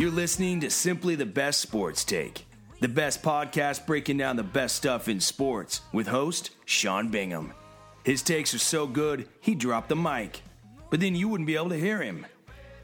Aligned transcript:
You're 0.00 0.10
listening 0.10 0.60
to 0.60 0.70
Simply 0.70 1.14
the 1.14 1.26
Best 1.26 1.60
Sports 1.60 2.04
Take, 2.04 2.46
the 2.80 2.88
best 2.88 3.22
podcast 3.22 3.84
breaking 3.84 4.16
down 4.16 4.36
the 4.36 4.42
best 4.42 4.74
stuff 4.76 5.08
in 5.08 5.20
sports 5.20 5.82
with 5.92 6.06
host 6.06 6.52
Sean 6.64 7.08
Bingham. 7.08 7.52
His 8.02 8.22
takes 8.22 8.54
are 8.54 8.58
so 8.58 8.86
good, 8.86 9.28
he 9.40 9.54
dropped 9.54 9.90
the 9.90 9.96
mic, 9.96 10.40
but 10.88 11.00
then 11.00 11.14
you 11.14 11.28
wouldn't 11.28 11.46
be 11.46 11.54
able 11.54 11.68
to 11.68 11.78
hear 11.78 12.00
him, 12.00 12.24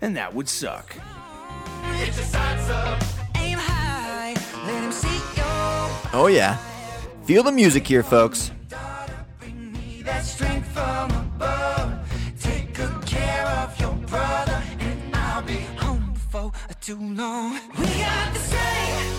and 0.03 0.15
that 0.19 0.35
would 0.35 0.47
suck. 0.47 0.95
Oh, 6.13 6.29
yeah. 6.31 6.59
Feel 7.25 7.43
the 7.43 7.51
music 7.51 7.87
here, 7.87 8.03
folks. 8.03 8.51
Too 16.87 16.95
long. 16.95 17.55
We 17.77 17.85
got 17.85 18.33
the 18.33 18.39
strength. 18.39 19.19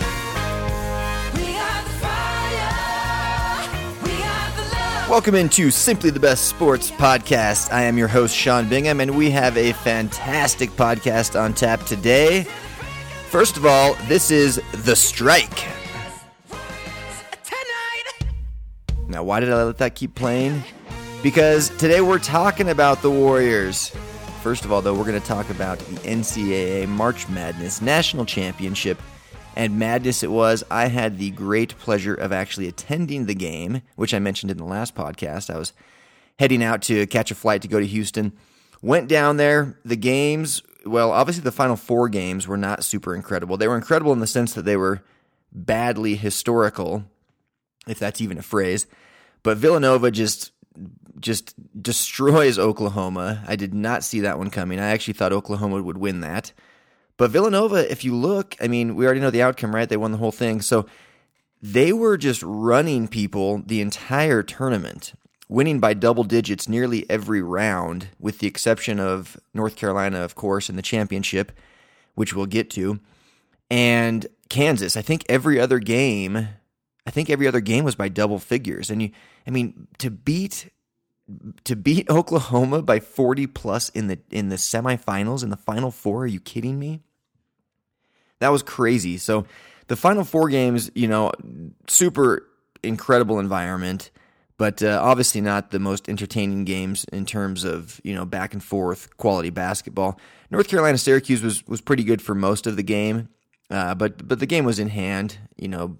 We 1.34 1.52
got 1.52 1.84
the 1.84 1.90
fire. 2.00 3.68
We 4.04 4.08
got 4.08 4.56
the 4.56 4.62
love. 4.62 5.10
Welcome 5.10 5.34
into 5.34 5.70
Simply 5.70 6.08
the 6.08 6.18
Best 6.18 6.46
Sports 6.46 6.90
Podcast. 6.90 7.70
I 7.70 7.82
am 7.82 7.98
your 7.98 8.08
host, 8.08 8.34
Sean 8.34 8.70
Bingham, 8.70 9.02
and 9.02 9.18
we 9.18 9.30
have 9.32 9.58
a 9.58 9.74
fantastic 9.74 10.70
podcast 10.70 11.38
on 11.38 11.52
tap 11.52 11.84
today. 11.84 12.44
First 13.28 13.58
of 13.58 13.66
all, 13.66 13.92
this 14.06 14.30
is 14.30 14.62
The 14.72 14.96
Strike. 14.96 15.66
Now, 19.08 19.24
why 19.24 19.40
did 19.40 19.52
I 19.52 19.62
let 19.64 19.76
that 19.76 19.94
keep 19.94 20.14
playing? 20.14 20.62
Because 21.22 21.68
today 21.76 22.00
we're 22.00 22.18
talking 22.18 22.70
about 22.70 23.02
the 23.02 23.10
Warriors. 23.10 23.92
First 24.42 24.64
of 24.64 24.72
all, 24.72 24.80
though, 24.80 24.94
we're 24.94 25.04
going 25.04 25.20
to 25.20 25.26
talk 25.26 25.50
about 25.50 25.78
the 25.80 25.96
NCAA 26.08 26.88
March 26.88 27.28
Madness 27.28 27.82
National 27.82 28.24
Championship. 28.24 29.00
And 29.56 29.78
madness 29.78 30.22
it 30.22 30.30
was. 30.30 30.62
I 30.70 30.86
had 30.86 31.18
the 31.18 31.30
great 31.30 31.76
pleasure 31.78 32.14
of 32.14 32.32
actually 32.32 32.68
attending 32.68 33.26
the 33.26 33.34
game, 33.34 33.82
which 33.96 34.14
I 34.14 34.20
mentioned 34.20 34.52
in 34.52 34.56
the 34.56 34.64
last 34.64 34.94
podcast. 34.94 35.52
I 35.52 35.58
was 35.58 35.72
heading 36.38 36.62
out 36.62 36.82
to 36.82 37.06
catch 37.08 37.32
a 37.32 37.34
flight 37.34 37.62
to 37.62 37.68
go 37.68 37.80
to 37.80 37.86
Houston. 37.86 38.32
Went 38.80 39.08
down 39.08 39.38
there. 39.38 39.76
The 39.84 39.96
games, 39.96 40.62
well, 40.86 41.10
obviously 41.10 41.42
the 41.42 41.50
final 41.50 41.74
four 41.74 42.08
games 42.08 42.46
were 42.46 42.56
not 42.56 42.84
super 42.84 43.16
incredible. 43.16 43.56
They 43.56 43.66
were 43.66 43.76
incredible 43.76 44.12
in 44.12 44.20
the 44.20 44.28
sense 44.28 44.54
that 44.54 44.64
they 44.64 44.76
were 44.76 45.02
badly 45.52 46.14
historical, 46.14 47.04
if 47.88 47.98
that's 47.98 48.20
even 48.20 48.38
a 48.38 48.42
phrase. 48.42 48.86
But 49.42 49.58
Villanova 49.58 50.12
just 50.12 50.52
just 51.20 51.54
destroys 51.80 52.58
Oklahoma. 52.58 53.44
I 53.46 53.56
did 53.56 53.74
not 53.74 54.04
see 54.04 54.20
that 54.20 54.38
one 54.38 54.50
coming. 54.50 54.78
I 54.78 54.90
actually 54.90 55.14
thought 55.14 55.32
Oklahoma 55.32 55.82
would 55.82 55.98
win 55.98 56.20
that. 56.20 56.52
But 57.16 57.32
Villanova, 57.32 57.90
if 57.90 58.04
you 58.04 58.14
look, 58.14 58.56
I 58.60 58.68
mean, 58.68 58.94
we 58.94 59.04
already 59.04 59.20
know 59.20 59.30
the 59.30 59.42
outcome, 59.42 59.74
right? 59.74 59.88
They 59.88 59.96
won 59.96 60.12
the 60.12 60.18
whole 60.18 60.32
thing. 60.32 60.60
So 60.60 60.86
they 61.60 61.92
were 61.92 62.16
just 62.16 62.42
running 62.42 63.08
people 63.08 63.62
the 63.66 63.80
entire 63.80 64.44
tournament, 64.44 65.12
winning 65.48 65.80
by 65.80 65.94
double 65.94 66.22
digits 66.22 66.68
nearly 66.68 67.08
every 67.10 67.42
round, 67.42 68.08
with 68.20 68.38
the 68.38 68.46
exception 68.46 69.00
of 69.00 69.36
North 69.52 69.74
Carolina, 69.74 70.20
of 70.20 70.36
course, 70.36 70.70
in 70.70 70.76
the 70.76 70.82
championship, 70.82 71.50
which 72.14 72.34
we'll 72.34 72.46
get 72.46 72.70
to. 72.70 73.00
And 73.68 74.26
Kansas, 74.48 74.96
I 74.96 75.02
think 75.02 75.24
every 75.28 75.58
other 75.58 75.80
game, 75.80 76.48
I 77.06 77.10
think 77.10 77.28
every 77.28 77.48
other 77.48 77.60
game 77.60 77.84
was 77.84 77.96
by 77.96 78.08
double 78.08 78.38
figures. 78.38 78.90
And 78.90 79.02
you, 79.02 79.10
I 79.46 79.50
mean, 79.50 79.88
to 79.98 80.10
beat 80.10 80.70
to 81.64 81.76
beat 81.76 82.08
Oklahoma 82.10 82.82
by 82.82 83.00
40 83.00 83.46
plus 83.48 83.88
in 83.90 84.08
the 84.08 84.18
in 84.30 84.48
the 84.48 84.56
semifinals 84.56 85.42
in 85.42 85.50
the 85.50 85.56
final 85.56 85.90
four, 85.90 86.24
are 86.24 86.26
you 86.26 86.40
kidding 86.40 86.78
me? 86.78 87.02
That 88.40 88.50
was 88.50 88.62
crazy. 88.62 89.18
So 89.18 89.46
the 89.88 89.96
final 89.96 90.24
four 90.24 90.48
games, 90.48 90.90
you 90.94 91.08
know, 91.08 91.32
super 91.88 92.46
incredible 92.82 93.40
environment, 93.40 94.10
but 94.56 94.82
uh, 94.82 95.00
obviously 95.02 95.40
not 95.40 95.70
the 95.70 95.78
most 95.78 96.08
entertaining 96.08 96.64
games 96.64 97.04
in 97.12 97.26
terms 97.26 97.64
of 97.64 98.00
you 98.04 98.14
know 98.14 98.24
back 98.24 98.52
and 98.52 98.62
forth 98.62 99.16
quality 99.16 99.50
basketball. 99.50 100.18
North 100.50 100.68
Carolina 100.68 100.98
Syracuse 100.98 101.42
was 101.42 101.66
was 101.66 101.80
pretty 101.80 102.04
good 102.04 102.22
for 102.22 102.34
most 102.34 102.66
of 102.66 102.76
the 102.76 102.82
game, 102.82 103.28
uh, 103.70 103.94
but 103.94 104.26
but 104.26 104.40
the 104.40 104.46
game 104.46 104.64
was 104.64 104.78
in 104.78 104.88
hand, 104.88 105.38
you 105.56 105.68
know, 105.68 105.96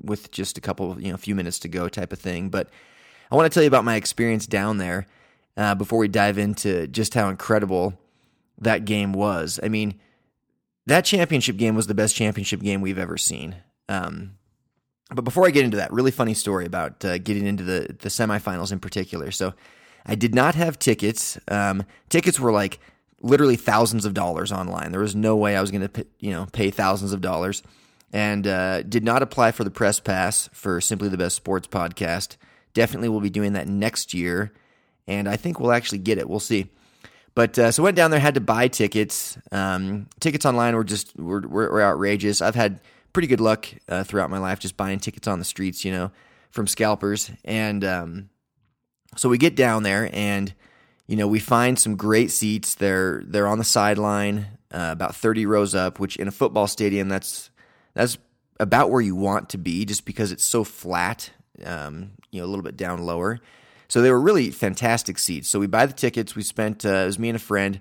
with 0.00 0.30
just 0.30 0.58
a 0.58 0.60
couple 0.60 1.00
you 1.00 1.08
know 1.08 1.14
a 1.14 1.18
few 1.18 1.34
minutes 1.34 1.58
to 1.60 1.68
go 1.68 1.88
type 1.88 2.12
of 2.12 2.18
thing. 2.18 2.48
But 2.48 2.68
I 3.32 3.34
want 3.34 3.50
to 3.50 3.54
tell 3.54 3.62
you 3.62 3.68
about 3.68 3.86
my 3.86 3.96
experience 3.96 4.46
down 4.46 4.76
there 4.76 5.06
uh, 5.56 5.74
before 5.74 5.98
we 5.98 6.06
dive 6.06 6.36
into 6.36 6.86
just 6.86 7.14
how 7.14 7.30
incredible 7.30 7.98
that 8.58 8.84
game 8.84 9.14
was. 9.14 9.58
I 9.62 9.68
mean, 9.68 9.98
that 10.84 11.06
championship 11.06 11.56
game 11.56 11.74
was 11.74 11.86
the 11.86 11.94
best 11.94 12.14
championship 12.14 12.60
game 12.60 12.82
we've 12.82 12.98
ever 12.98 13.16
seen. 13.16 13.56
Um, 13.88 14.32
but 15.14 15.22
before 15.22 15.46
I 15.46 15.50
get 15.50 15.64
into 15.64 15.78
that, 15.78 15.90
really 15.94 16.10
funny 16.10 16.34
story 16.34 16.66
about 16.66 17.02
uh, 17.06 17.16
getting 17.16 17.46
into 17.46 17.64
the 17.64 17.96
the 18.00 18.10
semifinals 18.10 18.70
in 18.70 18.80
particular. 18.80 19.30
So, 19.30 19.54
I 20.04 20.14
did 20.14 20.34
not 20.34 20.54
have 20.54 20.78
tickets. 20.78 21.38
Um, 21.48 21.84
tickets 22.10 22.38
were 22.38 22.52
like 22.52 22.80
literally 23.22 23.56
thousands 23.56 24.04
of 24.04 24.12
dollars 24.12 24.52
online. 24.52 24.92
There 24.92 25.00
was 25.00 25.16
no 25.16 25.36
way 25.36 25.56
I 25.56 25.62
was 25.62 25.70
going 25.70 25.88
to 25.88 26.06
you 26.18 26.32
know 26.32 26.46
pay 26.52 26.70
thousands 26.70 27.14
of 27.14 27.22
dollars, 27.22 27.62
and 28.12 28.46
uh, 28.46 28.82
did 28.82 29.04
not 29.04 29.22
apply 29.22 29.52
for 29.52 29.64
the 29.64 29.70
press 29.70 30.00
pass 30.00 30.50
for 30.52 30.82
Simply 30.82 31.08
the 31.08 31.16
Best 31.16 31.36
Sports 31.36 31.66
podcast. 31.66 32.36
Definitely, 32.74 33.08
we'll 33.08 33.20
be 33.20 33.30
doing 33.30 33.52
that 33.54 33.68
next 33.68 34.14
year, 34.14 34.52
and 35.06 35.28
I 35.28 35.36
think 35.36 35.60
we'll 35.60 35.72
actually 35.72 35.98
get 35.98 36.18
it. 36.18 36.28
We'll 36.28 36.40
see. 36.40 36.70
But 37.34 37.58
uh, 37.58 37.72
so 37.72 37.82
went 37.82 37.96
down 37.96 38.10
there, 38.10 38.20
had 38.20 38.34
to 38.34 38.40
buy 38.40 38.68
tickets. 38.68 39.38
Um, 39.50 40.08
tickets 40.20 40.44
online 40.44 40.76
were 40.76 40.84
just 40.84 41.16
were, 41.16 41.40
were, 41.40 41.70
were 41.70 41.82
outrageous. 41.82 42.42
I've 42.42 42.54
had 42.54 42.80
pretty 43.12 43.28
good 43.28 43.40
luck 43.40 43.68
uh, 43.88 44.04
throughout 44.04 44.30
my 44.30 44.38
life 44.38 44.58
just 44.58 44.76
buying 44.76 45.00
tickets 45.00 45.26
on 45.26 45.38
the 45.38 45.44
streets, 45.44 45.84
you 45.84 45.92
know, 45.92 46.10
from 46.50 46.66
scalpers. 46.66 47.30
And 47.44 47.84
um, 47.84 48.30
so 49.16 49.28
we 49.28 49.38
get 49.38 49.56
down 49.56 49.82
there, 49.82 50.10
and 50.12 50.52
you 51.06 51.16
know, 51.16 51.26
we 51.26 51.38
find 51.40 51.78
some 51.78 51.96
great 51.96 52.30
seats. 52.30 52.74
They're 52.74 53.22
they're 53.26 53.48
on 53.48 53.58
the 53.58 53.64
sideline, 53.64 54.46
uh, 54.70 54.90
about 54.92 55.16
thirty 55.16 55.46
rows 55.46 55.74
up. 55.74 55.98
Which 55.98 56.16
in 56.16 56.28
a 56.28 56.32
football 56.32 56.66
stadium, 56.66 57.08
that's 57.08 57.50
that's 57.94 58.18
about 58.60 58.90
where 58.90 59.00
you 59.00 59.16
want 59.16 59.48
to 59.50 59.58
be, 59.58 59.84
just 59.86 60.04
because 60.04 60.32
it's 60.32 60.44
so 60.44 60.64
flat. 60.64 61.30
Um, 61.64 62.12
you 62.32 62.40
know, 62.40 62.46
a 62.46 62.48
little 62.48 62.64
bit 62.64 62.76
down 62.76 63.04
lower. 63.04 63.38
So 63.88 64.00
they 64.00 64.10
were 64.10 64.20
really 64.20 64.50
fantastic 64.50 65.18
seats. 65.18 65.48
So 65.48 65.60
we 65.60 65.66
buy 65.66 65.86
the 65.86 65.92
tickets. 65.92 66.34
We 66.34 66.42
spent 66.42 66.84
uh, 66.84 66.88
it 66.88 67.06
was 67.06 67.18
me 67.18 67.28
and 67.28 67.36
a 67.36 67.38
friend. 67.38 67.78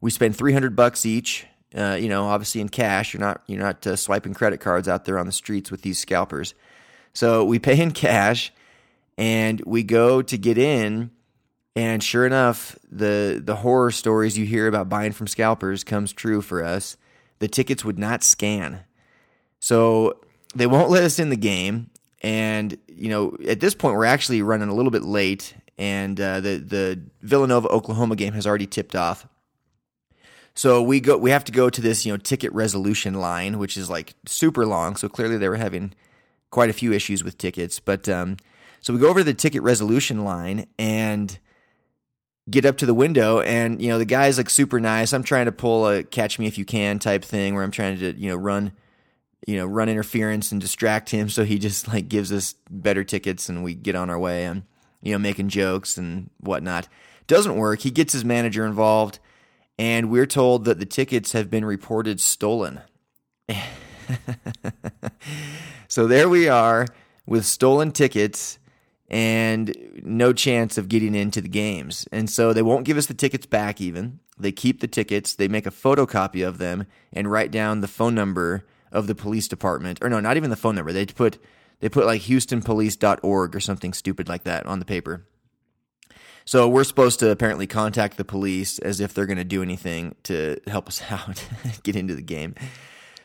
We 0.00 0.10
spent 0.10 0.36
three 0.36 0.54
hundred 0.54 0.74
bucks 0.74 1.04
each. 1.04 1.46
Uh, 1.74 1.96
you 2.00 2.08
know, 2.08 2.24
obviously 2.24 2.60
in 2.60 2.68
cash. 2.68 3.12
You're 3.12 3.20
not 3.20 3.42
you're 3.46 3.62
not 3.62 3.86
uh, 3.86 3.96
swiping 3.96 4.32
credit 4.32 4.60
cards 4.60 4.88
out 4.88 5.04
there 5.04 5.18
on 5.18 5.26
the 5.26 5.32
streets 5.32 5.70
with 5.70 5.82
these 5.82 5.98
scalpers. 5.98 6.54
So 7.12 7.44
we 7.44 7.58
pay 7.58 7.80
in 7.80 7.90
cash, 7.90 8.52
and 9.18 9.60
we 9.66 9.82
go 9.82 10.22
to 10.22 10.38
get 10.38 10.56
in. 10.56 11.10
And 11.76 12.02
sure 12.02 12.26
enough, 12.26 12.76
the 12.90 13.40
the 13.44 13.56
horror 13.56 13.90
stories 13.90 14.38
you 14.38 14.46
hear 14.46 14.66
about 14.66 14.88
buying 14.88 15.12
from 15.12 15.26
scalpers 15.26 15.84
comes 15.84 16.12
true 16.12 16.42
for 16.42 16.64
us. 16.64 16.96
The 17.38 17.48
tickets 17.48 17.84
would 17.84 17.98
not 17.98 18.22
scan, 18.22 18.80
so 19.60 20.20
they 20.54 20.66
won't 20.66 20.90
let 20.90 21.04
us 21.04 21.18
in 21.18 21.30
the 21.30 21.36
game. 21.36 21.90
And 22.20 22.76
you 22.88 23.08
know, 23.08 23.36
at 23.46 23.60
this 23.60 23.74
point, 23.74 23.96
we're 23.96 24.04
actually 24.04 24.42
running 24.42 24.68
a 24.68 24.74
little 24.74 24.90
bit 24.90 25.02
late, 25.02 25.54
and 25.78 26.20
uh, 26.20 26.40
the 26.40 26.56
the 26.58 27.00
Villanova 27.22 27.68
Oklahoma 27.68 28.16
game 28.16 28.34
has 28.34 28.46
already 28.46 28.66
tipped 28.66 28.94
off. 28.94 29.26
So 30.54 30.82
we 30.82 31.00
go, 31.00 31.16
we 31.16 31.30
have 31.30 31.44
to 31.44 31.52
go 31.52 31.70
to 31.70 31.80
this, 31.80 32.04
you 32.04 32.12
know, 32.12 32.18
ticket 32.18 32.52
resolution 32.52 33.14
line, 33.14 33.58
which 33.58 33.76
is 33.76 33.88
like 33.88 34.14
super 34.26 34.66
long. 34.66 34.96
So 34.96 35.08
clearly 35.08 35.38
they 35.38 35.48
were 35.48 35.56
having 35.56 35.94
quite 36.50 36.68
a 36.68 36.74
few 36.74 36.92
issues 36.92 37.24
with 37.24 37.38
tickets. 37.38 37.80
But 37.80 38.08
um, 38.08 38.36
so 38.80 38.92
we 38.92 38.98
go 38.98 39.08
over 39.08 39.20
to 39.20 39.24
the 39.24 39.34
ticket 39.34 39.62
resolution 39.62 40.24
line 40.24 40.66
and 40.78 41.38
get 42.50 42.66
up 42.66 42.76
to 42.78 42.86
the 42.86 42.94
window, 42.94 43.40
and 43.40 43.80
you 43.80 43.88
know, 43.88 43.98
the 43.98 44.04
guy's 44.04 44.36
like 44.36 44.50
super 44.50 44.80
nice. 44.80 45.12
I'm 45.12 45.22
trying 45.22 45.46
to 45.46 45.52
pull 45.52 45.88
a 45.88 46.02
catch 46.02 46.38
me 46.38 46.46
if 46.46 46.58
you 46.58 46.64
can 46.64 46.98
type 46.98 47.24
thing, 47.24 47.54
where 47.54 47.62
I'm 47.62 47.70
trying 47.70 47.98
to 47.98 48.12
you 48.18 48.28
know 48.28 48.36
run 48.36 48.72
you 49.46 49.56
know, 49.56 49.66
run 49.66 49.88
interference 49.88 50.52
and 50.52 50.60
distract 50.60 51.10
him. 51.10 51.28
So 51.28 51.44
he 51.44 51.58
just 51.58 51.88
like 51.88 52.08
gives 52.08 52.32
us 52.32 52.54
better 52.70 53.04
tickets 53.04 53.48
and 53.48 53.64
we 53.64 53.74
get 53.74 53.94
on 53.94 54.10
our 54.10 54.18
way 54.18 54.44
and, 54.44 54.64
you 55.02 55.12
know, 55.12 55.18
making 55.18 55.48
jokes 55.48 55.96
and 55.96 56.30
whatnot. 56.38 56.88
Doesn't 57.26 57.56
work. 57.56 57.80
He 57.80 57.90
gets 57.90 58.12
his 58.12 58.24
manager 58.24 58.66
involved 58.66 59.18
and 59.78 60.10
we're 60.10 60.26
told 60.26 60.66
that 60.66 60.78
the 60.78 60.86
tickets 60.86 61.32
have 61.32 61.50
been 61.50 61.64
reported 61.64 62.20
stolen. 62.20 62.80
so 65.88 66.06
there 66.06 66.28
we 66.28 66.48
are 66.48 66.86
with 67.26 67.46
stolen 67.46 67.92
tickets 67.92 68.58
and 69.08 69.74
no 70.02 70.32
chance 70.32 70.76
of 70.76 70.88
getting 70.88 71.14
into 71.14 71.40
the 71.40 71.48
games. 71.48 72.06
And 72.12 72.28
so 72.28 72.52
they 72.52 72.62
won't 72.62 72.84
give 72.84 72.96
us 72.96 73.06
the 73.06 73.14
tickets 73.14 73.46
back 73.46 73.80
even. 73.80 74.20
They 74.38 74.52
keep 74.52 74.80
the 74.80 74.88
tickets, 74.88 75.34
they 75.34 75.48
make 75.48 75.66
a 75.66 75.70
photocopy 75.70 76.46
of 76.46 76.58
them 76.58 76.86
and 77.12 77.30
write 77.30 77.50
down 77.50 77.80
the 77.80 77.88
phone 77.88 78.14
number 78.14 78.64
of 78.92 79.06
the 79.06 79.14
police 79.14 79.48
department, 79.48 79.98
or 80.02 80.08
no, 80.08 80.20
not 80.20 80.36
even 80.36 80.50
the 80.50 80.56
phone 80.56 80.74
number. 80.74 80.92
They 80.92 81.06
put 81.06 81.38
they 81.80 81.88
put 81.88 82.06
like 82.06 82.22
HoustonPolice.org 82.22 83.56
or 83.56 83.60
something 83.60 83.92
stupid 83.92 84.28
like 84.28 84.44
that 84.44 84.66
on 84.66 84.78
the 84.78 84.84
paper. 84.84 85.26
So 86.44 86.68
we're 86.68 86.84
supposed 86.84 87.20
to 87.20 87.30
apparently 87.30 87.66
contact 87.66 88.16
the 88.16 88.24
police 88.24 88.78
as 88.78 89.00
if 89.00 89.14
they're 89.14 89.26
going 89.26 89.38
to 89.38 89.44
do 89.44 89.62
anything 89.62 90.14
to 90.24 90.58
help 90.66 90.88
us 90.88 91.02
out, 91.10 91.46
get 91.82 91.96
into 91.96 92.14
the 92.14 92.22
game. 92.22 92.54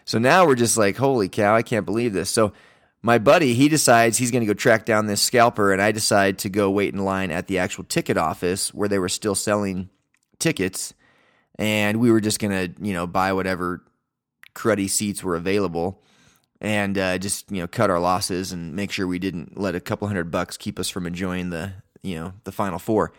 So 0.05 0.19
now 0.19 0.45
we're 0.45 0.55
just 0.55 0.77
like, 0.77 0.97
holy 0.97 1.29
cow, 1.29 1.55
I 1.55 1.63
can't 1.63 1.85
believe 1.85 2.13
this. 2.13 2.29
So 2.29 2.53
my 3.01 3.17
buddy, 3.17 3.53
he 3.53 3.69
decides 3.69 4.17
he's 4.17 4.31
going 4.31 4.41
to 4.41 4.47
go 4.47 4.53
track 4.53 4.85
down 4.85 5.05
this 5.05 5.21
scalper, 5.21 5.71
and 5.71 5.81
I 5.81 5.91
decide 5.91 6.39
to 6.39 6.49
go 6.49 6.71
wait 6.71 6.93
in 6.93 7.03
line 7.03 7.29
at 7.31 7.47
the 7.47 7.59
actual 7.59 7.83
ticket 7.83 8.17
office 8.17 8.73
where 8.73 8.89
they 8.89 8.99
were 8.99 9.09
still 9.09 9.35
selling 9.35 9.89
tickets. 10.39 10.93
And 11.57 11.99
we 11.99 12.11
were 12.11 12.19
just 12.19 12.39
going 12.39 12.51
to, 12.51 12.83
you 12.83 12.93
know, 12.93 13.07
buy 13.07 13.33
whatever 13.33 13.83
cruddy 14.55 14.89
seats 14.89 15.23
were 15.23 15.35
available 15.35 16.01
and 16.61 16.97
uh, 16.97 17.17
just, 17.17 17.51
you 17.51 17.61
know, 17.61 17.67
cut 17.67 17.89
our 17.89 17.99
losses 17.99 18.51
and 18.51 18.75
make 18.75 18.91
sure 18.91 19.05
we 19.05 19.19
didn't 19.19 19.59
let 19.59 19.75
a 19.75 19.79
couple 19.79 20.07
hundred 20.07 20.31
bucks 20.31 20.57
keep 20.57 20.79
us 20.79 20.89
from 20.89 21.05
enjoying 21.05 21.49
the, 21.51 21.73
you 22.01 22.15
know, 22.15 22.33
the 22.45 22.51
final 22.51 22.79
four. 22.79 23.11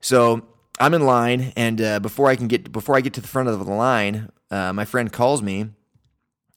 So 0.00 0.46
I'm 0.78 0.94
in 0.94 1.06
line, 1.06 1.52
and 1.56 1.80
uh, 1.80 2.00
before 2.00 2.28
I 2.28 2.36
can 2.36 2.48
get 2.48 2.70
before 2.70 2.96
I 2.96 3.00
get 3.00 3.14
to 3.14 3.20
the 3.20 3.28
front 3.28 3.48
of 3.48 3.64
the 3.64 3.72
line, 3.72 4.30
uh, 4.50 4.72
my 4.72 4.84
friend 4.84 5.10
calls 5.10 5.42
me, 5.42 5.70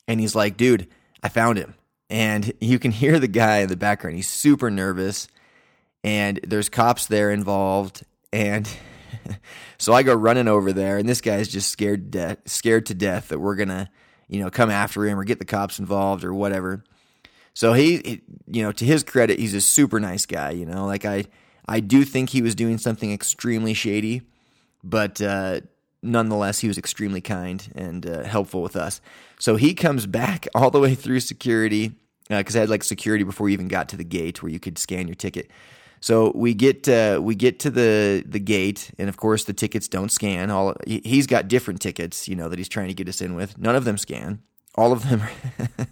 and 0.07 0.19
he's 0.19 0.35
like, 0.35 0.57
"Dude, 0.57 0.87
I 1.23 1.29
found 1.29 1.57
him." 1.57 1.75
And 2.09 2.51
you 2.59 2.79
can 2.79 2.91
hear 2.91 3.19
the 3.19 3.27
guy 3.27 3.59
in 3.59 3.69
the 3.69 3.77
background. 3.77 4.17
He's 4.17 4.27
super 4.27 4.69
nervous, 4.69 5.27
and 6.03 6.39
there's 6.45 6.67
cops 6.67 7.07
there 7.07 7.31
involved, 7.31 8.03
and 8.33 8.69
so 9.77 9.93
I 9.93 10.03
go 10.03 10.13
running 10.13 10.47
over 10.47 10.73
there, 10.73 10.97
and 10.97 11.07
this 11.07 11.21
guy's 11.21 11.47
just 11.47 11.69
scared 11.69 12.11
to 12.11 12.19
death, 12.19 12.37
scared 12.45 12.87
to 12.87 12.93
death 12.93 13.29
that 13.29 13.39
we're 13.39 13.55
gonna, 13.55 13.89
you 14.29 14.39
know, 14.39 14.49
come 14.49 14.69
after 14.69 15.05
him 15.05 15.19
or 15.19 15.23
get 15.23 15.39
the 15.39 15.45
cops 15.45 15.79
involved 15.79 16.23
or 16.23 16.33
whatever. 16.33 16.83
So 17.53 17.73
he, 17.73 17.97
he- 17.97 18.21
you 18.47 18.63
know, 18.63 18.71
to 18.71 18.85
his 18.85 19.03
credit, 19.03 19.39
he's 19.39 19.53
a 19.53 19.61
super 19.61 19.99
nice 19.99 20.25
guy. 20.25 20.51
You 20.51 20.65
know, 20.65 20.85
like 20.85 21.03
I, 21.05 21.25
I 21.67 21.79
do 21.81 22.05
think 22.05 22.29
he 22.29 22.41
was 22.41 22.55
doing 22.55 22.77
something 22.77 23.11
extremely 23.11 23.73
shady, 23.73 24.21
but 24.83 25.21
uh, 25.21 25.61
nonetheless, 26.01 26.59
he 26.59 26.67
was 26.67 26.77
extremely 26.77 27.21
kind 27.21 27.71
and 27.75 28.05
uh, 28.07 28.23
helpful 28.23 28.61
with 28.61 28.75
us. 28.75 29.01
So 29.39 29.55
he 29.55 29.73
comes 29.73 30.05
back 30.05 30.47
all 30.55 30.71
the 30.71 30.79
way 30.79 30.95
through 30.95 31.19
security 31.19 31.91
because 32.29 32.55
I 32.55 32.59
had 32.59 32.69
like 32.69 32.83
security 32.83 33.23
before 33.23 33.45
we 33.45 33.53
even 33.53 33.67
got 33.67 33.89
to 33.89 33.97
the 33.97 34.03
gate 34.03 34.41
where 34.43 34.51
you 34.51 34.59
could 34.59 34.77
scan 34.77 35.07
your 35.07 35.15
ticket. 35.15 35.49
So 36.01 36.31
we 36.33 36.53
get 36.53 36.87
uh, 36.87 37.19
we 37.21 37.35
get 37.35 37.59
to 37.59 37.69
the 37.69 38.23
the 38.25 38.39
gate, 38.39 38.91
and 38.97 39.09
of 39.09 39.17
course 39.17 39.43
the 39.43 39.53
tickets 39.53 39.87
don't 39.87 40.09
scan. 40.11 40.49
All 40.49 40.75
he- 40.87 41.01
he's 41.03 41.27
got 41.27 41.47
different 41.47 41.81
tickets, 41.81 42.27
you 42.27 42.35
know, 42.35 42.47
that 42.49 42.57
he's 42.57 42.69
trying 42.69 42.87
to 42.87 42.93
get 42.93 43.09
us 43.09 43.21
in 43.21 43.35
with. 43.35 43.57
None 43.57 43.75
of 43.75 43.83
them 43.85 43.97
scan. 43.97 44.41
All 44.75 44.93
of 44.93 45.09
them, 45.09 45.21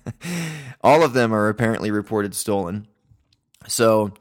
all 0.82 1.04
of 1.04 1.14
them 1.14 1.34
are 1.34 1.50
apparently 1.50 1.92
reported 1.92 2.34
stolen. 2.36 2.88
So 3.68 4.14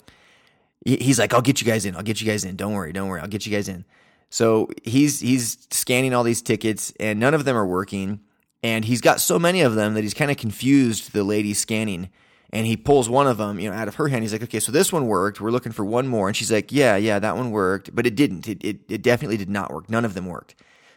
he's 0.85 1.19
like, 1.19 1.33
"I'll 1.35 1.43
get 1.43 1.61
you 1.61 1.67
guys 1.67 1.85
in. 1.85 1.95
I'll 1.95 2.03
get 2.03 2.21
you 2.21 2.27
guys 2.27 2.45
in. 2.45 2.57
Don't 2.57 2.73
worry, 2.73 2.93
don't 2.93 3.09
worry. 3.09 3.21
I'll 3.21 3.29
get 3.29 3.47
you 3.47 3.53
guys 3.53 3.69
in." 3.69 3.85
So 4.29 4.69
he's 4.83 5.21
he's 5.21 5.69
scanning 5.71 6.13
all 6.15 6.25
these 6.25 6.43
tickets, 6.43 6.93
and 6.99 7.21
none 7.21 7.35
of 7.35 7.45
them 7.45 7.57
are 7.57 7.67
working. 7.67 8.21
And 8.63 8.85
he's 8.85 9.01
got 9.01 9.21
so 9.21 9.39
many 9.39 9.61
of 9.61 9.77
them 9.77 9.95
that 9.95 10.03
he's 10.03 10.15
kind 10.15 10.31
of 10.31 10.37
confused 10.37 11.13
the 11.13 11.23
lady 11.23 11.55
scanning. 11.55 12.09
And 12.51 12.67
he 12.67 12.77
pulls 12.77 13.09
one 13.09 13.27
of 13.27 13.39
them, 13.39 13.59
you 13.59 13.69
know, 13.71 13.77
out 13.77 13.89
of 13.89 13.97
her 13.97 14.09
hand. 14.09 14.23
He's 14.23 14.33
like, 14.33 14.43
"Okay, 14.43 14.61
so 14.61 14.71
this 14.71 14.93
one 14.93 15.07
worked. 15.07 15.41
We're 15.41 15.51
looking 15.51 15.73
for 15.73 15.85
one 15.85 16.07
more." 16.07 16.29
And 16.29 16.37
she's 16.37 16.53
like, 16.53 16.71
"Yeah, 16.71 16.97
yeah, 16.97 17.19
that 17.19 17.37
one 17.37 17.51
worked, 17.51 17.95
but 17.95 18.07
it 18.07 18.15
didn't. 18.15 18.49
It 18.49 18.65
it, 18.65 18.81
it 18.89 19.03
definitely 19.03 19.37
did 19.37 19.51
not 19.51 19.73
work. 19.73 19.91
None 19.91 20.05
of 20.05 20.15
them 20.15 20.27
worked." 20.27 20.55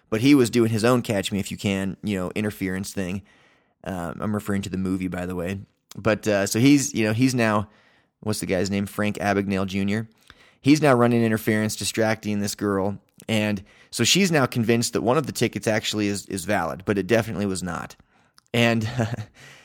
But 0.09 0.21
he 0.21 0.35
was 0.35 0.49
doing 0.49 0.71
his 0.71 0.83
own 0.83 1.01
catch 1.01 1.31
me 1.31 1.39
if 1.39 1.51
you 1.51 1.57
can, 1.57 1.97
you 2.03 2.17
know, 2.17 2.31
interference 2.35 2.93
thing. 2.93 3.21
Um, 3.83 4.17
I'm 4.19 4.33
referring 4.33 4.61
to 4.63 4.69
the 4.69 4.77
movie, 4.77 5.07
by 5.07 5.25
the 5.25 5.35
way. 5.35 5.59
But 5.95 6.27
uh, 6.27 6.45
so 6.47 6.59
he's, 6.59 6.93
you 6.93 7.05
know, 7.05 7.13
he's 7.13 7.33
now, 7.33 7.69
what's 8.21 8.39
the 8.39 8.45
guy's 8.45 8.69
name? 8.69 8.85
Frank 8.85 9.17
Abagnale 9.17 9.67
Jr. 9.67 10.09
He's 10.61 10.81
now 10.81 10.93
running 10.93 11.23
interference, 11.23 11.75
distracting 11.75 12.39
this 12.39 12.53
girl, 12.53 12.99
and 13.27 13.63
so 13.91 14.03
she's 14.03 14.31
now 14.31 14.45
convinced 14.45 14.93
that 14.93 15.01
one 15.01 15.17
of 15.17 15.25
the 15.25 15.31
tickets 15.31 15.67
actually 15.67 16.07
is 16.07 16.25
is 16.25 16.45
valid, 16.45 16.83
but 16.85 16.97
it 16.97 17.07
definitely 17.07 17.45
was 17.45 17.63
not. 17.63 17.95
And 18.53 18.87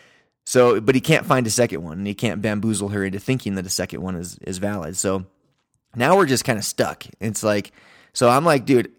so, 0.44 0.80
but 0.80 0.94
he 0.94 1.00
can't 1.00 1.26
find 1.26 1.46
a 1.46 1.50
second 1.50 1.82
one, 1.82 1.98
and 1.98 2.06
he 2.06 2.14
can't 2.14 2.42
bamboozle 2.42 2.90
her 2.90 3.04
into 3.04 3.18
thinking 3.18 3.54
that 3.54 3.66
a 3.66 3.70
second 3.70 4.02
one 4.02 4.16
is 4.16 4.38
is 4.38 4.58
valid. 4.58 4.96
So 4.96 5.24
now 5.96 6.16
we're 6.16 6.26
just 6.26 6.44
kind 6.44 6.58
of 6.58 6.64
stuck. 6.64 7.04
It's 7.20 7.42
like, 7.42 7.72
so 8.12 8.28
I'm 8.28 8.44
like, 8.44 8.66
dude, 8.66 8.92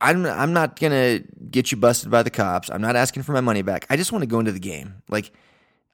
I'm 0.00 0.24
I'm 0.26 0.52
not 0.52 0.78
gonna 0.78 1.20
get 1.50 1.72
you 1.72 1.76
busted 1.76 2.10
by 2.10 2.22
the 2.22 2.30
cops. 2.30 2.70
I'm 2.70 2.82
not 2.82 2.96
asking 2.96 3.24
for 3.24 3.32
my 3.32 3.40
money 3.40 3.62
back. 3.62 3.86
I 3.90 3.96
just 3.96 4.12
want 4.12 4.22
to 4.22 4.28
go 4.28 4.38
into 4.38 4.52
the 4.52 4.60
game. 4.60 5.02
Like, 5.08 5.32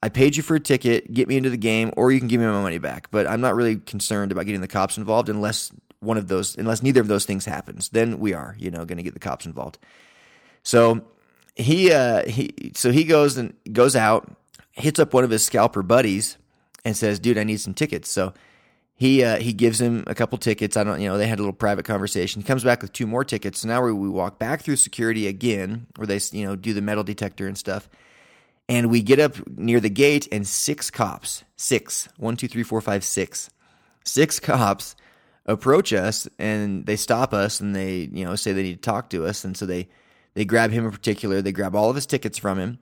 I 0.03 0.09
paid 0.09 0.37
you 0.37 0.43
for 0.43 0.57
a 0.57 0.61
ticket, 0.61 1.13
get 1.13 1.27
me 1.27 1.37
into 1.37 1.51
the 1.51 1.57
game, 1.57 1.93
or 1.97 2.13
you 2.13 2.19
can 2.19 2.29
give 2.29 2.41
me 2.41 2.47
my 2.47 2.61
money 2.63 2.79
back. 2.79 3.11
But 3.11 3.27
I'm 3.27 3.41
not 3.41 3.55
really 3.55 3.77
concerned 3.77 4.31
about 4.31 4.45
getting 4.45 4.61
the 4.61 4.69
cops 4.69 4.99
involved 4.99 5.29
unless 5.29 5.73
one 6.01 6.19
of 6.19 6.29
those, 6.29 6.57
unless 6.57 6.83
neither 6.83 7.01
of 7.01 7.09
those 7.09 7.25
things 7.25 7.45
happens. 7.45 7.89
Then 7.89 8.19
we 8.19 8.35
are, 8.35 8.55
you 8.59 8.71
know, 8.71 8.85
to 8.85 8.95
get 9.03 9.15
the 9.15 9.21
cops 9.21 9.47
involved. 9.47 9.79
So 10.63 11.03
he 11.55 11.91
uh 11.93 12.29
he 12.29 12.73
so 12.75 12.93
he 12.93 13.05
goes 13.05 13.37
and 13.37 13.55
goes 13.73 13.97
out, 13.97 14.31
hits 14.77 15.01
up 15.01 15.13
one 15.13 15.25
of 15.25 15.31
his 15.31 15.45
scalper 15.45 15.83
buddies, 15.83 16.37
and 16.85 16.97
says, 16.97 17.19
"Dude, 17.19 17.39
I 17.39 17.45
need 17.45 17.61
some 17.61 17.75
tickets." 17.75 18.09
So 18.09 18.33
he 18.95 19.23
uh, 19.23 19.37
he 19.39 19.53
gives 19.53 19.81
him 19.81 20.05
a 20.07 20.15
couple 20.15 20.39
tickets. 20.39 20.77
I 20.77 20.85
don't, 20.85 21.01
you 21.01 21.09
know, 21.09 21.19
they 21.19 21.27
had 21.27 21.39
a 21.39 21.43
little 21.43 21.53
private 21.53 21.85
conversation. 21.85 22.41
He 22.41 22.47
comes 22.47 22.65
back 22.65 22.81
with 22.81 22.93
two 22.93 23.07
more 23.07 23.25
tickets. 23.25 23.61
So 23.61 23.69
now 23.69 23.83
we, 23.83 23.93
we 23.93 24.09
walk 24.09 24.39
back 24.39 24.63
through 24.63 24.77
security 24.77 25.27
again, 25.27 25.87
where 25.97 26.07
they 26.07 26.19
you 26.33 26.47
know 26.47 26.57
do 26.57 26.73
the 26.73 26.81
metal 26.81 27.05
detector 27.05 27.47
and 27.47 27.59
stuff. 27.59 27.89
And 28.69 28.91
we 28.91 29.03
get 29.03 29.21
up 29.21 29.47
near 29.49 29.81
the 29.81 29.91
gate, 29.91 30.27
and 30.33 30.47
six 30.47 30.91
cops, 30.91 31.45
six, 31.57 32.09
one, 32.17 32.37
two, 32.37 32.49
three, 32.49 32.65
four, 32.65 32.81
five, 32.81 33.05
six, 33.05 33.51
six 34.03 34.41
cops 34.41 34.97
approach 35.45 35.93
us, 35.93 36.27
and 36.39 36.87
they 36.87 36.97
stop 36.97 37.35
us, 37.35 37.61
and 37.61 37.77
they 37.77 38.09
you 38.13 38.25
know 38.25 38.35
say 38.35 38.53
they 38.53 38.63
need 38.63 38.83
to 38.83 38.91
talk 38.91 39.11
to 39.11 39.27
us, 39.27 39.45
and 39.45 39.57
so 39.57 39.67
they 39.67 39.89
they 40.35 40.47
grab 40.47 40.71
him 40.71 40.87
in 40.87 40.91
particular. 40.91 41.43
They 41.43 41.53
grab 41.53 41.77
all 41.77 41.91
of 41.91 41.97
his 41.97 42.07
tickets 42.07 42.39
from 42.39 42.59
him, 42.59 42.79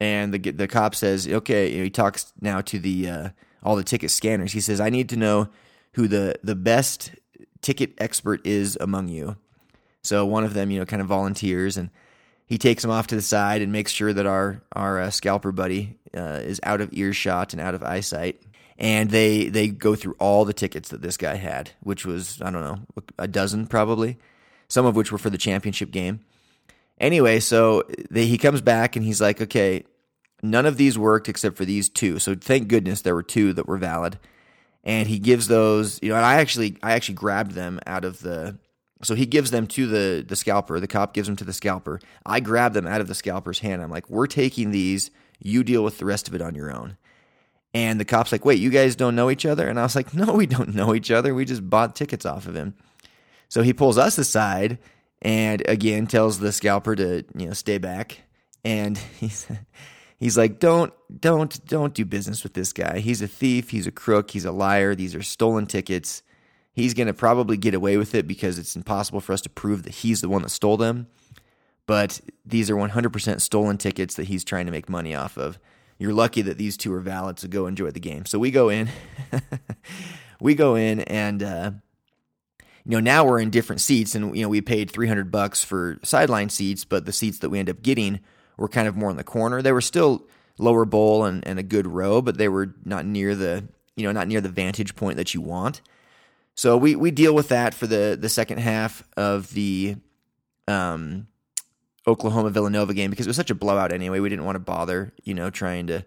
and 0.00 0.32
the 0.32 0.38
the 0.50 0.68
cop 0.68 0.94
says, 0.94 1.26
"Okay." 1.26 1.72
He 1.82 1.90
talks 1.90 2.32
now 2.40 2.60
to 2.62 2.78
the 2.78 3.08
uh, 3.08 3.28
all 3.62 3.76
the 3.76 3.84
ticket 3.84 4.10
scanners. 4.10 4.52
He 4.52 4.60
says, 4.60 4.80
"I 4.80 4.90
need 4.90 5.08
to 5.10 5.16
know 5.16 5.48
who 5.94 6.08
the 6.08 6.36
the 6.42 6.54
best 6.54 7.12
ticket 7.62 7.94
expert 7.98 8.46
is 8.46 8.76
among 8.80 9.08
you." 9.08 9.36
So 10.02 10.24
one 10.24 10.44
of 10.44 10.54
them, 10.54 10.70
you 10.70 10.78
know, 10.78 10.86
kind 10.86 11.02
of 11.02 11.08
volunteers, 11.08 11.76
and 11.76 11.90
he 12.46 12.58
takes 12.58 12.84
him 12.84 12.90
off 12.90 13.08
to 13.08 13.14
the 13.14 13.22
side 13.22 13.60
and 13.60 13.72
makes 13.72 13.92
sure 13.92 14.12
that 14.12 14.26
our 14.26 14.62
our 14.72 15.00
uh, 15.00 15.10
scalper 15.10 15.52
buddy 15.52 15.98
uh, 16.16 16.40
is 16.42 16.60
out 16.62 16.80
of 16.80 16.92
earshot 16.92 17.52
and 17.52 17.60
out 17.60 17.74
of 17.74 17.82
eyesight. 17.82 18.42
And 18.78 19.10
they 19.10 19.48
they 19.48 19.68
go 19.68 19.96
through 19.96 20.14
all 20.20 20.44
the 20.44 20.52
tickets 20.52 20.90
that 20.90 21.02
this 21.02 21.16
guy 21.16 21.34
had, 21.34 21.72
which 21.80 22.06
was 22.06 22.40
I 22.40 22.50
don't 22.50 22.62
know 22.62 22.78
a 23.18 23.26
dozen 23.26 23.66
probably, 23.66 24.18
some 24.68 24.86
of 24.86 24.94
which 24.94 25.10
were 25.10 25.18
for 25.18 25.30
the 25.30 25.38
championship 25.38 25.90
game. 25.90 26.20
Anyway, 27.00 27.38
so 27.40 27.84
they, 28.10 28.26
he 28.26 28.38
comes 28.38 28.60
back 28.60 28.96
and 28.96 29.04
he's 29.04 29.20
like, 29.20 29.40
okay, 29.40 29.84
none 30.42 30.66
of 30.66 30.76
these 30.76 30.98
worked 30.98 31.28
except 31.28 31.56
for 31.56 31.64
these 31.64 31.88
two. 31.88 32.18
So 32.18 32.34
thank 32.34 32.68
goodness 32.68 33.02
there 33.02 33.14
were 33.14 33.22
two 33.22 33.52
that 33.54 33.66
were 33.66 33.78
valid. 33.78 34.18
And 34.84 35.08
he 35.08 35.18
gives 35.18 35.48
those, 35.48 35.98
you 36.02 36.10
know, 36.10 36.16
and 36.16 36.24
I 36.24 36.36
actually 36.36 36.78
I 36.82 36.92
actually 36.92 37.16
grabbed 37.16 37.52
them 37.52 37.80
out 37.86 38.04
of 38.04 38.20
the 38.20 38.58
so 39.02 39.14
he 39.14 39.26
gives 39.26 39.50
them 39.50 39.66
to 39.68 39.86
the 39.86 40.24
the 40.26 40.36
scalper. 40.36 40.80
The 40.80 40.86
cop 40.86 41.14
gives 41.14 41.28
them 41.28 41.36
to 41.36 41.44
the 41.44 41.52
scalper. 41.52 42.00
I 42.24 42.40
grab 42.40 42.72
them 42.72 42.86
out 42.86 43.00
of 43.00 43.08
the 43.08 43.14
scalper's 43.14 43.60
hand. 43.60 43.82
I'm 43.82 43.90
like, 43.90 44.08
"We're 44.08 44.26
taking 44.26 44.70
these. 44.70 45.10
You 45.40 45.62
deal 45.62 45.84
with 45.84 45.98
the 45.98 46.04
rest 46.04 46.26
of 46.26 46.34
it 46.34 46.42
on 46.42 46.54
your 46.54 46.72
own." 46.74 46.96
And 47.74 48.00
the 48.00 48.04
cop's 48.04 48.32
like, 48.32 48.44
"Wait, 48.44 48.58
you 48.58 48.70
guys 48.70 48.96
don't 48.96 49.14
know 49.14 49.30
each 49.30 49.46
other?" 49.46 49.68
And 49.68 49.78
I 49.78 49.82
was 49.82 49.94
like, 49.94 50.14
"No, 50.14 50.32
we 50.32 50.46
don't 50.46 50.74
know 50.74 50.94
each 50.94 51.10
other. 51.10 51.34
We 51.34 51.44
just 51.44 51.68
bought 51.68 51.94
tickets 51.94 52.26
off 52.26 52.46
of 52.46 52.56
him." 52.56 52.74
So 53.48 53.62
he 53.62 53.72
pulls 53.72 53.98
us 53.98 54.18
aside 54.18 54.78
and 55.22 55.62
again 55.68 56.06
tells 56.06 56.38
the 56.38 56.52
scalper 56.52 56.94
to, 56.96 57.24
you 57.36 57.46
know, 57.46 57.52
stay 57.52 57.78
back. 57.78 58.22
And 58.64 58.98
he's 59.18 59.46
he's 60.18 60.36
like, 60.36 60.58
"Don't 60.58 60.92
don't 61.20 61.64
don't 61.66 61.94
do 61.94 62.04
business 62.04 62.42
with 62.42 62.54
this 62.54 62.72
guy. 62.72 62.98
He's 62.98 63.22
a 63.22 63.28
thief, 63.28 63.70
he's 63.70 63.86
a 63.86 63.92
crook, 63.92 64.30
he's 64.30 64.44
a 64.44 64.52
liar. 64.52 64.94
These 64.94 65.14
are 65.14 65.22
stolen 65.22 65.66
tickets. 65.66 66.22
He's 66.72 66.94
going 66.94 67.08
to 67.08 67.14
probably 67.14 67.56
get 67.56 67.74
away 67.74 67.96
with 67.96 68.14
it 68.14 68.28
because 68.28 68.56
it's 68.56 68.76
impossible 68.76 69.20
for 69.20 69.32
us 69.32 69.40
to 69.42 69.48
prove 69.48 69.82
that 69.82 69.94
he's 69.94 70.20
the 70.20 70.28
one 70.28 70.42
that 70.42 70.50
stole 70.50 70.76
them. 70.76 71.08
But 71.86 72.20
these 72.44 72.70
are 72.70 72.76
100% 72.76 73.40
stolen 73.40 73.78
tickets 73.78 74.14
that 74.14 74.28
he's 74.28 74.44
trying 74.44 74.66
to 74.66 74.72
make 74.72 74.88
money 74.88 75.12
off 75.14 75.36
of. 75.36 75.58
You're 75.98 76.12
lucky 76.12 76.42
that 76.42 76.56
these 76.56 76.76
two 76.76 76.92
are 76.92 77.00
valid, 77.00 77.40
so 77.40 77.48
go 77.48 77.66
enjoy 77.66 77.90
the 77.90 77.98
game. 77.98 78.26
So 78.26 78.38
we 78.38 78.52
go 78.52 78.68
in. 78.68 78.88
we 80.40 80.54
go 80.54 80.76
in 80.76 81.00
and 81.00 81.42
uh 81.42 81.70
you 82.84 82.92
know 82.92 83.00
now 83.00 83.24
we're 83.24 83.40
in 83.40 83.50
different 83.50 83.80
seats 83.80 84.14
and 84.14 84.36
you 84.36 84.42
know 84.42 84.48
we 84.48 84.60
paid 84.60 84.90
300 84.90 85.30
bucks 85.30 85.64
for 85.64 85.98
sideline 86.02 86.48
seats 86.48 86.84
but 86.84 87.04
the 87.04 87.12
seats 87.12 87.38
that 87.38 87.50
we 87.50 87.58
end 87.58 87.68
up 87.68 87.82
getting 87.82 88.20
were 88.58 88.68
kind 88.68 88.86
of 88.88 88.96
more 88.96 89.10
in 89.10 89.16
the 89.16 89.24
corner 89.24 89.62
they 89.62 89.72
were 89.72 89.80
still 89.80 90.26
lower 90.58 90.84
bowl 90.84 91.24
and, 91.24 91.46
and 91.46 91.58
a 91.58 91.62
good 91.62 91.86
row 91.86 92.20
but 92.20 92.36
they 92.36 92.48
were 92.48 92.74
not 92.84 93.06
near 93.06 93.34
the 93.34 93.64
you 93.96 94.04
know 94.04 94.12
not 94.12 94.28
near 94.28 94.40
the 94.40 94.48
vantage 94.48 94.94
point 94.96 95.16
that 95.16 95.32
you 95.32 95.40
want 95.40 95.80
so 96.54 96.76
we 96.76 96.96
we 96.96 97.10
deal 97.10 97.34
with 97.34 97.48
that 97.48 97.72
for 97.74 97.86
the 97.86 98.18
the 98.20 98.28
second 98.28 98.58
half 98.58 99.02
of 99.16 99.50
the 99.54 99.96
um 100.66 101.26
Oklahoma 102.06 102.50
Villanova 102.50 102.94
game 102.94 103.10
because 103.10 103.26
it 103.26 103.30
was 103.30 103.36
such 103.36 103.50
a 103.50 103.54
blowout 103.54 103.92
anyway 103.92 104.20
we 104.20 104.28
didn't 104.28 104.44
want 104.44 104.56
to 104.56 104.60
bother 104.60 105.12
you 105.24 105.34
know 105.34 105.50
trying 105.50 105.86
to 105.86 106.04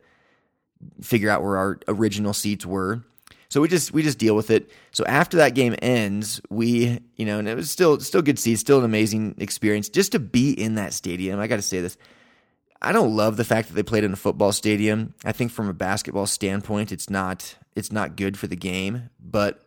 figure 1.01 1.29
out 1.29 1.41
where 1.43 1.57
our 1.57 1.79
original 1.87 2.33
seats 2.33 2.65
were 2.65 3.03
So 3.49 3.59
we 3.59 3.67
just 3.67 3.91
we 3.91 4.01
just 4.01 4.17
deal 4.17 4.35
with 4.35 4.49
it. 4.49 4.71
So 4.91 5.03
after 5.05 5.37
that 5.37 5.55
game 5.55 5.75
ends, 5.81 6.39
we 6.49 7.01
you 7.17 7.25
know, 7.25 7.37
and 7.39 7.49
it 7.49 7.55
was 7.55 7.69
still 7.69 7.99
still 7.99 8.21
good 8.21 8.39
seats, 8.39 8.61
still 8.61 8.79
an 8.79 8.85
amazing 8.85 9.35
experience 9.39 9.89
just 9.89 10.13
to 10.13 10.19
be 10.19 10.51
in 10.51 10.75
that 10.75 10.93
stadium. 10.93 11.37
I 11.37 11.47
got 11.47 11.57
to 11.57 11.61
say 11.61 11.81
this. 11.81 11.97
I 12.81 12.91
don't 12.91 13.15
love 13.15 13.37
the 13.37 13.43
fact 13.45 13.67
that 13.67 13.75
they 13.75 13.83
played 13.83 14.03
in 14.03 14.13
a 14.13 14.17
football 14.17 14.51
stadium. 14.51 15.13
I 15.23 15.31
think 15.31 15.51
from 15.51 15.69
a 15.69 15.73
basketball 15.73 16.25
standpoint, 16.25 16.91
it's 16.91 17.09
not 17.09 17.55
it's 17.75 17.91
not 17.91 18.15
good 18.15 18.37
for 18.37 18.47
the 18.47 18.55
game, 18.55 19.09
but 19.19 19.63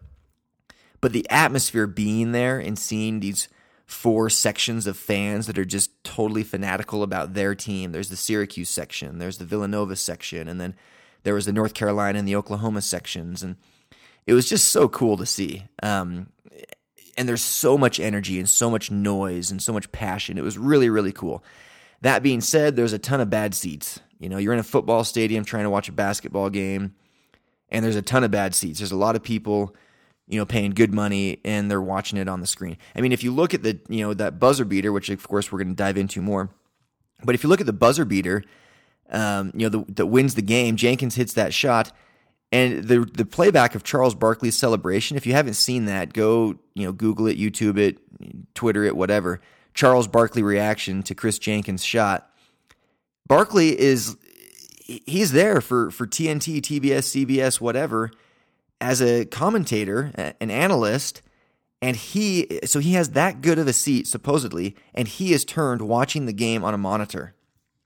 but 1.00 1.12
the 1.12 1.26
atmosphere 1.30 1.86
being 1.86 2.32
there 2.32 2.58
and 2.58 2.78
seeing 2.78 3.20
these 3.20 3.48
four 3.86 4.30
sections 4.30 4.86
of 4.86 4.96
fans 4.96 5.46
that 5.46 5.58
are 5.58 5.64
just 5.64 6.02
totally 6.02 6.42
fanatical 6.42 7.02
about 7.02 7.34
their 7.34 7.54
team. 7.54 7.92
There's 7.92 8.08
the 8.08 8.16
Syracuse 8.16 8.70
section, 8.70 9.18
there's 9.18 9.38
the 9.38 9.44
Villanova 9.44 9.96
section, 9.96 10.48
and 10.48 10.60
then 10.60 10.74
there 11.22 11.34
was 11.34 11.46
the 11.46 11.52
North 11.52 11.74
Carolina 11.74 12.18
and 12.18 12.26
the 12.26 12.36
Oklahoma 12.36 12.82
sections, 12.82 13.42
and 13.42 13.56
it 14.26 14.32
was 14.32 14.48
just 14.48 14.68
so 14.68 14.88
cool 14.88 15.16
to 15.18 15.26
see. 15.26 15.64
Um, 15.82 16.28
and 17.16 17.28
there's 17.28 17.42
so 17.42 17.78
much 17.78 18.00
energy 18.00 18.40
and 18.40 18.48
so 18.48 18.70
much 18.70 18.90
noise 18.90 19.50
and 19.50 19.62
so 19.62 19.72
much 19.72 19.92
passion. 19.92 20.36
It 20.36 20.42
was 20.42 20.58
really 20.58 20.88
really 20.88 21.12
cool. 21.12 21.44
That 22.04 22.22
being 22.22 22.40
said, 22.40 22.76
there's 22.76 22.92
a 22.92 22.98
ton 22.98 23.20
of 23.20 23.30
bad 23.30 23.54
seats. 23.54 24.00
You 24.18 24.28
know, 24.28 24.38
you're 24.38 24.52
in 24.52 24.58
a 24.58 24.62
football 24.62 25.04
stadium 25.04 25.44
trying 25.44 25.64
to 25.64 25.70
watch 25.70 25.88
a 25.88 25.92
basketball 25.92 26.50
game, 26.50 26.94
and 27.70 27.84
there's 27.84 27.96
a 27.96 28.02
ton 28.02 28.24
of 28.24 28.30
bad 28.30 28.54
seats. 28.54 28.78
There's 28.78 28.92
a 28.92 28.96
lot 28.96 29.16
of 29.16 29.22
people 29.22 29.74
you 30.26 30.38
know, 30.38 30.46
paying 30.46 30.70
good 30.70 30.92
money 30.94 31.40
and 31.44 31.70
they're 31.70 31.80
watching 31.80 32.18
it 32.18 32.28
on 32.28 32.40
the 32.40 32.46
screen. 32.46 32.76
I 32.96 33.00
mean, 33.00 33.12
if 33.12 33.22
you 33.22 33.32
look 33.32 33.52
at 33.52 33.62
the, 33.62 33.78
you 33.88 34.00
know, 34.00 34.14
that 34.14 34.38
buzzer 34.38 34.64
beater, 34.64 34.90
which 34.92 35.10
of 35.10 35.26
course 35.28 35.52
we're 35.52 35.58
going 35.58 35.68
to 35.68 35.74
dive 35.74 35.98
into 35.98 36.22
more, 36.22 36.50
but 37.22 37.34
if 37.34 37.42
you 37.42 37.48
look 37.48 37.60
at 37.60 37.66
the 37.66 37.72
buzzer 37.72 38.04
beater, 38.04 38.42
um, 39.10 39.52
you 39.54 39.68
know, 39.68 39.84
that 39.88 40.06
wins 40.06 40.34
the 40.34 40.42
game, 40.42 40.76
Jenkins 40.76 41.14
hits 41.14 41.34
that 41.34 41.52
shot. 41.52 41.92
And 42.52 42.84
the 42.84 43.00
the 43.00 43.24
playback 43.24 43.74
of 43.74 43.82
Charles 43.82 44.14
Barkley's 44.14 44.56
celebration, 44.56 45.16
if 45.16 45.26
you 45.26 45.32
haven't 45.32 45.54
seen 45.54 45.86
that, 45.86 46.12
go, 46.12 46.54
you 46.74 46.84
know, 46.86 46.92
Google 46.92 47.26
it, 47.26 47.36
YouTube 47.36 47.78
it, 47.78 47.98
Twitter 48.54 48.84
it, 48.84 48.96
whatever. 48.96 49.40
Charles 49.74 50.08
Barkley 50.08 50.42
reaction 50.42 51.02
to 51.02 51.14
Chris 51.14 51.38
Jenkins' 51.38 51.84
shot. 51.84 52.30
Barkley 53.26 53.78
is 53.78 54.16
he's 54.84 55.32
there 55.32 55.60
for 55.60 55.90
for 55.90 56.06
TNT, 56.06 56.60
TBS, 56.60 57.26
CBS, 57.26 57.60
whatever 57.60 58.10
as 58.80 59.00
a 59.00 59.24
commentator, 59.24 60.12
an 60.14 60.50
analyst, 60.50 61.22
and 61.80 61.96
he 61.96 62.60
so 62.64 62.80
he 62.80 62.92
has 62.94 63.10
that 63.10 63.40
good 63.40 63.58
of 63.58 63.66
a 63.66 63.72
seat 63.72 64.06
supposedly, 64.06 64.76
and 64.94 65.08
he 65.08 65.32
is 65.32 65.44
turned 65.44 65.82
watching 65.82 66.26
the 66.26 66.32
game 66.32 66.64
on 66.64 66.74
a 66.74 66.78
monitor. 66.78 67.34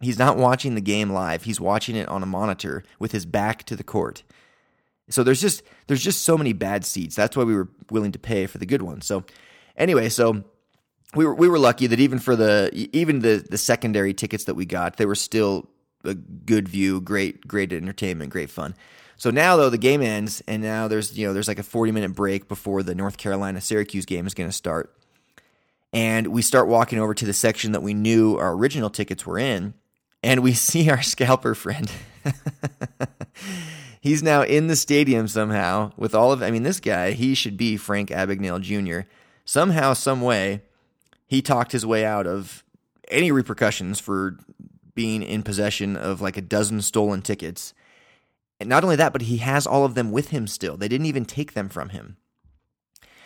He's 0.01 0.19
not 0.19 0.37
watching 0.37 0.75
the 0.75 0.81
game 0.81 1.11
live. 1.11 1.43
He's 1.43 1.61
watching 1.61 1.97
it 1.97 2.09
on 2.09 2.23
a 2.23 2.27
monitor 2.27 2.85
with 2.99 3.13
his 3.13 3.27
back 3.27 3.65
to 3.65 3.75
the 3.77 3.83
court. 3.83 4.23
So 5.09 5.23
there's 5.23 5.41
just 5.41 5.63
there's 5.87 6.03
just 6.03 6.23
so 6.23 6.37
many 6.37 6.53
bad 6.53 6.85
seats. 6.85 7.17
That's 7.17 7.37
why 7.37 7.45
we 7.45 7.55
were 7.55 7.69
willing 7.91 8.13
to 8.13 8.19
pay 8.19 8.47
for 8.47 8.59
the 8.59 8.67
good 8.67 8.83
ones. 8.83 9.07
So 9.07 9.25
anyway, 9.77 10.09
so 10.09 10.45
we 11.15 11.25
were 11.25 11.35
we 11.35 11.49
were 11.49 11.59
lucky 11.59 11.87
that 11.87 12.01
even 12.01 12.19
for 12.19 12.37
the 12.37 12.71
even 12.93 13.21
the 13.21 13.45
the 13.49 13.59
secondary 13.59 14.13
tickets 14.13 14.45
that 14.45 14.55
we 14.55 14.67
got, 14.67 14.97
they 14.97 15.07
were 15.07 15.15
still 15.15 15.69
a 16.05 16.15
good 16.15 16.69
view, 16.69 17.01
great 17.01 17.47
great 17.47 17.73
entertainment, 17.73 18.31
great 18.31 18.51
fun. 18.51 18.75
So 19.17 19.31
now 19.31 19.57
though 19.57 19.71
the 19.71 19.79
game 19.79 20.03
ends 20.03 20.43
and 20.47 20.63
now 20.63 20.87
there's 20.87 21.17
you 21.17 21.27
know 21.27 21.33
there's 21.33 21.49
like 21.49 21.59
a 21.59 21.65
40 21.65 21.93
minute 21.93 22.15
break 22.15 22.47
before 22.49 22.83
the 22.83 22.95
North 22.95 23.17
Carolina 23.17 23.61
Syracuse 23.61 24.05
game 24.05 24.27
is 24.27 24.35
going 24.35 24.49
to 24.49 24.55
start. 24.57 24.95
And 25.93 26.27
we 26.29 26.43
start 26.43 26.69
walking 26.69 26.99
over 26.99 27.15
to 27.15 27.25
the 27.25 27.33
section 27.33 27.73
that 27.73 27.83
we 27.83 27.95
knew 27.95 28.37
our 28.37 28.53
original 28.53 28.91
tickets 28.91 29.25
were 29.25 29.39
in 29.39 29.73
and 30.23 30.43
we 30.43 30.53
see 30.55 30.91
our 30.91 31.03
scalper 31.03 31.55
friend. 31.55 31.91
He's 34.01 34.23
now 34.23 34.43
in 34.43 34.69
the 34.69 34.77
stadium 34.77 35.27
somehow 35.27 35.93
with 35.97 36.15
all 36.15 36.33
of 36.33 36.43
I 36.43 36.51
mean 36.51 36.63
this 36.63 36.81
guy, 36.81 37.13
he 37.13 37.35
should 37.35 37.57
be 37.57 37.79
Frank 37.79 38.11
Abagnale 38.11 38.61
Jr. 38.61 39.09
Somehow 39.47 39.95
some 39.95 40.21
way 40.21 40.61
he 41.29 41.41
talked 41.41 41.73
his 41.73 41.87
way 41.87 42.05
out 42.05 42.27
of 42.27 42.65
any 43.09 43.31
repercussions 43.31 44.01
for 44.01 44.37
being 44.95 45.23
in 45.23 45.43
possession 45.43 45.97
of 45.97 46.21
like 46.21 46.37
a 46.37 46.43
dozen 46.43 46.83
stolen 46.83 47.23
tickets 47.23 47.73
and 48.61 48.69
not 48.69 48.83
only 48.83 48.97
that, 48.97 49.13
but 49.13 49.23
he 49.23 49.39
has 49.39 49.67
all 49.67 49.85
of 49.85 49.95
them 49.95 50.11
with 50.11 50.31
him 50.31 50.47
still. 50.47 50.77
They 50.77 50.89
didn't 50.89 51.07
even 51.07 51.25
take 51.25 51.55
them 51.55 51.69
from 51.69 51.91
him. 51.91 52.17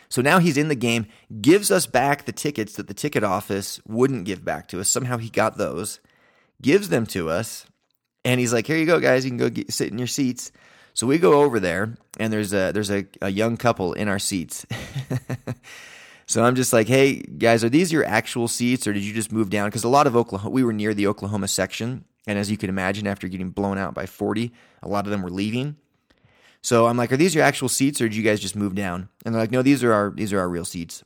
So 0.09 0.21
now 0.21 0.41
he's 0.41 0.59
in 0.59 0.69
the 0.69 0.75
game, 0.75 1.07
gives 1.41 1.71
us 1.71 1.87
back 1.87 2.25
the 2.27 2.33
tickets 2.33 2.75
that 2.75 2.87
the 2.87 2.95
ticket 2.95 3.25
office 3.25 3.81
wouldn't 3.87 4.27
give 4.27 4.45
back 4.45 4.69
to 4.69 4.81
us. 4.81 4.91
Somehow 4.91 5.17
he 5.17 5.31
got 5.31 5.57
those, 5.57 6.01
gives 6.61 6.91
them 6.91 7.07
to 7.07 7.31
us, 7.31 7.65
and 8.23 8.39
he's 8.39 8.53
like, 8.53 8.67
"Here 8.67 8.77
you 8.77 8.85
go, 8.85 9.01
guys. 9.01 9.25
You 9.25 9.31
can 9.31 9.39
go 9.39 9.49
get, 9.49 9.73
sit 9.73 9.91
in 9.91 9.97
your 9.97 10.07
seats." 10.07 10.53
So 10.93 11.07
we 11.07 11.17
go 11.19 11.41
over 11.41 11.59
there, 11.59 11.97
and 12.21 12.31
there's 12.31 12.53
a 12.53 12.73
there's 12.73 12.91
a, 12.91 13.07
a 13.23 13.31
young 13.31 13.57
couple 13.57 13.95
in 13.95 14.07
our 14.07 14.19
seats. 14.19 14.67
so 16.27 16.45
I'm 16.45 16.55
just 16.55 16.73
like, 16.73 16.89
"Hey 16.89 17.23
guys, 17.23 17.65
are 17.65 17.69
these 17.69 17.93
your 17.93 18.05
actual 18.05 18.49
seats, 18.49 18.87
or 18.87 18.93
did 18.93 19.03
you 19.03 19.13
just 19.13 19.33
move 19.33 19.51
down?" 19.51 19.69
Because 19.69 19.85
a 19.85 19.89
lot 19.89 20.07
of 20.07 20.17
Oklahoma, 20.17 20.53
we 20.53 20.65
were 20.65 20.73
near 20.73 20.95
the 20.95 21.07
Oklahoma 21.07 21.49
section, 21.49 22.05
and 22.27 22.39
as 22.39 22.51
you 22.51 22.57
can 22.57 22.69
imagine, 22.69 23.07
after 23.07 23.29
getting 23.29 23.51
blown 23.51 23.79
out 23.79 23.95
by 23.95 24.07
40, 24.07 24.53
a 24.83 24.89
lot 24.89 25.07
of 25.07 25.11
them 25.11 25.23
were 25.23 25.31
leaving. 25.31 25.77
So 26.63 26.87
I'm 26.87 26.97
like, 26.97 27.13
are 27.13 27.17
these 27.17 27.35
your 27.35 27.45
actual 27.45 27.69
seats 27.69 28.01
or 28.01 28.09
did 28.09 28.17
you 28.17 28.23
guys 28.23 28.39
just 28.39 28.55
move 28.55 28.75
down? 28.77 29.09
And 29.25 29.35
they're 29.35 29.43
like, 29.43 29.51
no, 29.51 29.63
these 29.63 29.83
are 29.83 29.93
our 29.93 30.11
these 30.11 30.33
are 30.33 30.39
our 30.39 30.49
real 30.49 30.65
seats. 30.65 31.03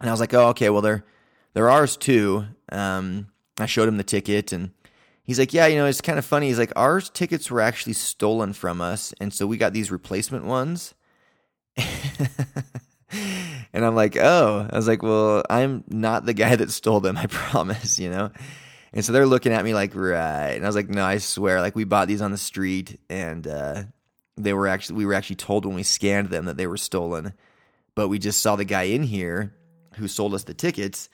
And 0.00 0.08
I 0.08 0.12
was 0.12 0.20
like, 0.20 0.32
oh, 0.32 0.48
okay, 0.48 0.70
well 0.70 0.82
they're 0.82 1.04
they're 1.54 1.68
ours 1.68 1.96
too. 1.96 2.46
Um, 2.70 3.26
I 3.58 3.66
showed 3.66 3.88
him 3.88 3.96
the 3.96 4.04
ticket 4.04 4.52
and 4.52 4.70
he's 5.24 5.38
like, 5.40 5.52
yeah, 5.52 5.66
you 5.66 5.76
know, 5.76 5.86
it's 5.86 6.00
kind 6.00 6.18
of 6.18 6.24
funny. 6.24 6.46
He's 6.48 6.58
like, 6.58 6.72
our 6.76 7.00
tickets 7.00 7.50
were 7.50 7.60
actually 7.60 7.94
stolen 7.94 8.52
from 8.52 8.80
us, 8.80 9.12
and 9.20 9.34
so 9.34 9.46
we 9.46 9.56
got 9.56 9.72
these 9.72 9.90
replacement 9.90 10.44
ones. 10.44 10.94
and 13.72 13.84
I'm 13.84 13.94
like, 13.94 14.16
oh, 14.16 14.68
I 14.70 14.76
was 14.76 14.88
like, 14.88 15.02
well, 15.02 15.42
I'm 15.48 15.84
not 15.88 16.26
the 16.26 16.34
guy 16.34 16.56
that 16.56 16.70
stole 16.70 17.00
them. 17.00 17.16
I 17.16 17.26
promise, 17.26 17.98
you 17.98 18.10
know. 18.10 18.30
And 18.92 19.04
so 19.04 19.12
they're 19.12 19.26
looking 19.26 19.52
at 19.52 19.64
me 19.64 19.72
like, 19.72 19.94
right. 19.94 20.50
And 20.50 20.64
I 20.64 20.68
was 20.68 20.74
like, 20.74 20.88
no, 20.88 21.04
I 21.04 21.18
swear, 21.18 21.60
like 21.60 21.76
we 21.76 21.84
bought 21.84 22.08
these 22.08 22.22
on 22.22 22.32
the 22.32 22.38
street 22.38 22.98
and 23.08 23.46
uh, 23.46 23.84
they 24.36 24.52
were 24.52 24.66
actually 24.66 24.96
we 24.96 25.06
were 25.06 25.14
actually 25.14 25.36
told 25.36 25.64
when 25.64 25.76
we 25.76 25.84
scanned 25.84 26.30
them 26.30 26.46
that 26.46 26.56
they 26.56 26.66
were 26.66 26.76
stolen. 26.76 27.34
But 27.94 28.08
we 28.08 28.18
just 28.18 28.42
saw 28.42 28.56
the 28.56 28.64
guy 28.64 28.84
in 28.84 29.02
here 29.02 29.54
who 29.96 30.08
sold 30.08 30.34
us 30.34 30.44
the 30.44 30.54
tickets 30.54 31.08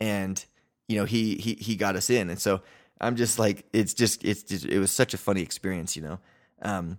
and 0.00 0.44
you 0.88 0.96
know, 0.96 1.04
he 1.04 1.36
he 1.36 1.54
he 1.54 1.76
got 1.76 1.94
us 1.94 2.10
in. 2.10 2.28
And 2.28 2.40
so 2.40 2.62
I'm 3.00 3.16
just 3.16 3.38
like 3.38 3.66
it's 3.72 3.94
just 3.94 4.24
it's 4.24 4.42
just, 4.42 4.64
it 4.64 4.80
was 4.80 4.90
such 4.90 5.14
a 5.14 5.18
funny 5.18 5.42
experience, 5.42 5.94
you 5.94 6.02
know. 6.02 6.18
Um 6.60 6.98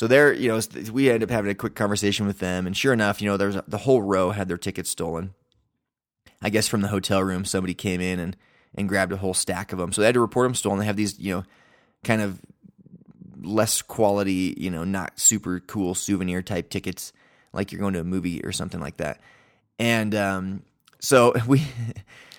so 0.00 0.06
there, 0.06 0.32
you 0.32 0.48
know, 0.48 0.58
we 0.90 1.10
ended 1.10 1.24
up 1.24 1.30
having 1.30 1.50
a 1.50 1.54
quick 1.54 1.74
conversation 1.74 2.26
with 2.26 2.38
them, 2.38 2.66
and 2.66 2.74
sure 2.74 2.94
enough, 2.94 3.20
you 3.20 3.28
know, 3.28 3.36
there's 3.36 3.58
the 3.68 3.76
whole 3.76 4.00
row 4.00 4.30
had 4.30 4.48
their 4.48 4.56
tickets 4.56 4.88
stolen. 4.88 5.34
I 6.40 6.48
guess 6.48 6.66
from 6.66 6.80
the 6.80 6.88
hotel 6.88 7.22
room, 7.22 7.44
somebody 7.44 7.74
came 7.74 8.00
in 8.00 8.18
and 8.18 8.34
and 8.74 8.88
grabbed 8.88 9.12
a 9.12 9.18
whole 9.18 9.34
stack 9.34 9.74
of 9.74 9.78
them. 9.78 9.92
So 9.92 10.00
they 10.00 10.06
had 10.06 10.14
to 10.14 10.20
report 10.20 10.46
them 10.46 10.54
stolen. 10.54 10.78
They 10.78 10.86
have 10.86 10.96
these, 10.96 11.18
you 11.18 11.34
know, 11.34 11.44
kind 12.02 12.22
of 12.22 12.40
less 13.42 13.82
quality, 13.82 14.54
you 14.56 14.70
know, 14.70 14.84
not 14.84 15.20
super 15.20 15.60
cool 15.60 15.94
souvenir 15.94 16.40
type 16.40 16.70
tickets, 16.70 17.12
like 17.52 17.70
you're 17.70 17.82
going 17.82 17.92
to 17.92 18.00
a 18.00 18.04
movie 18.04 18.42
or 18.42 18.52
something 18.52 18.80
like 18.80 18.96
that. 18.96 19.20
And 19.78 20.14
um, 20.14 20.62
so 20.98 21.34
we, 21.46 21.60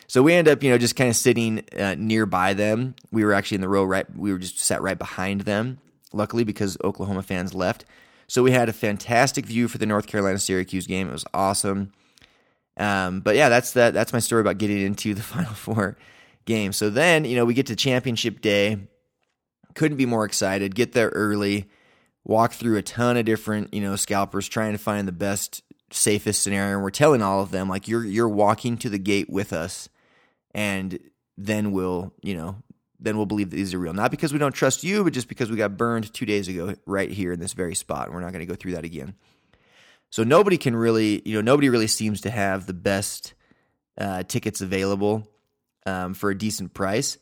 so 0.08 0.24
we 0.24 0.34
end 0.34 0.48
up, 0.48 0.64
you 0.64 0.72
know, 0.72 0.80
just 0.80 0.96
kind 0.96 1.12
of 1.12 1.16
sitting 1.16 1.64
uh, 1.78 1.94
nearby 1.96 2.56
them. 2.56 2.96
We 3.12 3.24
were 3.24 3.34
actually 3.34 3.56
in 3.58 3.62
the 3.62 3.70
row 3.70 3.84
right. 3.84 4.08
We 4.18 4.32
were 4.32 4.40
just 4.40 4.58
sat 4.58 4.82
right 4.82 4.98
behind 4.98 5.42
them. 5.42 5.78
Luckily, 6.14 6.44
because 6.44 6.78
Oklahoma 6.84 7.24
fans 7.24 7.54
left, 7.54 7.86
so 8.28 8.44
we 8.44 8.52
had 8.52 8.70
a 8.70 8.74
fantastic 8.74 9.46
view 9.46 9.68
for 9.68 9.78
the 9.78 9.86
North 9.86 10.08
Carolina 10.08 10.40
Syracuse 10.40 10.88
game. 10.88 11.10
It 11.10 11.12
was 11.12 11.26
awesome. 11.34 11.92
Um, 12.78 13.20
but 13.20 13.36
yeah, 13.36 13.50
that's 13.50 13.74
that. 13.74 13.94
That's 13.94 14.14
my 14.14 14.20
story 14.20 14.40
about 14.40 14.58
getting 14.58 14.80
into 14.82 15.14
the 15.14 15.22
Final 15.22 15.54
Four 15.54 15.98
game. 16.46 16.72
So 16.72 16.90
then, 16.90 17.26
you 17.26 17.36
know, 17.36 17.46
we 17.46 17.54
get 17.54 17.68
to 17.68 17.76
championship 17.76 18.42
day. 18.42 18.78
Couldn't 19.76 19.98
be 19.98 20.06
more 20.06 20.26
excited. 20.26 20.76
Get 20.76 20.94
there 20.94 21.10
early, 21.10 21.70
walk 22.24 22.54
through 22.54 22.78
a 22.78 22.82
ton 22.82 23.18
of 23.18 23.26
different, 23.26 23.74
you 23.74 23.82
know, 23.82 23.96
scalpers 23.96 24.48
trying 24.48 24.74
to 24.74 24.78
find 24.78 25.08
the 25.08 25.14
best, 25.14 25.62
safest 25.92 26.42
scenario. 26.42 26.76
And 26.76 26.84
we're 26.84 26.90
telling 26.90 27.22
all 27.22 27.42
of 27.42 27.52
them, 27.52 27.70
like, 27.70 27.88
you're 27.88 28.06
you're 28.06 28.30
walking 28.30 28.78
to 28.78 28.90
the 28.90 29.00
gate 29.00 29.30
with 29.30 29.54
us, 29.54 29.90
and 30.54 31.00
then 31.38 31.72
we'll, 31.72 32.14
you 32.22 32.36
know, 32.36 32.58
then 33.02 33.18
we'll 33.18 33.26
believe 33.26 33.50
that 33.50 33.56
these 33.56 33.74
are 33.74 33.80
real. 33.80 33.94
Not 33.94 34.12
because 34.12 34.32
we 34.32 34.40
don't 34.40 34.54
trust 34.54 34.84
you, 34.84 35.04
but 35.04 35.12
just 35.12 35.28
because 35.28 35.50
we 35.50 35.58
got 35.58 35.76
burned 35.76 36.14
two 36.14 36.26
days 36.26 36.48
ago 36.48 36.76
right 36.86 37.10
here 37.10 37.34
in 37.34 37.40
this 37.40 37.54
very 37.54 37.74
spot. 37.74 38.06
And 38.06 38.14
we're 38.14 38.22
not 38.22 38.32
going 38.32 38.46
to 38.46 38.52
go 38.52 38.56
through 38.56 38.74
that 38.74 38.86
again. 38.86 39.16
So 40.12 40.24
nobody 40.24 40.58
can 40.58 40.76
really, 40.76 41.22
you 41.26 41.36
know, 41.36 41.42
nobody 41.42 41.70
really 41.70 41.88
seems 41.88 42.22
to 42.22 42.30
have 42.30 42.68
the 42.68 42.74
best 42.74 43.34
uh, 43.98 44.24
tickets 44.24 44.62
available 44.62 45.28
um, 45.86 46.14
for 46.14 46.30
a 46.30 46.38
decent 46.38 46.74
price. 46.74 47.18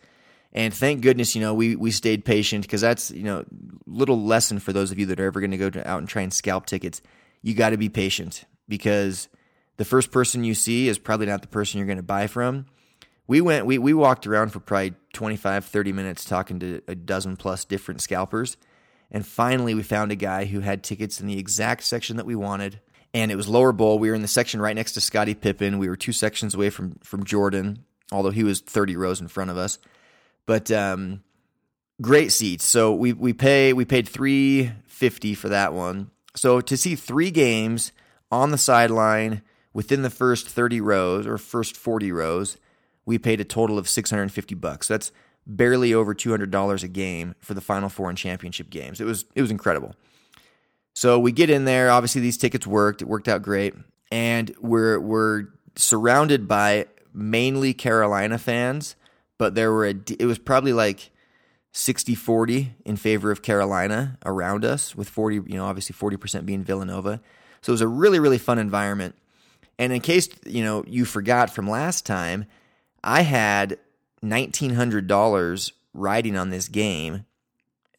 And 0.51 0.73
thank 0.73 1.01
goodness, 1.01 1.35
you 1.35 1.41
know, 1.41 1.53
we 1.53 1.75
we 1.75 1.91
stayed 1.91 2.25
patient 2.25 2.63
because 2.63 2.81
that's 2.81 3.11
you 3.11 3.23
know 3.23 3.45
little 3.85 4.21
lesson 4.21 4.59
for 4.59 4.73
those 4.73 4.91
of 4.91 4.97
you 4.97 5.05
that 5.07 5.19
are 5.19 5.25
ever 5.25 5.39
going 5.39 5.51
to 5.51 5.57
go 5.57 5.71
out 5.85 5.99
and 5.99 6.09
try 6.09 6.23
and 6.23 6.33
scalp 6.33 6.65
tickets. 6.65 7.01
You 7.43 7.53
got 7.53 7.69
to 7.69 7.77
be 7.77 7.87
patient 7.87 8.45
because 8.67 9.29
the 9.77 9.85
first 9.85 10.11
person 10.11 10.43
you 10.43 10.55
see 10.55 10.89
is 10.89 10.97
probably 10.97 11.27
not 11.27 11.41
the 11.41 11.47
person 11.47 11.77
you're 11.77 11.87
going 11.87 11.97
to 11.97 12.03
buy 12.03 12.25
from. 12.27 12.65
We 13.29 13.41
went 13.41 13.67
we 13.67 13.77
we 13.77 13.93
walked 13.93 14.25
around 14.25 14.49
for 14.49 14.59
probably 14.59 14.95
25 15.13 15.63
30 15.63 15.93
minutes 15.93 16.25
talking 16.25 16.59
to 16.61 16.81
a 16.87 16.95
dozen 16.95 17.37
plus 17.37 17.63
different 17.63 18.01
scalpers 18.01 18.57
And 19.11 19.25
finally, 19.25 19.75
we 19.75 19.83
found 19.83 20.11
a 20.11 20.15
guy 20.15 20.45
who 20.45 20.61
had 20.61 20.83
tickets 20.83 21.21
in 21.21 21.27
the 21.27 21.37
exact 21.37 21.83
section 21.83 22.17
that 22.17 22.25
we 22.25 22.35
wanted. 22.35 22.79
And 23.13 23.31
it 23.31 23.35
was 23.35 23.47
lower 23.47 23.71
bowl. 23.71 23.99
We 23.99 24.09
were 24.09 24.15
in 24.15 24.23
the 24.23 24.27
section 24.27 24.59
right 24.59 24.75
next 24.75 24.93
to 24.93 25.01
Scottie 25.01 25.35
Pippen. 25.35 25.77
We 25.77 25.89
were 25.89 25.95
two 25.95 26.11
sections 26.11 26.55
away 26.55 26.71
from 26.71 26.95
from 27.03 27.23
Jordan, 27.23 27.85
although 28.11 28.31
he 28.31 28.43
was 28.43 28.61
30 28.61 28.97
rows 28.97 29.21
in 29.21 29.27
front 29.27 29.51
of 29.51 29.57
us. 29.57 29.77
But 30.47 30.71
um, 30.71 31.23
great 32.01 32.31
seats. 32.31 32.65
So 32.65 32.95
we 32.95 33.13
we 33.13 33.33
pay 33.33 33.73
we 33.73 33.85
paid 33.85 34.09
350 34.09 35.35
for 35.35 35.49
that 35.49 35.71
one. 35.73 36.09
So 36.35 36.61
to 36.61 36.75
see 36.75 36.95
three 36.95 37.29
games 37.29 37.91
on 38.31 38.49
the 38.49 38.57
sideline 38.57 39.43
within 39.71 40.01
the 40.01 40.09
first 40.09 40.49
30 40.49 40.81
rows 40.81 41.27
or 41.27 41.37
first 41.37 41.77
40 41.77 42.11
rows, 42.11 42.57
we 43.09 43.17
paid 43.17 43.41
a 43.41 43.43
total 43.43 43.79
of 43.79 43.89
650 43.89 44.53
bucks. 44.53 44.87
That's 44.87 45.11
barely 45.47 45.95
over 45.95 46.13
$200 46.13 46.83
a 46.83 46.87
game 46.87 47.33
for 47.39 47.55
the 47.55 47.59
final 47.59 47.89
four 47.89 48.07
and 48.07 48.15
championship 48.15 48.69
games. 48.69 49.01
It 49.01 49.05
was 49.05 49.25
it 49.33 49.41
was 49.41 49.49
incredible. 49.49 49.95
So 50.93 51.17
we 51.17 51.31
get 51.31 51.49
in 51.49 51.65
there, 51.65 51.89
obviously 51.89 52.21
these 52.21 52.37
tickets 52.37 52.67
worked. 52.67 53.01
It 53.01 53.07
worked 53.07 53.27
out 53.27 53.41
great. 53.41 53.73
And 54.11 54.55
we're 54.61 54.99
we're 54.99 55.47
surrounded 55.75 56.47
by 56.47 56.85
mainly 57.11 57.73
Carolina 57.73 58.37
fans, 58.37 58.95
but 59.39 59.55
there 59.55 59.71
were 59.71 59.87
a, 59.87 59.95
it 60.19 60.25
was 60.25 60.37
probably 60.37 60.73
like 60.73 61.09
60-40 61.73 62.69
in 62.85 62.95
favor 62.95 63.31
of 63.31 63.41
Carolina 63.41 64.19
around 64.23 64.63
us 64.63 64.95
with 64.95 65.09
40, 65.09 65.35
you 65.47 65.57
know, 65.57 65.65
obviously 65.65 65.95
40% 65.95 66.45
being 66.45 66.63
Villanova. 66.63 67.21
So 67.61 67.71
it 67.71 67.73
was 67.73 67.81
a 67.81 67.87
really 67.87 68.19
really 68.19 68.37
fun 68.37 68.59
environment. 68.59 69.15
And 69.79 69.91
in 69.91 70.01
case, 70.01 70.29
you 70.45 70.63
know, 70.63 70.83
you 70.85 71.05
forgot 71.05 71.49
from 71.49 71.67
last 71.67 72.05
time, 72.05 72.45
I 73.03 73.21
had 73.21 73.77
$1900 74.23 75.71
riding 75.93 76.37
on 76.37 76.49
this 76.49 76.67
game 76.67 77.25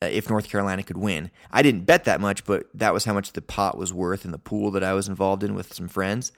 uh, 0.02 0.06
if 0.06 0.30
North 0.30 0.48
Carolina 0.48 0.82
could 0.82 0.96
win. 0.96 1.30
I 1.50 1.62
didn't 1.62 1.84
bet 1.84 2.04
that 2.04 2.20
much, 2.20 2.44
but 2.44 2.66
that 2.74 2.94
was 2.94 3.04
how 3.04 3.12
much 3.12 3.32
the 3.32 3.42
pot 3.42 3.76
was 3.76 3.92
worth 3.92 4.24
in 4.24 4.30
the 4.30 4.38
pool 4.38 4.70
that 4.72 4.84
I 4.84 4.94
was 4.94 5.08
involved 5.08 5.42
in 5.42 5.54
with 5.54 5.74
some 5.74 5.88
friends. 5.88 6.32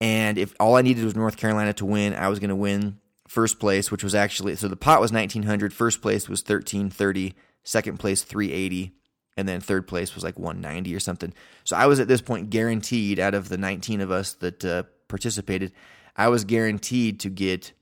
And 0.00 0.36
if 0.36 0.54
all 0.60 0.76
I 0.76 0.82
needed 0.82 1.04
was 1.04 1.16
North 1.16 1.36
Carolina 1.36 1.72
to 1.74 1.86
win, 1.86 2.14
I 2.14 2.28
was 2.28 2.38
going 2.38 2.50
to 2.50 2.56
win 2.56 2.98
first 3.28 3.58
place, 3.58 3.90
which 3.90 4.04
was 4.04 4.14
actually 4.14 4.56
so 4.56 4.68
the 4.68 4.76
pot 4.76 5.00
was 5.00 5.12
1900, 5.12 5.72
first 5.72 6.02
place 6.02 6.28
was 6.28 6.40
1330, 6.40 7.34
second 7.64 7.98
place 7.98 8.22
380, 8.22 8.92
and 9.36 9.48
then 9.48 9.60
third 9.60 9.86
place 9.86 10.14
was 10.14 10.24
like 10.24 10.38
190 10.38 10.94
or 10.94 11.00
something. 11.00 11.32
So 11.64 11.76
I 11.76 11.86
was 11.86 12.00
at 12.00 12.08
this 12.08 12.20
point 12.20 12.50
guaranteed 12.50 13.18
out 13.18 13.34
of 13.34 13.48
the 13.48 13.58
19 13.58 14.00
of 14.00 14.10
us 14.10 14.34
that 14.34 14.64
uh, 14.64 14.82
participated, 15.08 15.72
I 16.16 16.28
was 16.28 16.44
guaranteed 16.44 17.20
to 17.20 17.30
get 17.30 17.72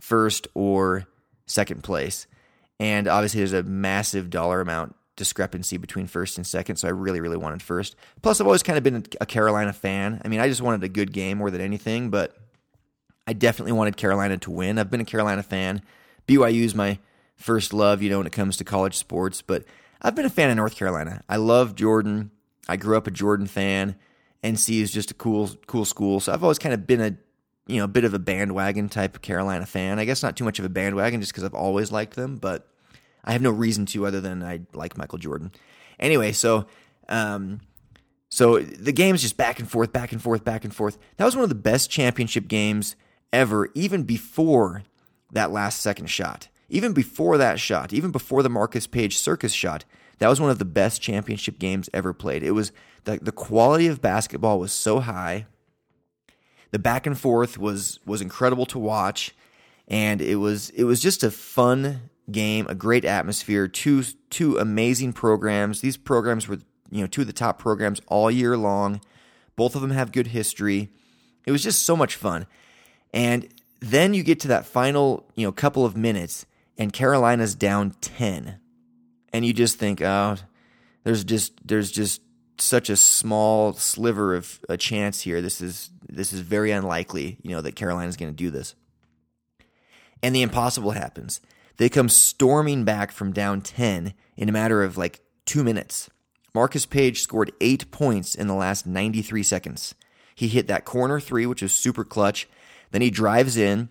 first 0.00 0.46
or 0.54 1.06
second 1.46 1.82
place. 1.82 2.26
And 2.80 3.06
obviously, 3.08 3.38
there's 3.38 3.52
a 3.52 3.62
massive 3.62 4.30
dollar 4.30 4.60
amount 4.60 4.96
discrepancy 5.16 5.76
between 5.76 6.06
first 6.06 6.36
and 6.36 6.46
second. 6.46 6.76
So 6.76 6.88
I 6.88 6.90
really, 6.90 7.20
really 7.20 7.36
wanted 7.36 7.62
first. 7.62 7.96
Plus, 8.22 8.40
I've 8.40 8.46
always 8.46 8.62
kind 8.62 8.76
of 8.78 8.84
been 8.84 9.04
a 9.20 9.26
Carolina 9.26 9.72
fan. 9.72 10.20
I 10.24 10.28
mean, 10.28 10.40
I 10.40 10.48
just 10.48 10.62
wanted 10.62 10.82
a 10.84 10.88
good 10.88 11.12
game 11.12 11.38
more 11.38 11.50
than 11.50 11.60
anything, 11.60 12.10
but 12.10 12.36
I 13.26 13.32
definitely 13.32 13.72
wanted 13.72 13.96
Carolina 13.96 14.38
to 14.38 14.50
win. 14.50 14.78
I've 14.78 14.90
been 14.90 15.00
a 15.00 15.04
Carolina 15.04 15.42
fan. 15.42 15.82
BYU 16.26 16.62
is 16.62 16.74
my 16.74 16.98
first 17.36 17.72
love, 17.72 18.02
you 18.02 18.10
know, 18.10 18.18
when 18.18 18.26
it 18.26 18.32
comes 18.32 18.56
to 18.56 18.64
college 18.64 18.96
sports, 18.96 19.42
but 19.42 19.64
I've 20.00 20.14
been 20.14 20.24
a 20.24 20.30
fan 20.30 20.50
of 20.50 20.56
North 20.56 20.76
Carolina. 20.76 21.22
I 21.28 21.36
love 21.36 21.74
Jordan. 21.74 22.30
I 22.68 22.76
grew 22.76 22.96
up 22.96 23.06
a 23.06 23.10
Jordan 23.10 23.46
fan. 23.46 23.96
NC 24.42 24.80
is 24.80 24.90
just 24.90 25.10
a 25.10 25.14
cool, 25.14 25.50
cool 25.66 25.84
school. 25.84 26.20
So 26.20 26.32
I've 26.32 26.42
always 26.42 26.58
kind 26.58 26.74
of 26.74 26.86
been 26.86 27.00
a, 27.00 27.14
you 27.72 27.78
know, 27.78 27.84
a 27.84 27.88
bit 27.88 28.04
of 28.04 28.14
a 28.14 28.18
bandwagon 28.18 28.88
type 28.88 29.22
Carolina 29.22 29.66
fan. 29.66 29.98
I 29.98 30.04
guess 30.04 30.22
not 30.22 30.36
too 30.36 30.44
much 30.44 30.58
of 30.58 30.64
a 30.64 30.68
bandwagon 30.68 31.20
just 31.20 31.32
because 31.32 31.44
I've 31.44 31.54
always 31.54 31.90
liked 31.90 32.16
them, 32.16 32.36
but 32.36 32.68
I 33.24 33.32
have 33.32 33.42
no 33.42 33.50
reason 33.50 33.86
to 33.86 34.06
other 34.06 34.20
than 34.20 34.42
I 34.42 34.60
like 34.72 34.98
Michael 34.98 35.18
Jordan. 35.18 35.52
Anyway, 35.98 36.32
so 36.32 36.66
um, 37.08 37.60
so 38.28 38.58
the 38.58 38.92
game's 38.92 39.22
just 39.22 39.36
back 39.36 39.58
and 39.58 39.70
forth, 39.70 39.92
back 39.92 40.12
and 40.12 40.20
forth, 40.22 40.44
back 40.44 40.64
and 40.64 40.74
forth. 40.74 40.98
That 41.16 41.24
was 41.24 41.36
one 41.36 41.42
of 41.42 41.48
the 41.48 41.54
best 41.54 41.90
championship 41.90 42.48
games 42.48 42.96
ever, 43.32 43.68
even 43.74 44.02
before 44.04 44.82
that 45.32 45.50
last 45.50 45.80
second 45.80 46.06
shot. 46.06 46.48
Even 46.68 46.92
before 46.92 47.36
that 47.36 47.60
shot, 47.60 47.92
even 47.92 48.10
before 48.10 48.42
the 48.42 48.48
Marcus 48.48 48.86
Paige 48.86 49.18
circus 49.18 49.52
shot, 49.52 49.84
that 50.18 50.28
was 50.28 50.40
one 50.40 50.50
of 50.50 50.58
the 50.58 50.64
best 50.64 51.02
championship 51.02 51.58
games 51.58 51.90
ever 51.92 52.12
played. 52.12 52.42
It 52.42 52.52
was 52.52 52.72
the, 53.04 53.18
the 53.20 53.32
quality 53.32 53.86
of 53.86 54.00
basketball 54.00 54.58
was 54.58 54.72
so 54.72 55.00
high. 55.00 55.46
The 56.72 56.78
back 56.78 57.06
and 57.06 57.18
forth 57.18 57.58
was 57.58 58.00
was 58.04 58.20
incredible 58.20 58.66
to 58.66 58.78
watch, 58.78 59.34
and 59.88 60.20
it 60.20 60.36
was 60.36 60.70
it 60.70 60.84
was 60.84 61.00
just 61.00 61.22
a 61.22 61.30
fun 61.30 62.10
game, 62.30 62.66
a 62.68 62.74
great 62.74 63.04
atmosphere, 63.04 63.68
two 63.68 64.02
two 64.30 64.56
amazing 64.58 65.12
programs. 65.12 65.80
These 65.80 65.96
programs 65.96 66.48
were 66.48 66.58
you 66.90 67.02
know 67.02 67.06
two 67.06 67.20
of 67.20 67.26
the 67.26 67.32
top 67.32 67.58
programs 67.58 68.00
all 68.08 68.30
year 68.30 68.56
long. 68.56 69.00
Both 69.54 69.74
of 69.74 69.82
them 69.82 69.90
have 69.90 70.12
good 70.12 70.28
history. 70.28 70.90
It 71.46 71.52
was 71.52 71.62
just 71.62 71.82
so 71.82 71.96
much 71.96 72.16
fun. 72.16 72.46
And 73.12 73.48
then 73.80 74.14
you 74.14 74.22
get 74.22 74.40
to 74.40 74.48
that 74.48 74.64
final, 74.64 75.28
you 75.34 75.46
know, 75.46 75.52
couple 75.52 75.84
of 75.84 75.96
minutes 75.96 76.46
and 76.78 76.92
Carolina's 76.92 77.54
down 77.54 77.90
10. 78.00 78.58
And 79.32 79.44
you 79.44 79.52
just 79.52 79.78
think, 79.78 80.00
"Oh, 80.00 80.36
there's 81.04 81.24
just 81.24 81.66
there's 81.66 81.90
just 81.90 82.20
such 82.62 82.88
a 82.88 82.96
small 82.96 83.72
sliver 83.74 84.34
of 84.34 84.60
a 84.68 84.76
chance 84.76 85.22
here. 85.22 85.42
This 85.42 85.60
is 85.60 85.90
this 86.08 86.32
is 86.32 86.40
very 86.40 86.70
unlikely, 86.70 87.38
you 87.42 87.50
know, 87.50 87.60
that 87.60 87.76
Carolina's 87.76 88.16
going 88.16 88.32
to 88.32 88.36
do 88.36 88.50
this." 88.50 88.74
And 90.22 90.34
the 90.34 90.42
impossible 90.42 90.92
happens. 90.92 91.40
They 91.78 91.88
come 91.88 92.08
storming 92.08 92.84
back 92.84 93.10
from 93.10 93.32
down 93.32 93.60
10 93.60 94.14
in 94.36 94.48
a 94.48 94.52
matter 94.52 94.82
of 94.82 94.96
like 94.96 95.20
2 95.46 95.64
minutes. 95.64 96.10
Marcus 96.54 96.86
Paige 96.86 97.20
scored 97.20 97.52
8 97.60 97.90
points 97.90 98.34
in 98.34 98.46
the 98.46 98.54
last 98.54 98.86
93 98.86 99.42
seconds. 99.42 99.94
He 100.34 100.48
hit 100.48 100.68
that 100.68 100.84
corner 100.84 101.18
3 101.18 101.46
which 101.46 101.62
was 101.62 101.74
super 101.74 102.04
clutch. 102.04 102.48
Then 102.92 103.02
he 103.02 103.10
drives 103.10 103.56
in, 103.56 103.88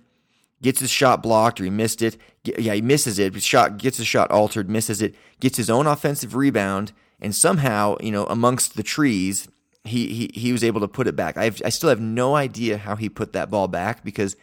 gets 0.62 0.80
his 0.80 0.92
shot 0.92 1.24
blocked 1.24 1.60
or 1.60 1.64
he 1.64 1.70
missed 1.70 2.02
it. 2.02 2.18
Yeah, 2.44 2.76
he 2.76 2.82
misses 2.82 3.20
it. 3.20 3.34
His 3.34 3.44
shot 3.44 3.78
gets 3.78 3.98
his 3.98 4.08
shot 4.08 4.32
altered, 4.32 4.70
misses 4.70 5.02
it, 5.02 5.16
gets 5.40 5.58
his 5.58 5.70
own 5.70 5.88
offensive 5.88 6.36
rebound, 6.36 6.94
and 7.22 7.36
somehow, 7.36 7.98
you 8.02 8.12
know, 8.12 8.26
amongst 8.26 8.76
the 8.76 8.84
trees, 8.84 9.48
he 9.84 10.08
he, 10.14 10.32
he 10.34 10.52
was 10.52 10.64
able 10.64 10.82
to 10.82 10.88
put 10.88 11.08
it 11.08 11.16
back. 11.16 11.38
I 11.38 11.52
I 11.64 11.70
still 11.70 11.90
have 11.90 12.00
no 12.00 12.36
idea 12.36 12.78
how 12.78 12.96
he 12.96 13.10
put 13.10 13.34
that 13.34 13.50
ball 13.50 13.68
back 13.68 14.04
because 14.04 14.36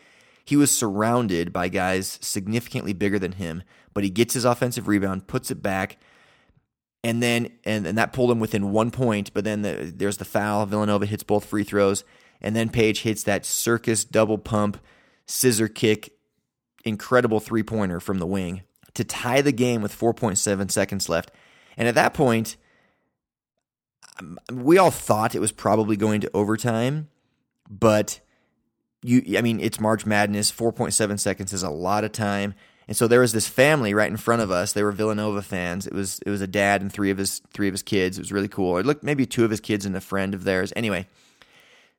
he 0.45 0.57
was 0.57 0.71
surrounded 0.71 1.53
by 1.53 1.69
guys 1.69 2.19
significantly 2.23 2.93
bigger 2.93 3.19
than 3.19 3.33
him, 3.33 3.63
but 3.93 4.05
he 4.05 4.11
gets 4.11 4.35
his 4.35 4.45
offensive 4.45 4.89
rebound, 4.89 5.27
puts 5.27 5.51
it 5.51 5.63
back, 5.63 5.99
and 7.05 7.23
then 7.23 7.51
and, 7.65 7.87
and 7.87 7.99
that 7.99 8.13
pulled 8.13 8.31
him 8.31 8.41
within 8.41 8.73
one 8.73 8.91
point. 8.91 9.35
But 9.35 9.45
then 9.45 9.63
the, 9.63 9.93
there's 9.95 10.17
the 10.19 10.25
foul. 10.25 10.65
Villanova 10.67 11.07
hits 11.07 11.23
both 11.23 11.45
free 11.45 11.65
throws, 11.65 12.05
and 12.41 12.57
then 12.57 12.71
Paige 12.71 13.03
hits 13.03 13.23
that 13.25 13.45
circus 13.45 14.05
double 14.05 14.39
pump 14.39 14.79
scissor 15.27 15.69
kick, 15.69 16.13
incredible 16.85 17.41
three 17.41 17.63
pointer 17.63 18.01
from 18.01 18.19
the 18.19 18.27
wing 18.27 18.63
to 18.95 19.05
tie 19.05 19.41
the 19.41 19.53
game 19.53 19.81
with 19.81 19.97
4.7 19.97 20.71
seconds 20.71 21.09
left. 21.09 21.31
And 21.77 21.87
at 21.87 21.95
that 21.95 22.15
point, 22.15 22.57
we 24.53 24.79
all 24.79 24.91
thought 24.91 25.35
it 25.35 25.41
was 25.41 25.53
probably 25.53 25.97
going 25.97 26.21
to 26.21 26.31
overtime, 26.35 27.09
but 27.69 28.21
you 29.03 29.39
I 29.39 29.43
mean 29.43 29.61
it's 29.61 29.81
March 29.81 30.07
Madness, 30.07 30.51
4.7 30.51 31.19
seconds 31.21 31.53
is 31.53 31.63
a 31.63 31.71
lot 31.71 32.05
of 32.05 32.13
time. 32.13 32.55
And 32.89 32.97
so 32.97 33.07
there 33.07 33.21
was 33.21 33.35
this 33.35 33.47
family 33.47 33.93
right 33.93 34.11
in 34.11 34.17
front 34.17 34.41
of 34.41 34.51
us. 34.51 34.73
They 34.73 34.83
were 34.83 34.93
Villanova 34.93 35.43
fans. 35.43 35.87
It 35.87 35.93
was 35.93 36.21
it 36.25 36.31
was 36.31 36.41
a 36.41 36.47
dad 36.47 36.81
and 36.81 36.91
three 36.91 37.11
of 37.11 37.19
his 37.19 37.43
three 37.53 37.69
of 37.69 37.75
his 37.75 37.83
kids. 37.83 38.17
It 38.17 38.23
was 38.23 38.33
really 38.33 38.49
cool. 38.49 38.79
It 38.79 38.87
looked 38.87 39.05
maybe 39.05 39.27
two 39.27 39.45
of 39.45 39.51
his 39.51 39.61
kids 39.61 39.85
and 39.85 39.95
a 39.95 40.01
friend 40.01 40.35
of 40.35 40.45
theirs. 40.45 40.73
Anyway, 40.75 41.07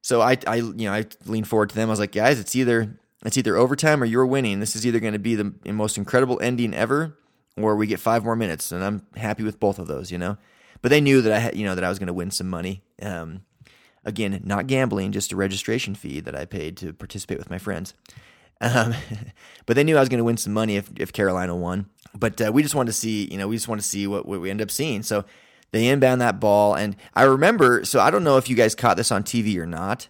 so 0.02 0.22
I 0.22 0.38
I 0.48 0.56
you 0.56 0.74
know 0.74 0.94
I 0.94 1.06
leaned 1.26 1.48
forward 1.48 1.70
to 1.70 1.76
them. 1.76 1.90
I 1.90 1.92
was 1.92 2.00
like, 2.00 2.12
guys, 2.12 2.40
it's 2.40 2.56
either 2.56 2.98
it's 3.24 3.38
either 3.38 3.56
overtime 3.56 4.02
or 4.02 4.06
you're 4.06 4.26
winning. 4.26 4.60
This 4.60 4.76
is 4.76 4.86
either 4.86 5.00
going 5.00 5.14
to 5.14 5.20
be 5.20 5.36
the 5.36 5.54
most 5.72 5.98
incredible 5.98 6.40
ending 6.42 6.74
ever, 6.74 7.16
or 7.56 7.76
we 7.76 7.86
get 7.86 8.00
five 8.00 8.24
more 8.24 8.36
minutes, 8.36 8.72
and 8.72 8.84
I'm 8.84 9.06
happy 9.16 9.44
with 9.44 9.60
both 9.60 9.78
of 9.78 9.86
those. 9.86 10.12
You 10.12 10.18
know, 10.18 10.38
but 10.82 10.90
they 10.90 11.02
knew 11.02 11.22
that 11.22 11.32
I 11.34 11.40
had 11.40 11.56
you 11.56 11.66
know 11.66 11.76
that 11.76 11.84
I 11.84 11.90
was 11.90 12.00
going 12.00 12.08
to 12.08 12.14
win 12.14 12.32
some 12.32 12.50
money. 12.50 12.84
Um, 13.02 13.42
again, 14.06 14.42
not 14.44 14.68
gambling, 14.68 15.12
just 15.12 15.32
a 15.32 15.36
registration 15.36 15.96
fee 15.96 16.20
that 16.22 16.36
I 16.36 16.46
paid 16.46 16.78
to 16.78 16.94
participate 16.94 17.38
with 17.38 17.50
my 17.50 17.58
friends. 17.58 17.94
Um, 18.62 18.94
but 19.66 19.76
they 19.76 19.84
knew 19.84 19.98
I 19.98 20.00
was 20.00 20.10
going 20.10 20.20
to 20.20 20.24
win 20.24 20.38
some 20.38 20.54
money 20.54 20.76
if, 20.76 20.90
if 20.98 21.14
Carolina 21.14 21.56
won. 21.56 21.88
But 22.18 22.42
uh, 22.42 22.52
we 22.52 22.64
just 22.64 22.76
wanted 22.76 22.92
to 22.92 22.98
see, 22.98 23.30
you 23.32 23.38
know, 23.38 23.48
we 23.48 23.56
just 23.56 23.68
want 23.68 23.82
to 23.82 23.88
see 23.88 24.08
what, 24.08 24.26
what 24.26 24.42
we 24.42 24.50
end 24.50 24.62
up 24.62 24.72
seeing. 24.72 25.04
So 25.04 25.26
they 25.72 25.88
inbound 25.88 26.22
that 26.22 26.40
ball, 26.40 26.76
and 26.76 26.96
I 27.14 27.24
remember. 27.24 27.86
So 27.86 28.00
I 28.00 28.10
don't 28.10 28.24
know 28.24 28.38
if 28.38 28.50
you 28.50 28.56
guys 28.56 28.74
caught 28.74 28.98
this 28.98 29.12
on 29.12 29.24
TV 29.24 29.58
or 29.58 29.68
not, 29.68 30.08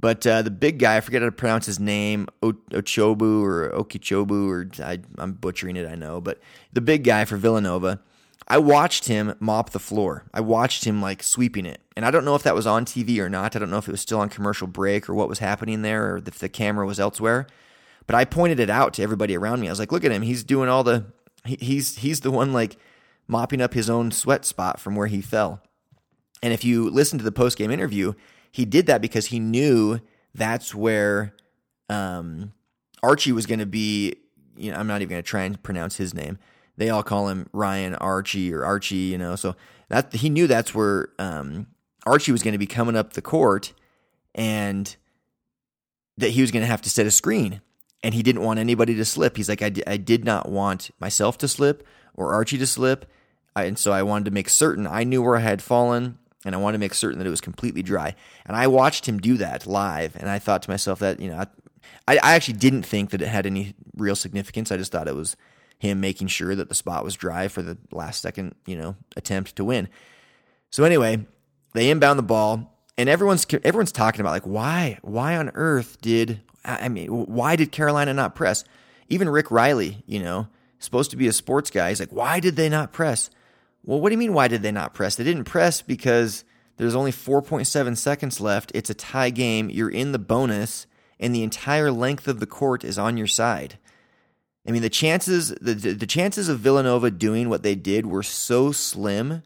but 0.00 0.26
uh, 0.26 0.42
the 0.42 0.50
big 0.50 0.80
guy, 0.80 0.96
I 0.96 1.00
forget 1.00 1.22
how 1.22 1.26
to 1.26 1.32
pronounce 1.32 1.66
his 1.66 1.78
name, 1.78 2.26
o- 2.42 2.54
Ochobu 2.72 3.42
or 3.42 3.70
Okichobu, 3.70 4.48
or 4.48 4.68
I, 4.84 4.98
I'm 5.18 5.34
butchering 5.34 5.76
it, 5.76 5.88
I 5.88 5.94
know. 5.94 6.20
But 6.20 6.40
the 6.72 6.80
big 6.80 7.04
guy 7.04 7.24
for 7.24 7.36
Villanova, 7.36 8.00
I 8.52 8.58
watched 8.58 9.06
him 9.06 9.34
mop 9.40 9.70
the 9.70 9.78
floor. 9.78 10.26
I 10.34 10.42
watched 10.42 10.84
him 10.84 11.00
like 11.00 11.22
sweeping 11.22 11.64
it. 11.64 11.80
And 11.96 12.04
I 12.04 12.10
don't 12.10 12.26
know 12.26 12.34
if 12.34 12.42
that 12.42 12.54
was 12.54 12.66
on 12.66 12.84
TV 12.84 13.18
or 13.18 13.30
not. 13.30 13.56
I 13.56 13.58
don't 13.58 13.70
know 13.70 13.78
if 13.78 13.88
it 13.88 13.92
was 13.92 14.02
still 14.02 14.20
on 14.20 14.28
commercial 14.28 14.66
break 14.66 15.08
or 15.08 15.14
what 15.14 15.30
was 15.30 15.38
happening 15.38 15.80
there 15.80 16.12
or 16.12 16.16
if 16.18 16.38
the 16.38 16.50
camera 16.50 16.84
was 16.84 17.00
elsewhere. 17.00 17.46
But 18.06 18.14
I 18.14 18.26
pointed 18.26 18.60
it 18.60 18.68
out 18.68 18.92
to 18.92 19.02
everybody 19.02 19.34
around 19.34 19.60
me. 19.60 19.68
I 19.68 19.72
was 19.72 19.78
like, 19.78 19.90
look 19.90 20.04
at 20.04 20.12
him. 20.12 20.20
He's 20.20 20.44
doing 20.44 20.68
all 20.68 20.84
the, 20.84 21.06
he, 21.46 21.56
he's, 21.62 21.96
he's 21.96 22.20
the 22.20 22.30
one 22.30 22.52
like 22.52 22.76
mopping 23.26 23.62
up 23.62 23.72
his 23.72 23.88
own 23.88 24.10
sweat 24.10 24.44
spot 24.44 24.78
from 24.78 24.96
where 24.96 25.06
he 25.06 25.22
fell. 25.22 25.62
And 26.42 26.52
if 26.52 26.62
you 26.62 26.90
listen 26.90 27.16
to 27.16 27.24
the 27.24 27.32
post 27.32 27.56
game 27.56 27.70
interview, 27.70 28.12
he 28.50 28.66
did 28.66 28.84
that 28.84 29.00
because 29.00 29.28
he 29.28 29.40
knew 29.40 29.98
that's 30.34 30.74
where 30.74 31.34
um, 31.88 32.52
Archie 33.02 33.32
was 33.32 33.46
going 33.46 33.60
to 33.60 33.66
be. 33.66 34.16
You 34.58 34.72
know, 34.72 34.76
I'm 34.76 34.86
not 34.86 35.00
even 35.00 35.08
going 35.08 35.22
to 35.22 35.26
try 35.26 35.44
and 35.44 35.62
pronounce 35.62 35.96
his 35.96 36.12
name. 36.12 36.38
They 36.76 36.90
all 36.90 37.02
call 37.02 37.28
him 37.28 37.48
Ryan 37.52 37.94
Archie 37.94 38.52
or 38.52 38.64
Archie. 38.64 38.96
You 38.96 39.18
know, 39.18 39.36
so 39.36 39.56
that 39.88 40.12
he 40.12 40.30
knew 40.30 40.46
that's 40.46 40.74
where 40.74 41.08
um, 41.18 41.66
Archie 42.06 42.32
was 42.32 42.42
going 42.42 42.52
to 42.52 42.58
be 42.58 42.66
coming 42.66 42.96
up 42.96 43.12
the 43.12 43.22
court, 43.22 43.72
and 44.34 44.94
that 46.18 46.30
he 46.30 46.40
was 46.40 46.50
going 46.50 46.62
to 46.62 46.68
have 46.68 46.82
to 46.82 46.90
set 46.90 47.06
a 47.06 47.10
screen. 47.10 47.60
And 48.04 48.14
he 48.14 48.22
didn't 48.24 48.42
want 48.42 48.58
anybody 48.58 48.96
to 48.96 49.04
slip. 49.04 49.36
He's 49.36 49.48
like, 49.48 49.62
I, 49.62 49.70
I 49.86 49.96
did 49.96 50.24
not 50.24 50.48
want 50.48 50.90
myself 50.98 51.38
to 51.38 51.46
slip 51.46 51.86
or 52.14 52.32
Archie 52.32 52.58
to 52.58 52.66
slip. 52.66 53.06
I, 53.54 53.64
and 53.64 53.78
so 53.78 53.92
I 53.92 54.02
wanted 54.02 54.24
to 54.24 54.30
make 54.32 54.48
certain 54.48 54.88
I 54.88 55.04
knew 55.04 55.22
where 55.22 55.36
I 55.36 55.40
had 55.40 55.62
fallen 55.62 56.18
and 56.44 56.54
I 56.54 56.58
wanted 56.58 56.78
to 56.78 56.80
make 56.80 56.94
certain 56.94 57.18
that 57.18 57.26
it 57.26 57.30
was 57.30 57.40
completely 57.40 57.82
dry. 57.82 58.14
And 58.46 58.56
I 58.56 58.66
watched 58.66 59.06
him 59.06 59.18
do 59.18 59.36
that 59.36 59.66
live, 59.66 60.16
and 60.16 60.28
I 60.28 60.38
thought 60.38 60.62
to 60.62 60.70
myself 60.70 60.98
that 60.98 61.20
you 61.20 61.30
know, 61.30 61.44
I, 62.08 62.18
I 62.18 62.34
actually 62.34 62.54
didn't 62.54 62.82
think 62.82 63.10
that 63.10 63.22
it 63.22 63.28
had 63.28 63.46
any 63.46 63.74
real 63.96 64.16
significance. 64.16 64.72
I 64.72 64.76
just 64.76 64.92
thought 64.92 65.08
it 65.08 65.14
was 65.14 65.36
him 65.82 66.00
making 66.00 66.28
sure 66.28 66.54
that 66.54 66.68
the 66.68 66.76
spot 66.76 67.02
was 67.02 67.16
dry 67.16 67.48
for 67.48 67.60
the 67.60 67.76
last 67.90 68.22
second, 68.22 68.54
you 68.66 68.76
know, 68.76 68.94
attempt 69.16 69.56
to 69.56 69.64
win. 69.64 69.88
So 70.70 70.84
anyway, 70.84 71.26
they 71.74 71.90
inbound 71.90 72.20
the 72.20 72.22
ball, 72.22 72.78
and 72.96 73.08
everyone's 73.08 73.44
everyone's 73.64 73.90
talking 73.90 74.20
about 74.20 74.30
like 74.30 74.46
why 74.46 75.00
why 75.02 75.36
on 75.36 75.50
earth 75.54 76.00
did 76.00 76.40
I 76.64 76.88
mean 76.88 77.08
why 77.08 77.56
did 77.56 77.72
Carolina 77.72 78.14
not 78.14 78.36
press? 78.36 78.64
Even 79.08 79.28
Rick 79.28 79.50
Reilly, 79.50 80.04
you 80.06 80.22
know, 80.22 80.46
supposed 80.78 81.10
to 81.10 81.16
be 81.16 81.26
a 81.26 81.32
sports 81.32 81.68
guy, 81.68 81.88
he's 81.88 81.98
like 81.98 82.12
why 82.12 82.38
did 82.38 82.54
they 82.54 82.68
not 82.68 82.92
press? 82.92 83.28
Well, 83.84 84.00
what 84.00 84.10
do 84.10 84.12
you 84.12 84.18
mean, 84.18 84.34
why 84.34 84.46
did 84.46 84.62
they 84.62 84.70
not 84.70 84.94
press? 84.94 85.16
They 85.16 85.24
didn't 85.24 85.44
press 85.44 85.82
because 85.82 86.44
there's 86.76 86.94
only 86.94 87.10
4.7 87.10 87.96
seconds 87.96 88.40
left. 88.40 88.70
It's 88.72 88.90
a 88.90 88.94
tie 88.94 89.30
game. 89.30 89.68
You're 89.68 89.90
in 89.90 90.12
the 90.12 90.20
bonus, 90.20 90.86
and 91.18 91.34
the 91.34 91.42
entire 91.42 91.90
length 91.90 92.28
of 92.28 92.38
the 92.38 92.46
court 92.46 92.84
is 92.84 92.98
on 92.98 93.16
your 93.16 93.26
side. 93.26 93.78
I 94.66 94.70
mean, 94.70 94.82
the 94.82 94.90
chances 94.90 95.48
the, 95.60 95.74
the 95.74 96.06
chances 96.06 96.48
of 96.48 96.60
Villanova 96.60 97.10
doing 97.10 97.48
what 97.48 97.62
they 97.62 97.74
did 97.74 98.06
were 98.06 98.22
so 98.22 98.72
slim 98.72 99.42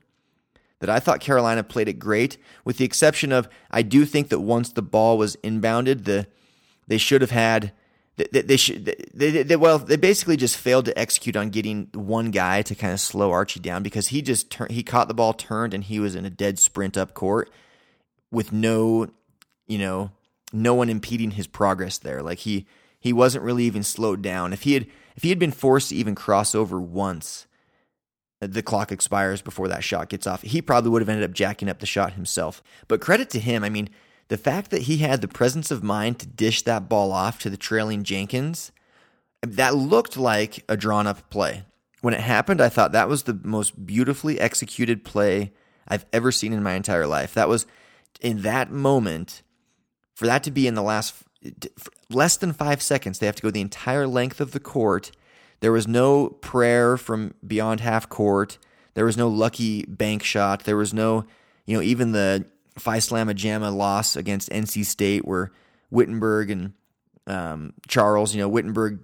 that 0.80 0.90
I 0.90 1.00
thought 1.00 1.20
Carolina 1.20 1.62
played 1.62 1.88
it 1.88 1.98
great, 1.98 2.36
with 2.64 2.76
the 2.76 2.84
exception 2.84 3.32
of 3.32 3.48
I 3.70 3.82
do 3.82 4.04
think 4.04 4.28
that 4.28 4.40
once 4.40 4.72
the 4.72 4.82
ball 4.82 5.16
was 5.16 5.36
inbounded, 5.36 6.04
the 6.04 6.26
they 6.86 6.98
should 6.98 7.22
have 7.22 7.30
had 7.30 7.72
they, 8.16 8.42
they 8.42 8.56
should 8.56 8.84
they, 9.14 9.42
they, 9.42 9.56
well 9.56 9.78
they 9.78 9.96
basically 9.96 10.36
just 10.36 10.56
failed 10.56 10.84
to 10.84 10.98
execute 10.98 11.36
on 11.36 11.50
getting 11.50 11.88
one 11.94 12.30
guy 12.30 12.62
to 12.62 12.74
kind 12.74 12.92
of 12.92 13.00
slow 13.00 13.30
Archie 13.32 13.60
down 13.60 13.82
because 13.82 14.08
he 14.08 14.22
just 14.22 14.50
turned 14.50 14.70
he 14.70 14.82
caught 14.82 15.08
the 15.08 15.14
ball 15.14 15.32
turned 15.32 15.72
and 15.72 15.84
he 15.84 15.98
was 15.98 16.14
in 16.14 16.24
a 16.24 16.30
dead 16.30 16.58
sprint 16.58 16.96
up 16.96 17.14
court 17.14 17.50
with 18.30 18.52
no 18.52 19.08
you 19.66 19.78
know 19.78 20.10
no 20.52 20.74
one 20.74 20.88
impeding 20.88 21.32
his 21.32 21.46
progress 21.46 21.98
there. 21.98 22.22
Like 22.22 22.40
he 22.40 22.66
he 23.06 23.12
wasn't 23.12 23.44
really 23.44 23.64
even 23.64 23.82
slowed 23.82 24.20
down 24.22 24.52
if 24.52 24.62
he 24.62 24.74
had 24.74 24.86
if 25.16 25.22
he 25.22 25.30
had 25.30 25.38
been 25.38 25.52
forced 25.52 25.88
to 25.88 25.96
even 25.96 26.14
cross 26.14 26.54
over 26.54 26.80
once 26.80 27.46
uh, 28.42 28.46
the 28.46 28.62
clock 28.62 28.92
expires 28.92 29.40
before 29.40 29.68
that 29.68 29.84
shot 29.84 30.08
gets 30.08 30.26
off 30.26 30.42
he 30.42 30.60
probably 30.60 30.90
would 30.90 31.02
have 31.02 31.08
ended 31.08 31.28
up 31.28 31.34
jacking 31.34 31.68
up 31.68 31.78
the 31.78 31.86
shot 31.86 32.12
himself 32.12 32.62
but 32.88 33.00
credit 33.00 33.30
to 33.30 33.40
him 33.40 33.64
I 33.64 33.70
mean 33.70 33.88
the 34.28 34.36
fact 34.36 34.70
that 34.70 34.82
he 34.82 34.98
had 34.98 35.20
the 35.20 35.28
presence 35.28 35.70
of 35.70 35.82
mind 35.82 36.18
to 36.18 36.26
dish 36.26 36.62
that 36.62 36.88
ball 36.88 37.12
off 37.12 37.38
to 37.40 37.50
the 37.50 37.56
trailing 37.56 38.02
Jenkins, 38.02 38.72
that 39.42 39.76
looked 39.76 40.16
like 40.16 40.64
a 40.68 40.76
drawn 40.76 41.06
up 41.06 41.30
play. 41.30 41.64
When 42.00 42.14
it 42.14 42.20
happened, 42.20 42.60
I 42.60 42.68
thought 42.68 42.92
that 42.92 43.08
was 43.08 43.22
the 43.22 43.38
most 43.42 43.86
beautifully 43.86 44.40
executed 44.40 45.04
play 45.04 45.52
I've 45.86 46.06
ever 46.12 46.32
seen 46.32 46.52
in 46.52 46.62
my 46.62 46.74
entire 46.74 47.06
life. 47.06 47.34
That 47.34 47.48
was 47.48 47.66
in 48.20 48.42
that 48.42 48.70
moment, 48.70 49.42
for 50.14 50.26
that 50.26 50.42
to 50.44 50.50
be 50.50 50.66
in 50.66 50.74
the 50.74 50.82
last 50.82 51.14
less 52.10 52.36
than 52.36 52.52
five 52.52 52.82
seconds, 52.82 53.18
they 53.18 53.26
have 53.26 53.36
to 53.36 53.42
go 53.42 53.50
the 53.50 53.60
entire 53.60 54.06
length 54.06 54.40
of 54.40 54.52
the 54.52 54.60
court. 54.60 55.10
There 55.60 55.72
was 55.72 55.88
no 55.88 56.28
prayer 56.28 56.96
from 56.96 57.34
beyond 57.46 57.80
half 57.80 58.08
court. 58.08 58.58
There 58.94 59.04
was 59.04 59.16
no 59.16 59.28
lucky 59.28 59.84
bank 59.86 60.22
shot. 60.22 60.64
There 60.64 60.76
was 60.76 60.94
no, 60.94 61.24
you 61.64 61.76
know, 61.76 61.82
even 61.82 62.12
the 62.12 62.46
Phi 62.78 62.98
Slamma 62.98 63.34
Jamma 63.34 63.74
loss 63.74 64.16
against 64.16 64.50
NC 64.50 64.84
State, 64.84 65.26
where 65.26 65.50
Whittenburg 65.92 66.50
and 66.50 66.72
um, 67.26 67.72
Charles, 67.88 68.34
you 68.34 68.40
know, 68.40 68.50
Whittenburg 68.50 69.00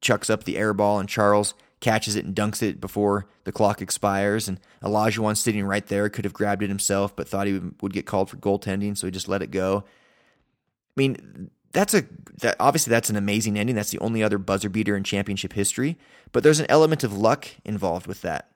chucks 0.00 0.28
up 0.30 0.44
the 0.44 0.56
air 0.56 0.74
ball 0.74 1.00
and 1.00 1.08
Charles 1.08 1.54
catches 1.80 2.16
it 2.16 2.24
and 2.24 2.34
dunks 2.34 2.62
it 2.62 2.80
before 2.80 3.26
the 3.44 3.52
clock 3.52 3.82
expires. 3.82 4.48
And 4.48 4.60
Olajuwon 4.82 5.36
sitting 5.36 5.64
right 5.64 5.86
there 5.86 6.08
could 6.08 6.24
have 6.24 6.32
grabbed 6.32 6.62
it 6.62 6.68
himself, 6.68 7.14
but 7.14 7.28
thought 7.28 7.46
he 7.46 7.54
would, 7.54 7.74
would 7.82 7.92
get 7.92 8.06
called 8.06 8.30
for 8.30 8.36
goaltending, 8.36 8.96
so 8.96 9.06
he 9.06 9.10
just 9.10 9.28
let 9.28 9.42
it 9.42 9.50
go. 9.50 9.84
I 9.86 11.00
mean, 11.00 11.50
that's 11.74 11.92
a 11.92 12.04
that 12.40 12.56
obviously 12.58 12.90
that's 12.90 13.10
an 13.10 13.16
amazing 13.16 13.58
ending. 13.58 13.76
That's 13.76 13.90
the 13.90 13.98
only 13.98 14.22
other 14.22 14.38
buzzer 14.38 14.68
beater 14.68 14.96
in 14.96 15.04
championship 15.04 15.52
history, 15.52 15.98
but 16.32 16.42
there's 16.42 16.60
an 16.60 16.66
element 16.68 17.04
of 17.04 17.16
luck 17.16 17.48
involved 17.64 18.06
with 18.06 18.22
that. 18.22 18.50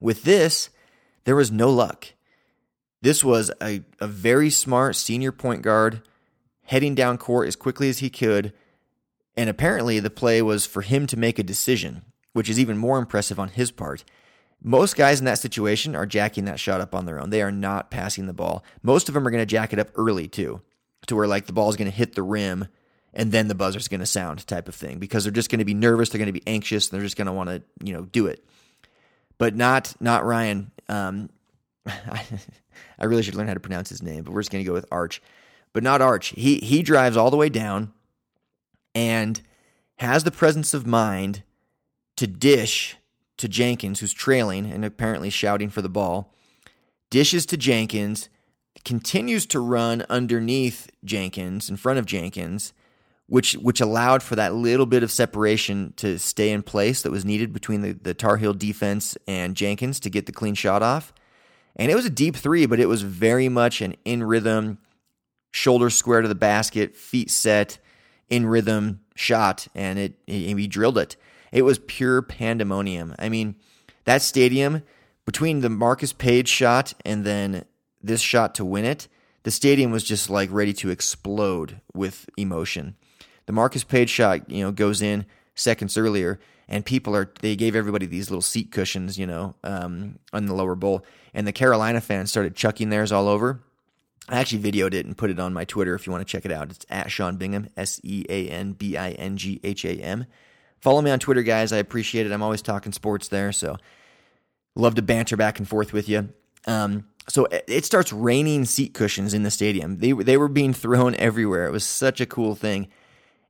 With 0.00 0.24
this, 0.24 0.70
there 1.24 1.36
was 1.36 1.52
no 1.52 1.70
luck. 1.70 2.08
This 3.02 3.24
was 3.24 3.50
a, 3.62 3.82
a 4.00 4.06
very 4.06 4.50
smart 4.50 4.96
senior 4.96 5.32
point 5.32 5.62
guard 5.62 6.02
heading 6.64 6.94
down 6.94 7.18
court 7.18 7.48
as 7.48 7.56
quickly 7.56 7.88
as 7.88 7.98
he 7.98 8.10
could. 8.10 8.52
And 9.36 9.48
apparently, 9.48 10.00
the 10.00 10.10
play 10.10 10.42
was 10.42 10.66
for 10.66 10.82
him 10.82 11.06
to 11.06 11.16
make 11.16 11.38
a 11.38 11.42
decision, 11.42 12.02
which 12.32 12.50
is 12.50 12.58
even 12.58 12.76
more 12.76 12.98
impressive 12.98 13.38
on 13.38 13.48
his 13.48 13.70
part. 13.70 14.04
Most 14.62 14.96
guys 14.96 15.18
in 15.18 15.24
that 15.24 15.38
situation 15.38 15.96
are 15.96 16.04
jacking 16.04 16.44
that 16.44 16.60
shot 16.60 16.80
up 16.80 16.94
on 16.94 17.06
their 17.06 17.18
own. 17.18 17.30
They 17.30 17.40
are 17.40 17.52
not 17.52 17.90
passing 17.90 18.26
the 18.26 18.34
ball. 18.34 18.62
Most 18.82 19.08
of 19.08 19.14
them 19.14 19.26
are 19.26 19.30
going 19.30 19.40
to 19.40 19.46
jack 19.46 19.72
it 19.72 19.78
up 19.78 19.88
early, 19.94 20.28
too, 20.28 20.60
to 21.10 21.16
where 21.16 21.28
like 21.28 21.46
the 21.46 21.52
ball 21.52 21.68
is 21.68 21.76
going 21.76 21.90
to 21.90 21.96
hit 21.96 22.14
the 22.14 22.22
rim 22.22 22.66
and 23.12 23.30
then 23.30 23.48
the 23.48 23.54
buzzer's 23.54 23.88
going 23.88 24.00
to 24.00 24.06
sound 24.06 24.46
type 24.46 24.68
of 24.68 24.74
thing 24.74 24.98
because 24.98 25.24
they're 25.24 25.32
just 25.32 25.50
going 25.50 25.58
to 25.58 25.64
be 25.64 25.74
nervous. 25.74 26.08
They're 26.08 26.18
going 26.18 26.26
to 26.26 26.32
be 26.32 26.46
anxious. 26.46 26.88
they're 26.88 27.00
just 27.00 27.16
going 27.16 27.26
to 27.26 27.32
want 27.32 27.50
to, 27.50 27.62
you 27.84 27.92
know, 27.92 28.02
do 28.02 28.26
it. 28.26 28.44
But 29.38 29.56
not, 29.56 29.94
not 30.00 30.24
Ryan. 30.24 30.70
Um, 30.88 31.28
I 31.86 33.04
really 33.04 33.22
should 33.22 33.34
learn 33.34 33.48
how 33.48 33.54
to 33.54 33.60
pronounce 33.60 33.88
his 33.88 34.02
name, 34.02 34.24
but 34.24 34.32
we're 34.32 34.42
just 34.42 34.50
going 34.50 34.64
to 34.64 34.68
go 34.68 34.74
with 34.74 34.86
Arch. 34.90 35.22
But 35.72 35.82
not 35.82 36.02
Arch. 36.02 36.28
He 36.28 36.56
he 36.58 36.82
drives 36.82 37.16
all 37.16 37.30
the 37.30 37.36
way 37.36 37.48
down 37.48 37.92
and 38.94 39.40
has 39.96 40.24
the 40.24 40.32
presence 40.32 40.74
of 40.74 40.86
mind 40.86 41.42
to 42.16 42.26
dish 42.26 42.96
to 43.36 43.48
Jenkins, 43.48 44.00
who's 44.00 44.12
trailing 44.12 44.70
and 44.70 44.84
apparently 44.84 45.30
shouting 45.30 45.70
for 45.70 45.80
the 45.80 45.88
ball. 45.88 46.34
Dishes 47.08 47.46
to 47.46 47.56
Jenkins, 47.56 48.28
continues 48.84 49.46
to 49.46 49.60
run 49.60 50.04
underneath 50.08 50.90
Jenkins, 51.04 51.68
in 51.68 51.76
front 51.76 51.98
of 51.98 52.06
Jenkins, 52.06 52.72
which 53.26 53.54
which 53.54 53.80
allowed 53.80 54.22
for 54.22 54.36
that 54.36 54.54
little 54.54 54.86
bit 54.86 55.02
of 55.02 55.10
separation 55.10 55.92
to 55.96 56.18
stay 56.18 56.50
in 56.50 56.62
place 56.62 57.02
that 57.02 57.12
was 57.12 57.24
needed 57.24 57.52
between 57.52 57.82
the, 57.82 57.92
the 57.92 58.14
Tar 58.14 58.36
Heel 58.38 58.54
defense 58.54 59.16
and 59.28 59.54
Jenkins 59.54 60.00
to 60.00 60.10
get 60.10 60.26
the 60.26 60.32
clean 60.32 60.54
shot 60.54 60.82
off. 60.82 61.12
And 61.76 61.90
it 61.90 61.94
was 61.94 62.04
a 62.04 62.10
deep 62.10 62.36
three, 62.36 62.66
but 62.66 62.80
it 62.80 62.86
was 62.86 63.02
very 63.02 63.48
much 63.48 63.80
an 63.80 63.94
in 64.04 64.24
rhythm, 64.24 64.78
shoulder 65.52 65.90
square 65.90 66.22
to 66.22 66.28
the 66.28 66.34
basket, 66.34 66.96
feet 66.96 67.30
set, 67.30 67.78
in 68.28 68.46
rhythm 68.46 69.00
shot, 69.14 69.68
and 69.74 69.98
it, 69.98 70.14
it 70.26 70.56
he 70.56 70.66
drilled 70.66 70.98
it. 70.98 71.16
It 71.52 71.62
was 71.62 71.78
pure 71.78 72.22
pandemonium. 72.22 73.14
I 73.18 73.28
mean, 73.28 73.56
that 74.04 74.22
stadium 74.22 74.82
between 75.24 75.60
the 75.60 75.68
Marcus 75.68 76.12
Paige 76.12 76.48
shot 76.48 76.94
and 77.04 77.24
then 77.24 77.64
this 78.02 78.20
shot 78.20 78.54
to 78.56 78.64
win 78.64 78.84
it, 78.84 79.08
the 79.42 79.50
stadium 79.50 79.90
was 79.90 80.04
just 80.04 80.28
like 80.28 80.50
ready 80.52 80.72
to 80.74 80.90
explode 80.90 81.80
with 81.94 82.28
emotion. 82.36 82.96
The 83.46 83.52
Marcus 83.52 83.84
Paige 83.84 84.10
shot, 84.10 84.50
you 84.50 84.62
know, 84.62 84.72
goes 84.72 85.02
in 85.02 85.26
seconds 85.54 85.96
earlier, 85.96 86.38
and 86.68 86.84
people 86.84 87.16
are 87.16 87.32
they 87.40 87.56
gave 87.56 87.74
everybody 87.74 88.06
these 88.06 88.30
little 88.30 88.42
seat 88.42 88.70
cushions, 88.70 89.18
you 89.18 89.26
know, 89.26 89.54
um, 89.64 90.18
on 90.32 90.46
the 90.46 90.54
lower 90.54 90.74
bowl, 90.74 91.04
and 91.34 91.46
the 91.46 91.52
Carolina 91.52 92.00
fans 92.00 92.30
started 92.30 92.54
chucking 92.54 92.90
theirs 92.90 93.12
all 93.12 93.28
over. 93.28 93.60
I 94.28 94.38
actually 94.38 94.70
videoed 94.70 94.94
it 94.94 95.06
and 95.06 95.16
put 95.16 95.30
it 95.30 95.40
on 95.40 95.52
my 95.52 95.64
Twitter 95.64 95.94
if 95.94 96.06
you 96.06 96.12
want 96.12 96.26
to 96.26 96.30
check 96.30 96.44
it 96.44 96.52
out. 96.52 96.70
It's 96.70 96.86
at 96.88 97.10
Sean 97.10 97.36
Bingham, 97.36 97.68
S 97.76 98.00
E 98.04 98.24
A 98.28 98.48
N 98.48 98.72
B 98.72 98.96
I 98.96 99.10
N 99.12 99.36
G 99.36 99.60
H 99.64 99.84
A 99.84 99.94
M. 99.94 100.26
Follow 100.80 101.02
me 101.02 101.10
on 101.10 101.18
Twitter, 101.18 101.42
guys. 101.42 101.72
I 101.72 101.78
appreciate 101.78 102.26
it. 102.26 102.32
I'm 102.32 102.42
always 102.42 102.62
talking 102.62 102.92
sports 102.92 103.28
there, 103.28 103.52
so 103.52 103.76
love 104.76 104.94
to 104.94 105.02
banter 105.02 105.36
back 105.36 105.58
and 105.58 105.68
forth 105.68 105.92
with 105.92 106.08
you. 106.08 106.28
Um, 106.66 107.06
so 107.30 107.46
it 107.50 107.84
starts 107.84 108.12
raining 108.12 108.64
seat 108.64 108.92
cushions 108.92 109.34
in 109.34 109.42
the 109.42 109.50
stadium. 109.50 109.98
They 109.98 110.12
they 110.12 110.36
were 110.36 110.48
being 110.48 110.72
thrown 110.72 111.14
everywhere. 111.14 111.66
It 111.66 111.72
was 111.72 111.84
such 111.84 112.20
a 112.20 112.26
cool 112.26 112.54
thing, 112.54 112.88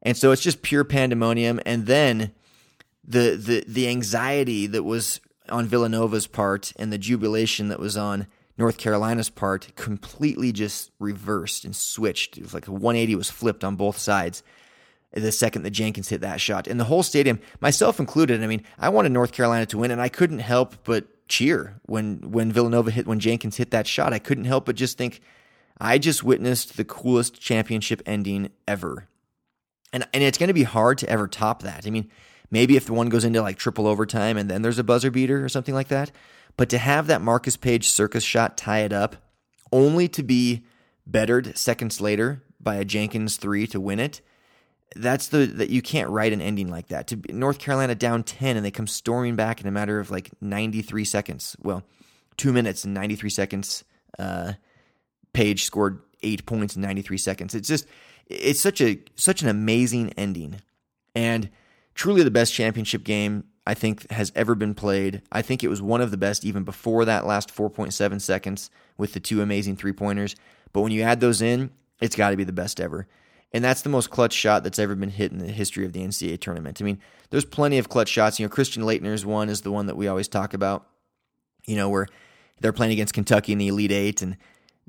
and 0.03 0.17
so 0.17 0.33
it's 0.33 0.43
just 0.43 0.63
pure 0.63 0.85
pandemonium. 0.85 1.61
And 1.65 1.87
then 1.87 2.33
the 3.05 3.37
the 3.37 3.65
the 3.67 3.89
anxiety 3.89 4.67
that 4.67 4.85
was 4.85 5.21
on 5.49 5.67
Villanova's 5.67 6.27
part 6.27 6.73
and 6.77 6.93
the 6.93 6.99
jubilation 6.99 7.69
that 7.69 7.81
was 7.81 7.97
on 7.97 8.27
North 8.59 8.77
Carolina's 8.77 9.31
part 9.31 9.75
completely 9.75 10.53
just 10.53 10.93
reversed 10.99 11.65
and 11.65 11.75
switched. 11.75 12.37
It 12.37 12.43
was 12.43 12.55
like 12.55 12.69
a 12.69 12.73
180 12.73 13.15
was 13.15 13.31
flipped 13.31 13.65
on 13.65 13.77
both 13.77 13.99
sides 13.99 14.43
the 15.13 15.33
second 15.33 15.63
that 15.63 15.71
Jenkins 15.71 16.09
hit 16.09 16.21
that 16.21 16.41
shot. 16.41 16.69
And 16.69 16.79
the 16.79 16.85
whole 16.85 17.03
stadium, 17.03 17.41
myself 17.61 17.99
included, 17.99 18.43
I 18.43 18.47
mean, 18.47 18.63
I 18.79 18.91
wanted 18.91 19.13
North 19.13 19.33
Carolina 19.33 19.67
to 19.67 19.79
win, 19.79 19.91
and 19.91 20.01
I 20.01 20.09
couldn't 20.09 20.39
help 20.39 20.85
but 20.85 21.07
cheer 21.31 21.81
when 21.87 22.31
when 22.31 22.53
Villanova 22.53 22.91
hit 22.91 23.07
when 23.07 23.21
Jenkins 23.21 23.57
hit 23.57 23.71
that 23.71 23.87
shot. 23.87 24.13
I 24.13 24.19
couldn't 24.19 24.45
help 24.45 24.67
but 24.67 24.77
just 24.77 24.99
think 24.99 25.21
I 25.81 25.97
just 25.97 26.23
witnessed 26.23 26.77
the 26.77 26.85
coolest 26.85 27.41
championship 27.41 28.03
ending 28.05 28.51
ever. 28.69 29.09
And 29.93 30.07
and 30.13 30.23
it's 30.23 30.37
going 30.37 30.49
to 30.49 30.55
be 30.55 30.65
hard 30.65 30.99
to 30.99 31.09
ever 31.09 31.27
top 31.27 31.63
that. 31.63 31.87
I 31.87 31.91
mean, 31.91 32.11
maybe 32.51 32.77
if 32.77 32.85
the 32.85 32.93
one 32.93 33.09
goes 33.09 33.25
into 33.25 33.41
like 33.41 33.57
triple 33.57 33.87
overtime 33.87 34.37
and 34.37 34.51
then 34.51 34.61
there's 34.61 34.79
a 34.79 34.85
buzzer 34.85 35.11
beater 35.11 35.43
or 35.43 35.49
something 35.49 35.75
like 35.75 35.89
that, 35.89 36.11
but 36.57 36.69
to 36.69 36.79
have 36.79 37.07
that 37.07 37.23
Marcus 37.23 37.57
Paige 37.57 37.89
circus 37.89 38.25
shot 38.25 38.59
tie 38.59 38.81
it 38.81 38.93
up 38.93 39.17
only 39.73 40.09
to 40.09 40.23
be 40.23 40.67
bettered 41.07 41.57
seconds 41.57 42.01
later 42.01 42.43
by 42.61 42.75
a 42.75 42.85
Jenkins 42.85 43.37
3 43.37 43.67
to 43.69 43.81
win 43.81 43.99
it 44.01 44.21
that's 44.97 45.29
the 45.29 45.47
that 45.47 45.71
you 45.71 45.83
can't 45.83 46.11
write 46.11 46.33
an 46.33 46.41
ending 46.41 46.69
like 46.69 46.89
that. 46.89 47.07
To 47.09 47.17
be, 47.17 47.33
North 47.33 47.59
Carolina 47.59 47.95
down 47.95 48.23
10 48.23 48.57
and 48.57 48.65
they 48.65 48.71
come 48.71 48.87
storming 48.87 49.37
back 49.37 49.61
in 49.61 49.67
a 49.67 49.71
matter 49.71 50.01
of 50.01 50.11
like 50.11 50.31
93 50.41 51.05
seconds. 51.05 51.57
Well, 51.63 51.85
2 52.37 52.53
minutes 52.53 52.85
and 52.85 52.95
93 52.95 53.31
seconds 53.31 53.85
uh 54.19 54.55
Paige 55.33 55.65
scored 55.65 56.01
8 56.23 56.45
points 56.45 56.77
in 56.77 56.83
93 56.83 57.19
seconds. 57.19 57.55
It's 57.55 57.69
just 57.69 57.87
it's 58.27 58.61
such 58.61 58.81
a 58.81 59.01
such 59.15 59.43
an 59.43 59.49
amazing 59.49 60.13
ending. 60.17 60.61
And 61.15 61.51
truly 61.95 62.23
the 62.23 62.31
best 62.31 62.55
championship 62.55 63.05
game 63.05 63.45
I 63.67 63.75
think 63.75 64.11
has 64.11 64.33
ever 64.35 64.55
been 64.55 64.75
played. 64.75 65.23
I 65.31 65.43
think 65.43 65.63
it 65.63 65.69
was 65.69 65.83
one 65.83 66.01
of 66.01 66.11
the 66.11 66.17
best 66.17 66.45
even 66.45 66.65
before 66.65 67.05
that 67.05 67.27
last 67.27 67.55
4.7 67.55 68.21
seconds 68.21 68.71
with 68.97 69.13
the 69.13 69.21
two 69.21 69.43
amazing 69.43 69.77
three-pointers. 69.77 70.35
But 70.73 70.81
when 70.81 70.93
you 70.93 71.03
add 71.03 71.21
those 71.21 71.43
in, 71.43 71.71
it's 72.01 72.17
got 72.17 72.31
to 72.31 72.37
be 72.37 72.45
the 72.45 72.53
best 72.53 72.81
ever. 72.81 73.07
And 73.53 73.65
that's 73.65 73.83
the 73.83 73.89
most 73.89 74.11
clutch 74.11 74.33
shot 74.33 74.63
that's 74.63 74.79
ever 74.79 74.95
been 74.95 75.11
hit 75.11 75.33
in 75.33 75.39
the 75.39 75.51
history 75.51 75.85
of 75.85 75.93
the 75.93 76.01
NCAA 76.01 76.41
tournament. 76.41 76.81
I 76.81 76.85
mean, 76.85 77.01
there's 77.31 77.45
plenty 77.45 77.79
of 77.79 77.89
clutch 77.89 78.09
shots. 78.09 78.39
You 78.39 78.47
know, 78.47 78.51
Christian 78.51 78.85
Laettner's 78.85 79.27
one 79.27 79.49
is 79.49 79.63
the 79.63 79.73
one 79.73 79.87
that 79.87 79.97
we 79.97 80.07
always 80.07 80.29
talk 80.29 80.55
about, 80.55 80.87
you 81.67 81.77
know, 81.77 81.89
where 81.89 82.07
they're 82.61 82.73
playing 82.73 82.93
against 82.93 83.15
Kentucky 83.15 83.53
in 83.53 83.59
the 83.59 83.69
Elite 83.69 83.93
Eight 83.93 84.23
and 84.23 84.37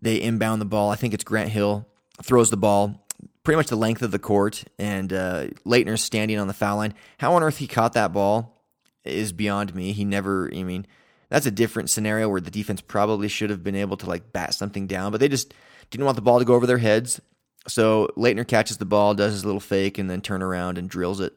they 0.02 0.22
inbound 0.22 0.62
the 0.62 0.66
ball. 0.66 0.92
I 0.92 0.96
think 0.96 1.14
it's 1.14 1.24
Grant 1.24 1.50
Hill 1.50 1.88
throws 2.24 2.50
the 2.50 2.58
ball 2.58 3.02
pretty 3.44 3.58
much 3.58 3.68
the 3.68 3.76
length 3.76 4.02
of 4.02 4.12
the 4.12 4.20
court, 4.20 4.64
and 4.78 5.12
uh, 5.12 5.48
Laettner's 5.66 6.04
standing 6.04 6.38
on 6.38 6.48
the 6.48 6.54
foul 6.54 6.78
line. 6.78 6.94
How 7.18 7.34
on 7.34 7.44
earth 7.44 7.58
he 7.58 7.68
caught 7.68 7.94
that 7.94 8.14
ball 8.14 8.62
is 9.04 9.34
beyond 9.34 9.74
me. 9.74 9.94
He 9.94 10.06
never, 10.06 10.52
I 10.54 10.64
mean, 10.64 10.86
that's 11.30 11.46
a 11.46 11.52
different 11.52 11.90
scenario 11.90 12.30
where 12.30 12.42
the 12.42 12.52
defense 12.52 12.82
probably 12.82 13.28
should 13.28 13.50
have 13.50 13.64
been 13.64 13.76
able 13.76 13.98
to 13.98 14.06
like 14.06 14.32
bat 14.32 14.54
something 14.54 14.88
down, 14.88 15.12
but 15.12 15.20
they 15.20 15.28
just 15.28 15.54
didn't 15.90 16.06
want 16.06 16.16
the 16.16 16.22
ball 16.22 16.40
to 16.40 16.46
go 16.46 16.54
over 16.54 16.68
their 16.68 16.78
heads. 16.78 17.20
So 17.68 18.10
Laettner 18.18 18.48
catches 18.48 18.78
the 18.78 18.86
ball, 18.86 19.14
does 19.14 19.34
his 19.34 19.46
little 19.46 19.60
fake, 19.60 19.98
and 19.98 20.10
then 20.10 20.22
turn 20.22 20.42
around 20.42 20.78
and 20.78 20.90
drills 20.90 21.20
it 21.20 21.34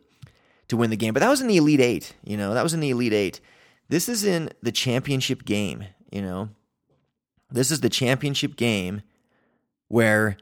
to 0.68 0.76
win 0.76 0.90
the 0.90 0.96
game. 0.96 1.12
But 1.12 1.20
that 1.20 1.28
was 1.28 1.40
in 1.40 1.48
the 1.48 1.56
Elite 1.56 1.80
Eight, 1.80 2.14
you 2.24 2.36
know, 2.36 2.54
that 2.54 2.62
was 2.62 2.74
in 2.74 2.80
the 2.80 2.90
Elite 2.90 3.12
Eight. 3.12 3.40
This 3.88 4.08
is 4.08 4.24
in 4.24 4.50
the 4.62 4.72
championship 4.72 5.44
game, 5.44 5.84
you 6.10 6.22
know. 6.22 6.48
This 7.50 7.70
is 7.70 7.80
the 7.80 7.90
championship 7.90 8.56
game 8.56 9.02
where 9.88 10.38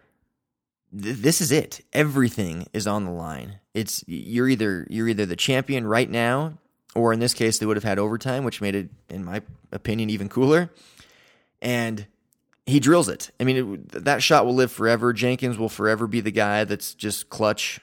th- 0.96 1.16
this 1.16 1.40
is 1.40 1.50
it. 1.50 1.84
Everything 1.92 2.66
is 2.72 2.86
on 2.86 3.04
the 3.04 3.10
line. 3.10 3.58
It's 3.74 4.04
you're 4.06 4.48
either 4.48 4.86
you're 4.88 5.08
either 5.08 5.26
the 5.26 5.36
champion 5.36 5.86
right 5.86 6.08
now, 6.08 6.58
or 6.94 7.12
in 7.12 7.20
this 7.20 7.34
case, 7.34 7.58
they 7.58 7.66
would 7.66 7.76
have 7.76 7.84
had 7.84 7.98
overtime, 7.98 8.44
which 8.44 8.60
made 8.60 8.74
it, 8.74 8.90
in 9.08 9.24
my 9.24 9.42
opinion, 9.72 10.10
even 10.10 10.28
cooler. 10.28 10.70
And 11.60 12.06
he 12.66 12.80
drills 12.80 13.08
it. 13.08 13.30
I 13.40 13.44
mean, 13.44 13.56
it, 13.92 14.04
that 14.04 14.22
shot 14.22 14.46
will 14.46 14.54
live 14.54 14.70
forever. 14.70 15.12
Jenkins 15.12 15.58
will 15.58 15.68
forever 15.68 16.06
be 16.06 16.20
the 16.20 16.30
guy 16.30 16.64
that's 16.64 16.94
just 16.94 17.28
clutch, 17.28 17.80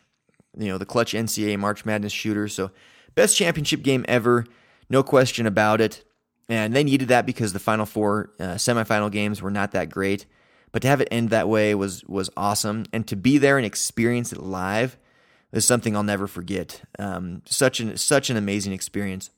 you 0.58 0.68
know, 0.68 0.78
the 0.78 0.86
clutch 0.86 1.14
NCAA 1.14 1.60
March 1.60 1.86
Madness 1.86 2.14
shooter. 2.14 2.48
So, 2.48 2.72
best 3.16 3.36
championship 3.36 3.82
game 3.82 4.06
ever, 4.08 4.46
no 4.90 5.04
question 5.04 5.46
about 5.46 5.82
it. 5.82 6.04
And 6.48 6.76
they 6.76 6.84
needed 6.84 7.10
that 7.10 7.26
because 7.26 7.54
the 7.54 7.60
final 7.60 7.86
four 7.86 8.32
uh, 8.40 8.56
semifinal 8.56 9.12
games 9.12 9.42
were 9.42 9.52
not 9.52 9.72
that 9.72 9.90
great. 9.90 10.26
But 10.72 10.82
to 10.84 10.88
have 10.88 11.02
it 11.02 11.08
end 11.12 11.30
that 11.30 11.50
way 11.50 11.74
was 11.76 12.04
was 12.06 12.30
awesome, 12.38 12.86
and 12.94 13.08
to 13.08 13.16
be 13.16 13.38
there 13.38 13.58
and 13.58 13.66
experience 13.66 14.32
it 14.32 14.42
live 14.42 14.98
is 15.52 15.66
something 15.66 15.96
I'll 15.96 16.04
never 16.04 16.28
forget. 16.28 16.82
Um, 17.00 17.42
such 17.46 17.80
an 17.80 17.98
such 17.98 18.30
an 18.30 18.38
amazing 18.38 18.74
experience. 18.74 19.32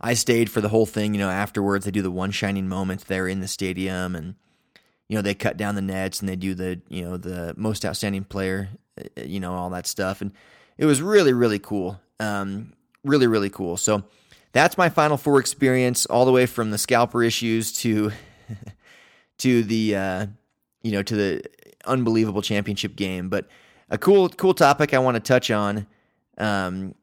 I 0.00 0.14
stayed 0.14 0.50
for 0.50 0.60
the 0.60 0.68
whole 0.68 0.86
thing. 0.86 1.14
You 1.14 1.20
know, 1.20 1.30
afterwards 1.30 1.84
they 1.84 1.90
do 1.90 2.02
the 2.02 2.10
one 2.10 2.30
shining 2.30 2.68
moment 2.68 3.06
there 3.06 3.26
in 3.28 3.40
the 3.40 3.48
stadium, 3.48 4.14
and 4.14 4.34
you 5.08 5.16
know 5.16 5.22
they 5.22 5.34
cut 5.34 5.56
down 5.56 5.74
the 5.74 5.82
nets 5.82 6.20
and 6.20 6.28
they 6.28 6.36
do 6.36 6.54
the 6.54 6.80
you 6.88 7.02
know 7.02 7.16
the 7.16 7.54
most 7.56 7.84
outstanding 7.84 8.24
player, 8.24 8.68
uh, 8.98 9.22
you 9.22 9.40
know 9.40 9.54
all 9.54 9.70
that 9.70 9.86
stuff, 9.86 10.20
and 10.20 10.32
it 10.76 10.86
was 10.86 11.02
really 11.02 11.32
really 11.32 11.58
cool. 11.58 12.00
Um, 12.20 12.72
really 13.04 13.26
really 13.26 13.50
cool. 13.50 13.76
So 13.76 14.04
that's 14.52 14.78
my 14.78 14.88
Final 14.88 15.16
Four 15.16 15.40
experience, 15.40 16.06
all 16.06 16.24
the 16.24 16.32
way 16.32 16.46
from 16.46 16.70
the 16.70 16.78
scalper 16.78 17.22
issues 17.22 17.72
to 17.80 18.12
to 19.38 19.62
the 19.62 19.96
uh, 19.96 20.26
you 20.82 20.92
know 20.92 21.02
to 21.02 21.14
the 21.16 21.44
unbelievable 21.84 22.42
championship 22.42 22.96
game. 22.96 23.28
But 23.28 23.48
a 23.90 23.98
cool 23.98 24.28
cool 24.28 24.54
topic 24.54 24.94
I 24.94 24.98
want 24.98 25.16
to 25.16 25.20
touch 25.20 25.50
on 25.50 25.86
um, 26.38 26.94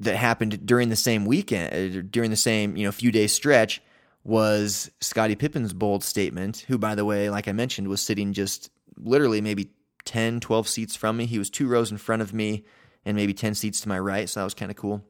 that 0.00 0.16
happened 0.16 0.66
during 0.66 0.88
the 0.88 0.96
same 0.96 1.24
weekend, 1.24 1.72
uh, 1.72 2.02
during 2.10 2.30
the 2.30 2.36
same 2.36 2.76
you 2.76 2.84
know 2.84 2.92
few 2.92 3.12
days 3.12 3.32
stretch, 3.32 3.82
was 4.24 4.90
Scottie 5.00 5.36
Pippen's 5.36 5.72
bold 5.72 6.02
statement. 6.02 6.64
Who, 6.68 6.78
by 6.78 6.94
the 6.94 7.04
way, 7.04 7.30
like 7.30 7.48
I 7.48 7.52
mentioned, 7.52 7.88
was 7.88 8.02
sitting 8.02 8.32
just 8.32 8.70
literally 8.96 9.40
maybe 9.40 9.70
10, 10.04 10.40
12 10.40 10.68
seats 10.68 10.96
from 10.96 11.16
me. 11.16 11.26
He 11.26 11.38
was 11.38 11.50
two 11.50 11.66
rows 11.66 11.90
in 11.90 11.98
front 11.98 12.22
of 12.22 12.32
me 12.32 12.64
and 13.04 13.16
maybe 13.16 13.34
10 13.34 13.54
seats 13.54 13.80
to 13.82 13.88
my 13.88 13.98
right, 13.98 14.28
so 14.28 14.40
that 14.40 14.44
was 14.44 14.54
kind 14.54 14.70
of 14.70 14.76
cool. 14.76 15.04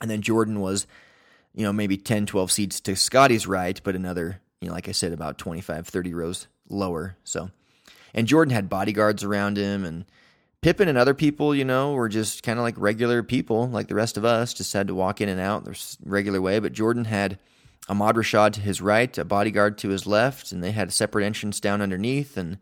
And 0.00 0.10
then 0.10 0.22
Jordan 0.22 0.60
was, 0.60 0.86
you 1.54 1.64
know, 1.64 1.72
maybe 1.72 1.96
10, 1.96 2.26
12 2.26 2.50
seats 2.50 2.80
to 2.80 2.96
Scottie's 2.96 3.46
right, 3.46 3.80
but 3.84 3.94
another, 3.94 4.40
you 4.60 4.68
know, 4.68 4.74
like 4.74 4.88
I 4.88 4.92
said, 4.92 5.12
about 5.12 5.38
25, 5.38 5.86
30 5.86 6.14
rows 6.14 6.48
lower. 6.68 7.16
So, 7.22 7.50
and 8.12 8.26
Jordan 8.26 8.52
had 8.52 8.68
bodyguards 8.68 9.22
around 9.22 9.56
him, 9.56 9.84
and 9.84 10.04
Pippen 10.62 10.88
and 10.88 10.96
other 10.96 11.14
people, 11.14 11.54
you 11.54 11.64
know, 11.64 11.92
were 11.92 12.08
just 12.08 12.42
kind 12.42 12.58
of 12.58 12.62
like 12.62 12.74
regular 12.78 13.22
people, 13.22 13.68
like 13.68 13.88
the 13.88 13.94
rest 13.94 14.16
of 14.16 14.24
us, 14.24 14.54
just 14.54 14.72
had 14.72 14.86
to 14.86 14.94
walk 14.94 15.20
in 15.20 15.28
and 15.28 15.40
out 15.40 15.64
their 15.64 15.74
regular 16.04 16.40
way. 16.40 16.60
But 16.60 16.72
Jordan 16.72 17.06
had 17.06 17.38
Ahmad 17.88 18.14
Rashad 18.14 18.52
to 18.54 18.60
his 18.60 18.80
right, 18.80 19.16
a 19.18 19.24
bodyguard 19.24 19.76
to 19.78 19.88
his 19.88 20.06
left, 20.06 20.52
and 20.52 20.62
they 20.62 20.70
had 20.70 20.88
a 20.88 20.92
separate 20.92 21.24
entrance 21.24 21.58
down 21.58 21.82
underneath, 21.82 22.36
and 22.36 22.58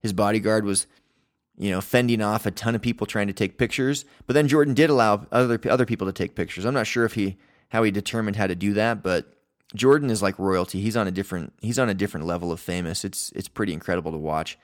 his 0.00 0.12
bodyguard 0.12 0.64
was 0.64 0.86
you 1.58 1.70
know, 1.70 1.80
fending 1.80 2.22
off 2.22 2.46
a 2.46 2.50
ton 2.50 2.74
of 2.74 2.82
people 2.82 3.06
trying 3.06 3.26
to 3.26 3.32
take 3.32 3.58
pictures. 3.58 4.04
But 4.26 4.34
then 4.34 4.48
Jordan 4.48 4.74
did 4.74 4.90
allow 4.90 5.26
other 5.30 5.60
other 5.68 5.86
people 5.86 6.06
to 6.06 6.12
take 6.12 6.34
pictures. 6.34 6.64
I'm 6.64 6.74
not 6.74 6.86
sure 6.86 7.04
if 7.04 7.14
he 7.14 7.36
how 7.68 7.82
he 7.82 7.90
determined 7.90 8.36
how 8.36 8.46
to 8.46 8.54
do 8.54 8.74
that, 8.74 9.02
but 9.02 9.34
Jordan 9.74 10.10
is 10.10 10.22
like 10.22 10.38
royalty. 10.38 10.80
He's 10.80 10.96
on 10.96 11.06
a 11.06 11.10
different 11.10 11.52
he's 11.60 11.78
on 11.78 11.88
a 11.88 11.94
different 11.94 12.26
level 12.26 12.52
of 12.52 12.60
famous. 12.60 13.04
It's 13.04 13.32
it's 13.34 13.48
pretty 13.48 13.72
incredible 13.72 14.12
to 14.12 14.18
watch. 14.18 14.58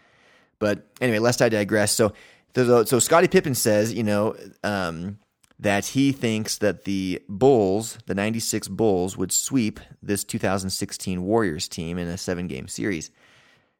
But 0.59 0.87
anyway, 1.01 1.19
lest 1.21 1.41
I 1.41 1.49
digress. 1.49 1.93
So 1.93 2.13
so, 2.55 2.85
so 2.85 2.99
Scottie 2.99 3.29
Pippen 3.29 3.55
says, 3.55 3.93
you 3.93 4.03
know, 4.03 4.37
um, 4.65 5.19
that 5.59 5.87
he 5.87 6.13
thinks 6.13 6.59
that 6.59 6.85
the 6.85 7.21
Bulls, 7.29 7.99
the 8.07 8.15
96 8.15 8.69
Bulls, 8.69 9.17
would 9.17 9.33
sweep 9.33 9.81
this 10.03 10.25
2016 10.25 11.23
Warriors 11.23 11.69
team 11.69 11.99
in 11.99 12.09
a 12.09 12.17
seven 12.17 12.47
game 12.47 12.69
series. 12.69 13.11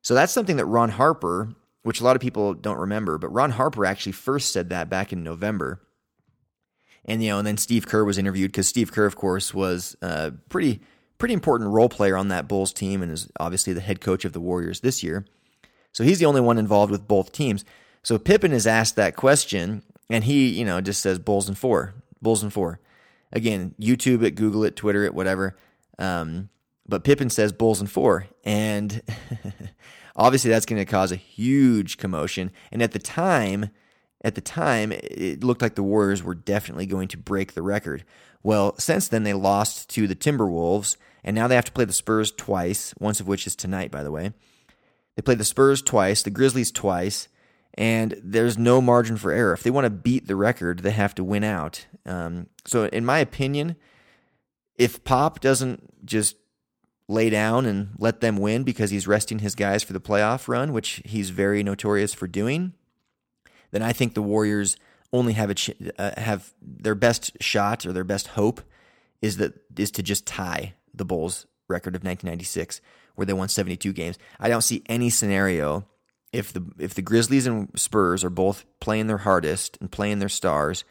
So 0.03 0.15
that's 0.15 0.33
something 0.33 0.57
that 0.57 0.67
Ron 0.67 0.91
Harper 0.91 1.55
which 1.89 2.03
a 2.03 2.05
lot 2.05 2.17
of 2.17 2.21
people 2.21 2.53
don't 2.53 2.79
remember, 2.79 3.17
but 3.17 3.33
Ron 3.33 3.51
Harper 3.53 3.87
actually 3.87 4.13
first 4.13 4.53
said 4.53 4.69
that 4.69 4.91
back 4.91 5.11
in 5.11 5.23
November. 5.23 5.81
And 7.05 7.23
you 7.23 7.31
know, 7.31 7.39
and 7.39 7.47
then 7.47 7.57
Steve 7.57 7.87
Kerr 7.87 8.05
was 8.05 8.19
interviewed 8.19 8.53
because 8.53 8.69
Steve 8.69 8.93
Kerr, 8.93 9.07
of 9.07 9.17
course, 9.17 9.55
was 9.55 9.97
a 10.03 10.33
pretty 10.51 10.81
pretty 11.17 11.33
important 11.33 11.71
role 11.71 11.89
player 11.89 12.15
on 12.15 12.29
that 12.29 12.47
Bulls 12.47 12.73
team 12.75 13.03
and 13.03 13.11
is 13.11 13.29
obviously 13.41 13.73
the 13.73 13.81
head 13.81 14.03
coach 14.03 14.27
of 14.27 14.35
the 14.35 14.41
Warriors 14.41 14.81
this 14.81 15.03
year. 15.03 15.25
So 15.93 16.05
he's 16.05 16.19
the 16.19 16.27
only 16.27 16.43
one 16.43 16.59
involved 16.59 16.93
with 16.93 17.09
both 17.09 17.33
teams. 17.33 17.65
So 18.03 18.19
Pippen 18.19 18.53
is 18.53 18.67
asked 18.67 18.97
that 18.97 19.17
question, 19.17 19.83
and 20.09 20.25
he, 20.25 20.49
you 20.49 20.65
know, 20.65 20.81
just 20.81 21.03
says 21.03 21.19
Bulls 21.19 21.49
and 21.49 21.59
four, 21.59 21.95
Bulls 22.23 22.43
and 22.43 22.53
four. 22.53 22.81
Again, 23.33 23.75
YouTube 23.81 24.23
it, 24.23 24.33
Google 24.33 24.65
it, 24.65 24.77
Twitter 24.77 25.05
it, 25.05 25.15
whatever. 25.15 25.57
Um, 25.99 26.49
but 26.89 27.05
Pippen 27.05 27.29
says 27.29 27.53
Bulls 27.53 27.81
and 27.81 27.91
four, 27.91 28.27
and 28.45 29.03
obviously 30.17 30.51
that's 30.51 30.67
going 30.67 30.81
to 30.81 30.91
cause 30.91 31.13
a 31.13 31.17
huge 31.17 31.99
commotion. 31.99 32.51
And 32.73 32.83
at 32.83 32.93
the 32.93 32.99
time, 32.99 33.71
at 34.23 34.35
the 34.35 34.41
time, 34.41 34.93
it 34.93 35.45
looked 35.45 35.63
like 35.63 35.75
the 35.75 35.83
Warriors 35.83 36.23
were 36.23 36.35
definitely 36.35 36.87
going 36.87 37.09
to 37.09 37.19
break 37.19 37.53
the 37.53 37.63
record. 37.63 38.05
Well, 38.43 38.75
since 38.79 39.09
then 39.09 39.25
they 39.25 39.35
lost 39.35 39.91
to 39.91 40.07
the 40.07 40.17
Timberwolves, 40.17 40.97
and 41.23 41.35
now 41.35 41.47
they 41.47 41.55
have 41.55 41.65
to 41.67 41.73
play 41.73 41.85
the 41.85 41.93
Spurs 41.93 42.33
twice. 42.33 42.95
Once 42.99 43.21
of 43.21 43.29
which 43.29 43.47
is 43.47 43.55
tonight, 43.55 43.91
by 43.91 44.03
the 44.03 44.11
way. 44.11 44.33
They 45.15 45.23
play 45.23 45.35
the 45.35 45.45
Spurs 45.45 45.83
twice, 45.83 46.23
the 46.23 46.31
Grizzlies 46.31 46.71
twice, 46.71 47.29
and 47.79 48.21
there's 48.25 48.59
no 48.59 48.81
margin 48.81 49.17
for 49.17 49.31
error. 49.31 49.53
If 49.53 49.63
they 49.63 49.71
want 49.71 49.85
to 49.85 49.91
beat 49.91 50.27
the 50.27 50.35
record, 50.35 50.81
they 50.81 50.91
have 50.91 51.15
to 51.15 51.23
win 51.23 51.45
out. 51.45 51.87
Um, 52.05 52.49
so, 52.67 52.87
in 52.87 53.05
my 53.05 53.21
opinion, 53.21 53.77
if 54.77 55.05
Pop 55.05 55.39
doesn't 55.39 56.05
just 56.05 56.35
lay 57.07 57.31
down 57.31 57.67
and 57.67 57.91
let 57.97 58.21
them 58.21 58.37
win 58.37 58.65
because 58.65 58.91
he's 58.91 59.07
resting 59.07 59.39
his 59.39 59.55
guys 59.55 59.85
for 59.85 59.93
the 59.93 60.01
playoff 60.01 60.49
run, 60.49 60.73
which 60.73 61.01
he's 61.05 61.31
very 61.31 61.63
notorious 61.63 62.13
for 62.13 62.27
doing, 62.27 62.73
then 63.71 63.83
I 63.83 63.93
think 63.93 64.15
the 64.15 64.23
Warriors 64.23 64.77
only 65.13 65.35
have 65.35 65.49
a 65.49 65.55
ch- 65.55 65.71
uh, 65.99 66.21
have 66.21 66.53
their 66.61 66.97
best 66.97 67.41
shot 67.41 67.87
or 67.87 67.93
their 67.93 68.05
best 68.05 68.29
hope 68.29 68.61
is 69.23 69.37
that 69.37 69.55
is 69.79 69.93
to 69.93 70.03
just 70.03 70.27
tie 70.27 70.75
the 70.93 71.05
Bulls 71.05 71.47
record 71.69 71.95
of 71.95 72.03
1996 72.03 72.81
where 73.15 73.25
they 73.25 73.33
won 73.33 73.49
72 73.49 73.93
games. 73.93 74.19
I 74.41 74.49
don't 74.49 74.63
see 74.63 74.83
any 74.87 75.11
scenario 75.11 75.87
if 76.33 76.53
the 76.53 76.65
if 76.79 76.95
the 76.95 77.03
Grizzlies 77.03 77.47
and 77.47 77.71
Spurs 77.79 78.25
are 78.25 78.31
both 78.31 78.65
playing 78.81 79.07
their 79.07 79.19
hardest 79.19 79.79
and 79.81 79.91
playing 79.91 80.19
their 80.19 80.29
stars, 80.29 80.85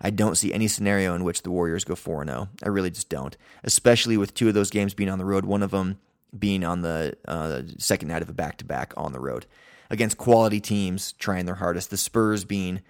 I 0.00 0.10
don't 0.10 0.36
see 0.36 0.52
any 0.52 0.68
scenario 0.68 1.14
in 1.14 1.24
which 1.24 1.42
the 1.42 1.50
Warriors 1.50 1.84
go 1.84 1.94
4 1.94 2.24
0. 2.24 2.48
I 2.62 2.68
really 2.68 2.90
just 2.90 3.08
don't. 3.08 3.36
Especially 3.62 4.16
with 4.16 4.34
two 4.34 4.48
of 4.48 4.54
those 4.54 4.70
games 4.70 4.94
being 4.94 5.10
on 5.10 5.18
the 5.18 5.24
road, 5.24 5.44
one 5.44 5.62
of 5.62 5.70
them 5.70 5.98
being 6.36 6.64
on 6.64 6.82
the 6.82 7.16
uh, 7.26 7.62
second 7.78 8.08
night 8.08 8.22
of 8.22 8.28
a 8.28 8.32
back 8.32 8.58
to 8.58 8.64
back 8.64 8.92
on 8.96 9.12
the 9.12 9.20
road 9.20 9.46
against 9.90 10.16
quality 10.16 10.60
teams 10.60 11.12
trying 11.12 11.46
their 11.46 11.56
hardest. 11.56 11.90
The 11.90 11.96
Spurs 11.96 12.44
being 12.44 12.80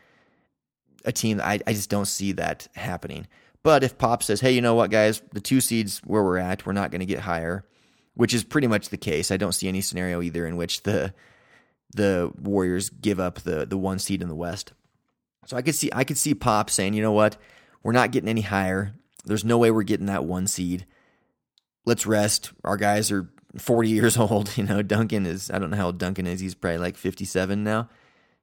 a 1.04 1.12
team 1.12 1.40
I, 1.42 1.60
I 1.66 1.72
just 1.72 1.90
don't 1.90 2.06
see 2.06 2.32
that 2.32 2.68
happening. 2.74 3.26
But 3.62 3.84
if 3.84 3.98
Pop 3.98 4.22
says, 4.22 4.40
hey, 4.40 4.52
you 4.52 4.62
know 4.62 4.74
what, 4.74 4.90
guys, 4.90 5.22
the 5.32 5.40
two 5.40 5.60
seeds 5.60 6.00
where 6.04 6.22
we're 6.22 6.38
at, 6.38 6.64
we're 6.64 6.72
not 6.72 6.90
going 6.90 7.00
to 7.00 7.06
get 7.06 7.20
higher, 7.20 7.64
which 8.14 8.32
is 8.32 8.42
pretty 8.42 8.66
much 8.66 8.88
the 8.88 8.96
case. 8.96 9.30
I 9.30 9.36
don't 9.36 9.52
see 9.52 9.68
any 9.68 9.82
scenario 9.82 10.22
either 10.22 10.46
in 10.46 10.56
which 10.56 10.82
the 10.84 11.12
the 11.94 12.32
Warriors 12.40 12.90
give 12.90 13.20
up 13.20 13.40
the 13.40 13.66
the 13.66 13.78
one 13.78 13.98
seed 13.98 14.22
in 14.22 14.28
the 14.28 14.34
West. 14.34 14.72
So 15.46 15.56
I 15.56 15.62
could 15.62 15.74
see 15.74 15.90
I 15.92 16.04
could 16.04 16.18
see 16.18 16.34
Pop 16.34 16.70
saying, 16.70 16.94
you 16.94 17.02
know 17.02 17.12
what, 17.12 17.36
we're 17.82 17.92
not 17.92 18.12
getting 18.12 18.28
any 18.28 18.42
higher. 18.42 18.94
There's 19.24 19.44
no 19.44 19.58
way 19.58 19.70
we're 19.70 19.82
getting 19.82 20.06
that 20.06 20.24
one 20.24 20.46
seed. 20.46 20.86
Let's 21.84 22.06
rest. 22.06 22.52
Our 22.64 22.76
guys 22.76 23.10
are 23.10 23.28
40 23.58 23.88
years 23.90 24.16
old. 24.16 24.56
You 24.56 24.64
know, 24.64 24.82
Duncan 24.82 25.26
is 25.26 25.50
I 25.50 25.58
don't 25.58 25.70
know 25.70 25.76
how 25.76 25.86
old 25.86 25.98
Duncan 25.98 26.26
is. 26.26 26.40
He's 26.40 26.54
probably 26.54 26.78
like 26.78 26.96
57 26.96 27.62
now. 27.64 27.88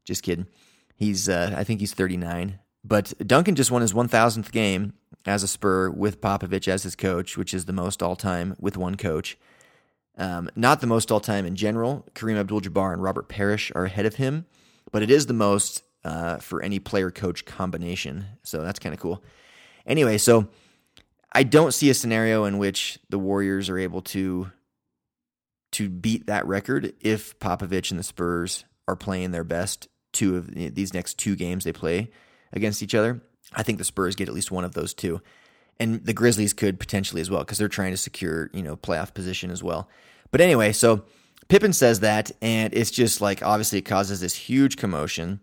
Just 0.06 0.24
kidding. 0.24 0.48
He's 0.96 1.30
uh, 1.30 1.54
I 1.56 1.64
think 1.64 1.80
he's 1.80 1.94
39. 1.94 2.60
But 2.84 3.14
Duncan 3.26 3.56
just 3.56 3.70
won 3.70 3.82
his 3.82 3.94
1000th 3.94 4.52
game 4.52 4.94
as 5.26 5.44
a 5.44 5.48
Spur 5.48 5.90
with 5.90 6.22
Popovich 6.22 6.70
as 6.70 6.84
his 6.84 6.96
coach, 6.96 7.38
which 7.38 7.54
is 7.54 7.66
the 7.66 7.74
most 7.74 8.02
all 8.02 8.16
time 8.16 8.56
with 8.60 8.78
one 8.78 8.96
coach. 8.96 9.38
Um, 10.18 10.50
not 10.56 10.82
the 10.82 10.88
most 10.88 11.12
all 11.12 11.20
time 11.20 11.46
in 11.46 11.56
general. 11.56 12.06
Kareem 12.16 12.38
Abdul 12.38 12.62
Jabbar 12.62 12.94
and 12.94 13.04
Robert 13.04 13.28
Parish 13.30 13.72
are 13.76 13.86
ahead 13.86 14.06
of 14.06 14.16
him, 14.16 14.46
but 14.92 15.04
it 15.04 15.12
is 15.12 15.28
the 15.28 15.34
most 15.34 15.84
uh, 16.04 16.38
for 16.38 16.64
any 16.64 16.80
player 16.80 17.12
coach 17.12 17.46
combination. 17.46 18.26
So 18.44 18.64
that's 18.64 18.80
kind 18.80 18.94
of 18.94 19.00
cool. 19.00 19.24
Anyway, 19.86 20.18
so 20.18 20.48
I 21.32 21.44
don't 21.44 21.74
see 21.74 21.90
a 21.90 21.94
scenario 21.94 22.46
in 22.46 22.58
which 22.58 23.00
the 23.10 23.20
Warriors 23.20 23.70
are 23.70 23.78
able 23.78 24.02
to 24.04 24.52
to 25.74 25.90
beat 25.90 26.28
that 26.28 26.48
record 26.48 26.94
if 27.02 27.38
Popovich 27.40 27.92
and 27.92 28.00
the 28.00 28.04
Spurs 28.04 28.64
are 28.88 28.96
playing 28.96 29.32
their 29.32 29.44
best 29.44 29.88
two 30.14 30.38
of 30.38 30.56
these 30.56 30.94
next 30.94 31.20
two 31.20 31.36
games 31.36 31.66
they 31.66 31.74
play 31.74 32.10
against 32.54 32.82
each 32.82 32.96
other. 32.96 33.22
I 33.54 33.64
think 33.64 33.78
the 33.78 33.84
Spurs 33.84 34.16
get 34.16 34.30
at 34.30 34.34
least 34.34 34.50
one 34.50 34.64
of 34.64 34.74
those 34.74 34.94
two. 34.94 35.22
And 35.80 36.04
the 36.04 36.14
Grizzlies 36.14 36.54
could 36.54 36.80
potentially 36.80 37.22
as 37.22 37.30
well 37.30 37.42
because 37.42 37.58
they're 37.58 37.68
trying 37.68 37.92
to 37.92 37.98
secure, 37.98 38.50
you 38.54 38.64
know, 38.64 38.76
playoff 38.76 39.14
position 39.14 39.52
as 39.52 39.62
well. 39.62 39.90
But 40.32 40.42
anyway, 40.42 40.72
so 40.72 41.04
Pippen 41.50 41.74
says 41.74 42.00
that, 42.02 42.32
and 42.42 42.74
it's 42.74 42.92
just 42.92 43.22
like 43.22 43.44
obviously 43.44 43.80
it 43.80 43.84
causes 43.84 44.20
this 44.20 44.36
huge 44.36 44.78
commotion. 44.78 45.40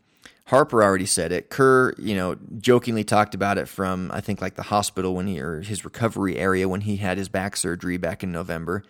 Harper 0.47 0.83
already 0.83 1.07
said 1.07 1.33
it. 1.33 1.49
Kerr, 1.49 1.95
you 1.99 2.15
know, 2.15 2.37
jokingly 2.59 3.05
talked 3.05 3.35
about 3.35 3.57
it 3.57 3.67
from 3.67 4.11
I 4.13 4.21
think 4.21 4.43
like 4.43 4.57
the 4.57 4.65
hospital 4.65 5.15
when 5.15 5.27
he 5.27 5.41
or 5.41 5.63
his 5.63 5.85
recovery 5.85 6.37
area 6.37 6.69
when 6.69 6.83
he 6.83 6.97
had 6.97 7.17
his 7.17 7.29
back 7.29 7.57
surgery 7.57 7.97
back 7.97 8.23
in 8.23 8.31
November. 8.31 8.83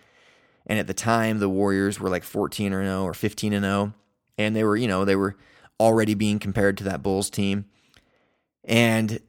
And 0.67 0.79
at 0.79 0.87
the 0.87 0.93
time, 0.93 1.39
the 1.39 1.47
Warriors 1.47 1.99
were 1.99 2.09
like 2.09 2.23
14 2.23 2.73
or 2.73 2.83
0 2.83 3.03
or 3.03 3.13
15 3.13 3.53
and 3.53 3.63
0, 3.63 3.93
and 4.37 4.55
they 4.55 4.63
were, 4.63 4.75
you 4.75 4.87
know, 4.87 5.05
they 5.05 5.15
were 5.15 5.37
already 5.79 6.15
being 6.15 6.39
compared 6.39 6.77
to 6.79 6.83
that 6.85 7.03
Bulls 7.03 7.29
team. 7.29 7.65
And 8.63 9.19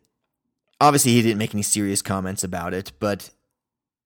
obviously, 0.81 1.13
he 1.13 1.23
didn't 1.23 1.39
make 1.39 1.55
any 1.55 1.63
serious 1.63 2.03
comments 2.03 2.45
about 2.45 2.75
it, 2.75 2.93
but 2.99 3.31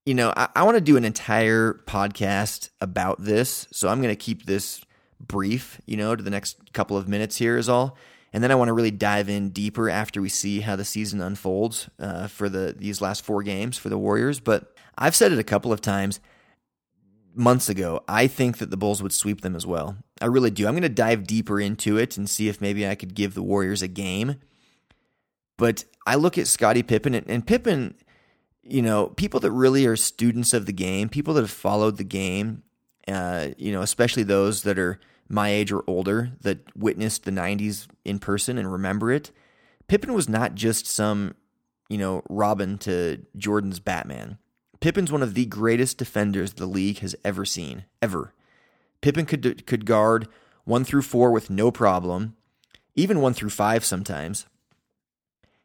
you 0.07 0.15
know, 0.15 0.33
I, 0.37 0.49
I 0.57 0.63
want 0.63 0.77
to 0.77 0.81
do 0.81 0.97
an 0.97 1.05
entire 1.05 1.75
podcast 1.87 2.71
about 2.81 3.23
this, 3.23 3.69
so 3.71 3.89
I'm 3.89 4.01
going 4.01 4.15
to 4.15 4.17
keep 4.17 4.47
this 4.47 4.83
brief, 5.21 5.81
you 5.87 5.97
know, 5.97 6.17
to 6.17 6.23
the 6.23 6.31
next 6.31 6.73
couple 6.73 6.97
of 6.97 7.09
minutes 7.09 7.37
here 7.37 7.57
is 7.57 7.69
all. 7.69 7.97
And 8.33 8.43
then 8.43 8.51
I 8.51 8.55
want 8.55 8.69
to 8.69 8.73
really 8.73 8.93
dive 8.93 9.29
in 9.29 9.51
deeper 9.51 9.91
after 9.91 10.23
we 10.23 10.29
see 10.29 10.61
how 10.61 10.77
the 10.77 10.85
season 10.85 11.21
unfolds 11.21 11.89
uh, 11.99 12.29
for 12.29 12.49
the 12.49 12.75
these 12.79 13.01
last 13.01 13.25
four 13.25 13.43
games 13.43 13.77
for 13.77 13.89
the 13.89 13.99
Warriors. 13.99 14.39
But 14.39 14.77
I've 14.97 15.17
said 15.17 15.33
it 15.33 15.39
a 15.39 15.45
couple 15.45 15.73
of 15.73 15.81
times 15.81 16.21
months 17.35 17.69
ago. 17.69 18.05
I 18.09 18.29
think 18.29 18.59
that 18.59 18.71
the 18.71 18.77
Bulls 18.77 19.03
would 19.03 19.13
sweep 19.13 19.41
them 19.41 19.57
as 19.57 19.67
well. 19.67 19.97
I 20.21 20.27
really 20.27 20.51
do. 20.51 20.67
I'm 20.67 20.75
going 20.75 20.83
to 20.83 20.89
dive 20.89 21.27
deeper 21.27 21.61
into 21.61 21.97
it 21.97 22.17
and 22.17 22.31
see 22.31 22.49
if 22.49 22.61
maybe 22.61 22.87
I 22.87 22.95
could 22.95 23.15
give 23.15 23.35
the 23.35 23.43
Warriors 23.43 23.83
a 23.83 23.89
game. 23.89 24.37
But 25.61 25.85
I 26.07 26.15
look 26.15 26.39
at 26.39 26.47
Scottie 26.47 26.83
Pippen 26.83 27.15
and, 27.15 27.29
and 27.29 27.47
Pippen, 27.47 27.95
you 28.63 28.81
know, 28.81 29.09
people 29.09 29.41
that 29.41 29.53
really 29.53 29.85
are 29.85 29.95
students 29.95 30.55
of 30.55 30.65
the 30.65 30.73
game, 30.73 31.11
people 31.11 31.35
that 31.35 31.43
have 31.43 31.51
followed 31.51 31.99
the 31.99 32.05
game, 32.05 32.63
uh, 33.07 33.49
you 33.59 33.71
know, 33.71 33.83
especially 33.83 34.23
those 34.23 34.63
that 34.63 34.79
are 34.79 34.99
my 35.29 35.51
age 35.51 35.71
or 35.71 35.85
older 35.87 36.33
that 36.41 36.75
witnessed 36.75 37.25
the 37.25 37.31
90s 37.31 37.89
in 38.07 38.19
person 38.19 38.57
and 38.57 38.73
remember 38.73 39.13
it. 39.13 39.33
Pippen 39.87 40.15
was 40.15 40.31
not 40.31 40.55
just 40.55 40.87
some, 40.87 41.35
you 41.91 41.99
know, 41.99 42.23
Robin 42.31 42.79
to 42.79 43.19
Jordan's 43.37 43.81
Batman. 43.81 44.39
Pippen's 44.81 45.13
one 45.13 45.23
of 45.23 45.35
the 45.35 45.45
greatest 45.45 45.99
defenders 45.99 46.55
the 46.55 46.65
league 46.65 47.01
has 47.01 47.15
ever 47.23 47.45
seen, 47.45 47.85
ever. 48.01 48.33
Pippen 49.03 49.27
could 49.27 49.67
could 49.67 49.85
guard 49.85 50.27
1 50.65 50.85
through 50.85 51.03
4 51.03 51.31
with 51.31 51.51
no 51.51 51.71
problem, 51.71 52.35
even 52.95 53.21
1 53.21 53.35
through 53.35 53.51
5 53.51 53.85
sometimes. 53.85 54.47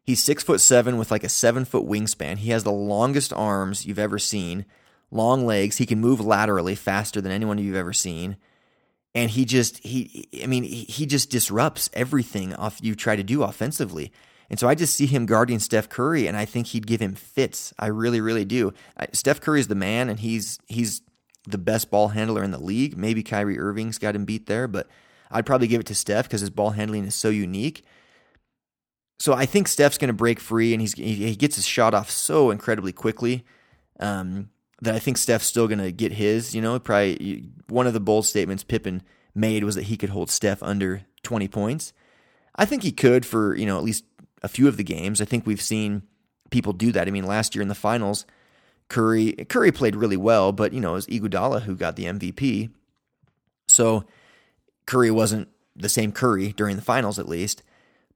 He's 0.05 0.23
six 0.23 0.43
foot 0.43 0.61
seven 0.61 0.97
with 0.97 1.09
like 1.09 1.23
a 1.23 1.29
seven 1.29 1.65
foot 1.65 1.85
wingspan. 1.85 2.37
He 2.37 2.51
has 2.51 2.63
the 2.63 2.71
longest 2.71 3.33
arms 3.33 3.85
you've 3.85 3.99
ever 3.99 4.19
seen, 4.19 4.65
long 5.09 5.45
legs. 5.45 5.77
He 5.77 5.87
can 5.87 5.99
move 5.99 6.21
laterally 6.21 6.75
faster 6.75 7.21
than 7.21 7.31
anyone 7.31 7.57
you've 7.57 7.75
ever 7.75 7.93
seen. 7.93 8.37
And 9.15 9.31
he 9.31 9.45
just 9.45 9.83
he 9.83 10.27
I 10.43 10.45
mean 10.45 10.63
he 10.63 11.05
just 11.05 11.31
disrupts 11.31 11.89
everything 11.93 12.53
off 12.53 12.79
you 12.83 12.93
try 12.93 13.15
to 13.15 13.23
do 13.23 13.41
offensively. 13.41 14.11
And 14.49 14.59
so 14.59 14.67
I 14.67 14.75
just 14.75 14.95
see 14.95 15.07
him 15.07 15.25
guarding 15.25 15.57
Steph 15.57 15.89
Curry, 15.89 16.27
and 16.27 16.37
I 16.37 16.45
think 16.45 16.67
he'd 16.67 16.85
give 16.85 17.01
him 17.01 17.15
fits. 17.15 17.73
I 17.79 17.87
really, 17.87 18.21
really 18.21 18.45
do. 18.45 18.73
I, 18.95 19.07
Steph 19.11 19.47
is 19.47 19.69
the 19.69 19.75
man, 19.75 20.07
and 20.07 20.19
he's 20.19 20.59
he's 20.67 21.01
the 21.47 21.57
best 21.57 21.89
ball 21.89 22.09
handler 22.09 22.43
in 22.43 22.51
the 22.51 22.61
league. 22.61 22.97
Maybe 22.97 23.23
Kyrie 23.23 23.59
Irving's 23.59 23.97
got 23.97 24.15
him 24.15 24.25
beat 24.25 24.45
there, 24.45 24.67
but 24.67 24.87
I'd 25.31 25.45
probably 25.45 25.67
give 25.67 25.81
it 25.81 25.87
to 25.87 25.95
Steph 25.95 26.25
because 26.25 26.41
his 26.41 26.49
ball 26.49 26.71
handling 26.71 27.05
is 27.05 27.15
so 27.15 27.29
unique. 27.29 27.83
So 29.19 29.33
I 29.33 29.45
think 29.45 29.67
Steph's 29.67 29.97
going 29.97 30.09
to 30.09 30.13
break 30.13 30.39
free, 30.39 30.73
and 30.73 30.81
he's 30.81 30.93
he 30.93 31.35
gets 31.35 31.55
his 31.55 31.65
shot 31.65 31.93
off 31.93 32.09
so 32.09 32.51
incredibly 32.51 32.91
quickly 32.91 33.45
um, 33.99 34.49
that 34.81 34.95
I 34.95 34.99
think 34.99 35.17
Steph's 35.17 35.45
still 35.45 35.67
going 35.67 35.79
to 35.79 35.91
get 35.91 36.13
his. 36.13 36.53
You 36.53 36.61
know, 36.61 36.77
probably 36.79 37.45
one 37.67 37.87
of 37.87 37.93
the 37.93 37.99
bold 37.99 38.25
statements 38.25 38.63
Pippen 38.63 39.03
made 39.33 39.63
was 39.63 39.75
that 39.75 39.83
he 39.83 39.97
could 39.97 40.09
hold 40.09 40.29
Steph 40.29 40.61
under 40.61 41.03
20 41.23 41.47
points. 41.47 41.93
I 42.55 42.65
think 42.65 42.83
he 42.83 42.91
could 42.91 43.25
for 43.25 43.55
you 43.55 43.65
know 43.65 43.77
at 43.77 43.83
least 43.83 44.05
a 44.43 44.47
few 44.47 44.67
of 44.67 44.77
the 44.77 44.83
games. 44.83 45.21
I 45.21 45.25
think 45.25 45.45
we've 45.45 45.61
seen 45.61 46.03
people 46.49 46.73
do 46.73 46.91
that. 46.91 47.07
I 47.07 47.11
mean, 47.11 47.25
last 47.25 47.55
year 47.55 47.61
in 47.61 47.67
the 47.67 47.75
finals, 47.75 48.25
Curry 48.89 49.33
Curry 49.49 49.71
played 49.71 49.95
really 49.95 50.17
well, 50.17 50.51
but 50.51 50.73
you 50.73 50.81
know 50.81 50.91
it 50.91 50.95
was 50.95 51.07
Iguodala 51.07 51.63
who 51.63 51.75
got 51.75 51.95
the 51.95 52.05
MVP. 52.05 52.69
So 53.67 54.05
Curry 54.85 55.11
wasn't 55.11 55.47
the 55.75 55.89
same 55.89 56.11
Curry 56.11 56.53
during 56.53 56.75
the 56.75 56.81
finals, 56.81 57.19
at 57.19 57.27
least. 57.27 57.63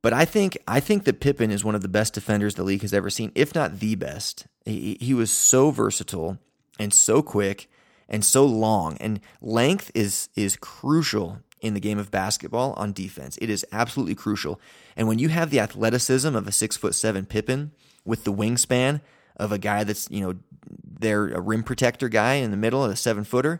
But 0.01 0.13
I 0.13 0.25
think 0.25 0.57
I 0.67 0.79
think 0.79 1.03
that 1.03 1.19
Pippen 1.19 1.51
is 1.51 1.65
one 1.65 1.75
of 1.75 1.81
the 1.81 1.89
best 1.89 2.13
defenders 2.13 2.55
the 2.55 2.63
league 2.63 2.81
has 2.81 2.93
ever 2.93 3.09
seen, 3.09 3.31
if 3.35 3.53
not 3.53 3.79
the 3.79 3.95
best. 3.95 4.47
He, 4.65 4.97
he 4.99 5.13
was 5.13 5.31
so 5.31 5.71
versatile 5.71 6.37
and 6.79 6.93
so 6.93 7.21
quick 7.21 7.69
and 8.07 8.23
so 8.23 8.45
long, 8.45 8.97
and 8.97 9.19
length 9.41 9.91
is 9.93 10.29
is 10.35 10.55
crucial 10.55 11.39
in 11.61 11.73
the 11.73 11.79
game 11.79 11.99
of 11.99 12.11
basketball 12.11 12.73
on 12.73 12.93
defense. 12.93 13.37
It 13.41 13.49
is 13.49 13.65
absolutely 13.71 14.15
crucial. 14.15 14.61
And 14.95 15.07
when 15.07 15.19
you 15.19 15.27
have 15.29 15.49
the 15.49 15.59
athleticism 15.59 16.33
of 16.33 16.47
a 16.47 16.51
six 16.51 16.77
foot 16.77 16.95
seven 16.95 17.25
Pippen 17.25 17.71
with 18.05 18.23
the 18.23 18.33
wingspan 18.33 19.01
of 19.35 19.51
a 19.51 19.57
guy 19.57 19.83
that's 19.83 20.09
you 20.09 20.21
know 20.21 20.35
they're 20.83 21.27
a 21.29 21.41
rim 21.41 21.63
protector 21.63 22.07
guy 22.07 22.35
in 22.35 22.51
the 22.51 22.57
middle, 22.57 22.85
of 22.85 22.91
a 22.91 22.95
seven 22.95 23.25
footer, 23.25 23.59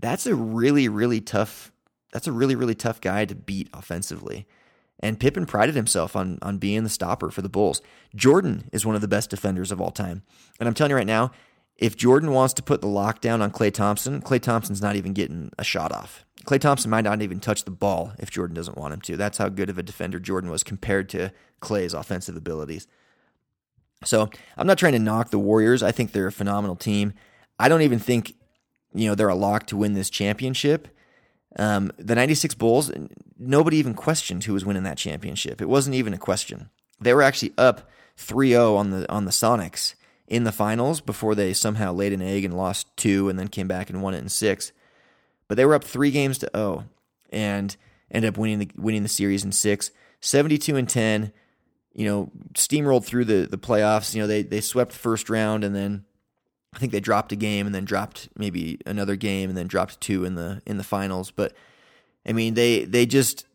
that's 0.00 0.26
a 0.26 0.34
really 0.34 0.88
really 0.88 1.20
tough. 1.20 1.70
That's 2.12 2.26
a 2.26 2.32
really 2.32 2.56
really 2.56 2.74
tough 2.74 3.00
guy 3.00 3.24
to 3.26 3.36
beat 3.36 3.68
offensively. 3.72 4.48
And 5.00 5.20
Pippen 5.20 5.46
prided 5.46 5.74
himself 5.74 6.16
on, 6.16 6.38
on 6.42 6.58
being 6.58 6.82
the 6.82 6.90
stopper 6.90 7.30
for 7.30 7.42
the 7.42 7.48
Bulls. 7.48 7.80
Jordan 8.14 8.68
is 8.72 8.84
one 8.84 8.94
of 8.94 9.00
the 9.00 9.08
best 9.08 9.30
defenders 9.30 9.70
of 9.70 9.80
all 9.80 9.90
time. 9.90 10.22
And 10.58 10.68
I'm 10.68 10.74
telling 10.74 10.90
you 10.90 10.96
right 10.96 11.06
now, 11.06 11.30
if 11.76 11.96
Jordan 11.96 12.32
wants 12.32 12.54
to 12.54 12.62
put 12.62 12.80
the 12.80 12.88
lockdown 12.88 13.40
on 13.40 13.52
Klay 13.52 13.72
Thompson, 13.72 14.20
Klay 14.20 14.40
Thompson's 14.40 14.82
not 14.82 14.96
even 14.96 15.12
getting 15.12 15.52
a 15.56 15.64
shot 15.64 15.92
off. 15.92 16.24
Klay 16.44 16.60
Thompson 16.60 16.90
might 16.90 17.04
not 17.04 17.22
even 17.22 17.38
touch 17.38 17.64
the 17.64 17.70
ball 17.70 18.12
if 18.18 18.30
Jordan 18.30 18.54
doesn't 18.54 18.76
want 18.76 18.94
him 18.94 19.00
to. 19.02 19.16
That's 19.16 19.38
how 19.38 19.48
good 19.48 19.70
of 19.70 19.78
a 19.78 19.82
defender 19.82 20.18
Jordan 20.18 20.50
was 20.50 20.64
compared 20.64 21.08
to 21.10 21.30
Klay's 21.60 21.94
offensive 21.94 22.36
abilities. 22.36 22.88
So 24.04 24.30
I'm 24.56 24.66
not 24.66 24.78
trying 24.78 24.92
to 24.92 24.98
knock 24.98 25.30
the 25.30 25.38
Warriors. 25.38 25.82
I 25.82 25.92
think 25.92 26.12
they're 26.12 26.26
a 26.26 26.32
phenomenal 26.32 26.76
team. 26.76 27.14
I 27.58 27.68
don't 27.68 27.82
even 27.82 27.98
think, 27.98 28.34
you 28.94 29.08
know, 29.08 29.14
they're 29.14 29.28
a 29.28 29.34
lock 29.34 29.66
to 29.68 29.76
win 29.76 29.94
this 29.94 30.10
championship. 30.10 30.88
Um, 31.56 31.92
the 31.96 32.14
96 32.14 32.54
Bulls, 32.54 32.90
nobody 33.38 33.78
even 33.78 33.94
questioned 33.94 34.44
who 34.44 34.52
was 34.52 34.64
winning 34.64 34.82
that 34.82 34.98
championship. 34.98 35.60
It 35.60 35.68
wasn't 35.68 35.96
even 35.96 36.12
a 36.12 36.18
question. 36.18 36.70
They 37.00 37.14
were 37.14 37.22
actually 37.22 37.52
up 37.56 37.88
3-0 38.16 38.76
on 38.76 38.90
the 38.90 39.10
on 39.10 39.24
the 39.24 39.30
Sonics 39.30 39.94
in 40.26 40.44
the 40.44 40.52
finals 40.52 41.00
before 41.00 41.34
they 41.34 41.52
somehow 41.52 41.92
laid 41.92 42.12
an 42.12 42.22
egg 42.22 42.44
and 42.44 42.56
lost 42.56 42.94
two 42.96 43.28
and 43.28 43.38
then 43.38 43.48
came 43.48 43.68
back 43.68 43.88
and 43.88 44.02
won 44.02 44.14
it 44.14 44.18
in 44.18 44.28
six. 44.28 44.72
But 45.48 45.56
they 45.56 45.64
were 45.64 45.74
up 45.74 45.84
three 45.84 46.10
games 46.10 46.38
to 46.38 46.50
0 46.54 46.84
and 47.30 47.76
ended 48.10 48.28
up 48.28 48.38
winning 48.38 48.58
the 48.58 48.70
winning 48.76 49.02
the 49.02 49.08
series 49.08 49.44
in 49.44 49.52
six. 49.52 49.90
72 50.20 50.76
and 50.76 50.88
10, 50.88 51.32
you 51.94 52.04
know, 52.04 52.30
steamrolled 52.54 53.04
through 53.04 53.24
the 53.24 53.46
the 53.46 53.58
playoffs. 53.58 54.14
You 54.14 54.20
know, 54.20 54.26
they 54.26 54.42
they 54.42 54.60
swept 54.60 54.92
the 54.92 54.98
first 54.98 55.30
round 55.30 55.64
and 55.64 55.74
then 55.74 56.04
I 56.78 56.80
think 56.80 56.92
they 56.92 57.00
dropped 57.00 57.32
a 57.32 57.36
game 57.36 57.66
and 57.66 57.74
then 57.74 57.84
dropped 57.84 58.28
maybe 58.38 58.78
another 58.86 59.16
game 59.16 59.48
and 59.48 59.58
then 59.58 59.66
dropped 59.66 60.00
two 60.00 60.24
in 60.24 60.36
the 60.36 60.62
in 60.64 60.76
the 60.78 60.84
finals. 60.84 61.32
But 61.32 61.52
I 62.24 62.32
mean, 62.32 62.54
they 62.54 62.84
they 62.84 63.04
just 63.04 63.46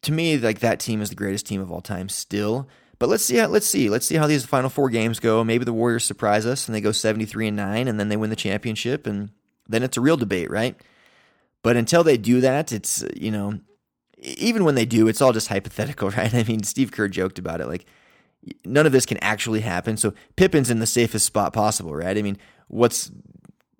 to 0.00 0.12
me 0.12 0.38
like 0.38 0.60
that 0.60 0.80
team 0.80 1.02
is 1.02 1.10
the 1.10 1.14
greatest 1.14 1.44
team 1.44 1.60
of 1.60 1.70
all 1.70 1.82
time 1.82 2.08
still. 2.08 2.66
But 2.98 3.10
let's 3.10 3.22
see 3.22 3.36
how 3.36 3.48
let's 3.48 3.66
see 3.66 3.90
let's 3.90 4.06
see 4.06 4.14
how 4.14 4.26
these 4.26 4.46
final 4.46 4.70
four 4.70 4.88
games 4.88 5.20
go. 5.20 5.44
Maybe 5.44 5.66
the 5.66 5.74
Warriors 5.74 6.06
surprise 6.06 6.46
us 6.46 6.66
and 6.66 6.74
they 6.74 6.80
go 6.80 6.90
seventy 6.90 7.26
three 7.26 7.48
and 7.48 7.56
nine 7.56 7.86
and 7.86 8.00
then 8.00 8.08
they 8.08 8.16
win 8.16 8.30
the 8.30 8.36
championship 8.36 9.06
and 9.06 9.28
then 9.68 9.82
it's 9.82 9.98
a 9.98 10.00
real 10.00 10.16
debate, 10.16 10.50
right? 10.50 10.74
But 11.62 11.76
until 11.76 12.02
they 12.02 12.16
do 12.16 12.40
that, 12.40 12.72
it's 12.72 13.04
you 13.14 13.30
know 13.30 13.60
even 14.16 14.64
when 14.64 14.74
they 14.74 14.86
do, 14.86 15.06
it's 15.06 15.20
all 15.20 15.34
just 15.34 15.48
hypothetical, 15.48 16.08
right? 16.12 16.32
I 16.32 16.44
mean, 16.44 16.62
Steve 16.62 16.92
Kerr 16.92 17.08
joked 17.08 17.38
about 17.38 17.60
it 17.60 17.66
like 17.66 17.84
none 18.64 18.86
of 18.86 18.92
this 18.92 19.06
can 19.06 19.18
actually 19.18 19.60
happen. 19.60 19.96
So 19.96 20.14
Pippen's 20.36 20.70
in 20.70 20.78
the 20.78 20.86
safest 20.86 21.26
spot 21.26 21.52
possible, 21.52 21.94
right? 21.94 22.16
I 22.16 22.22
mean, 22.22 22.38
what's 22.68 23.10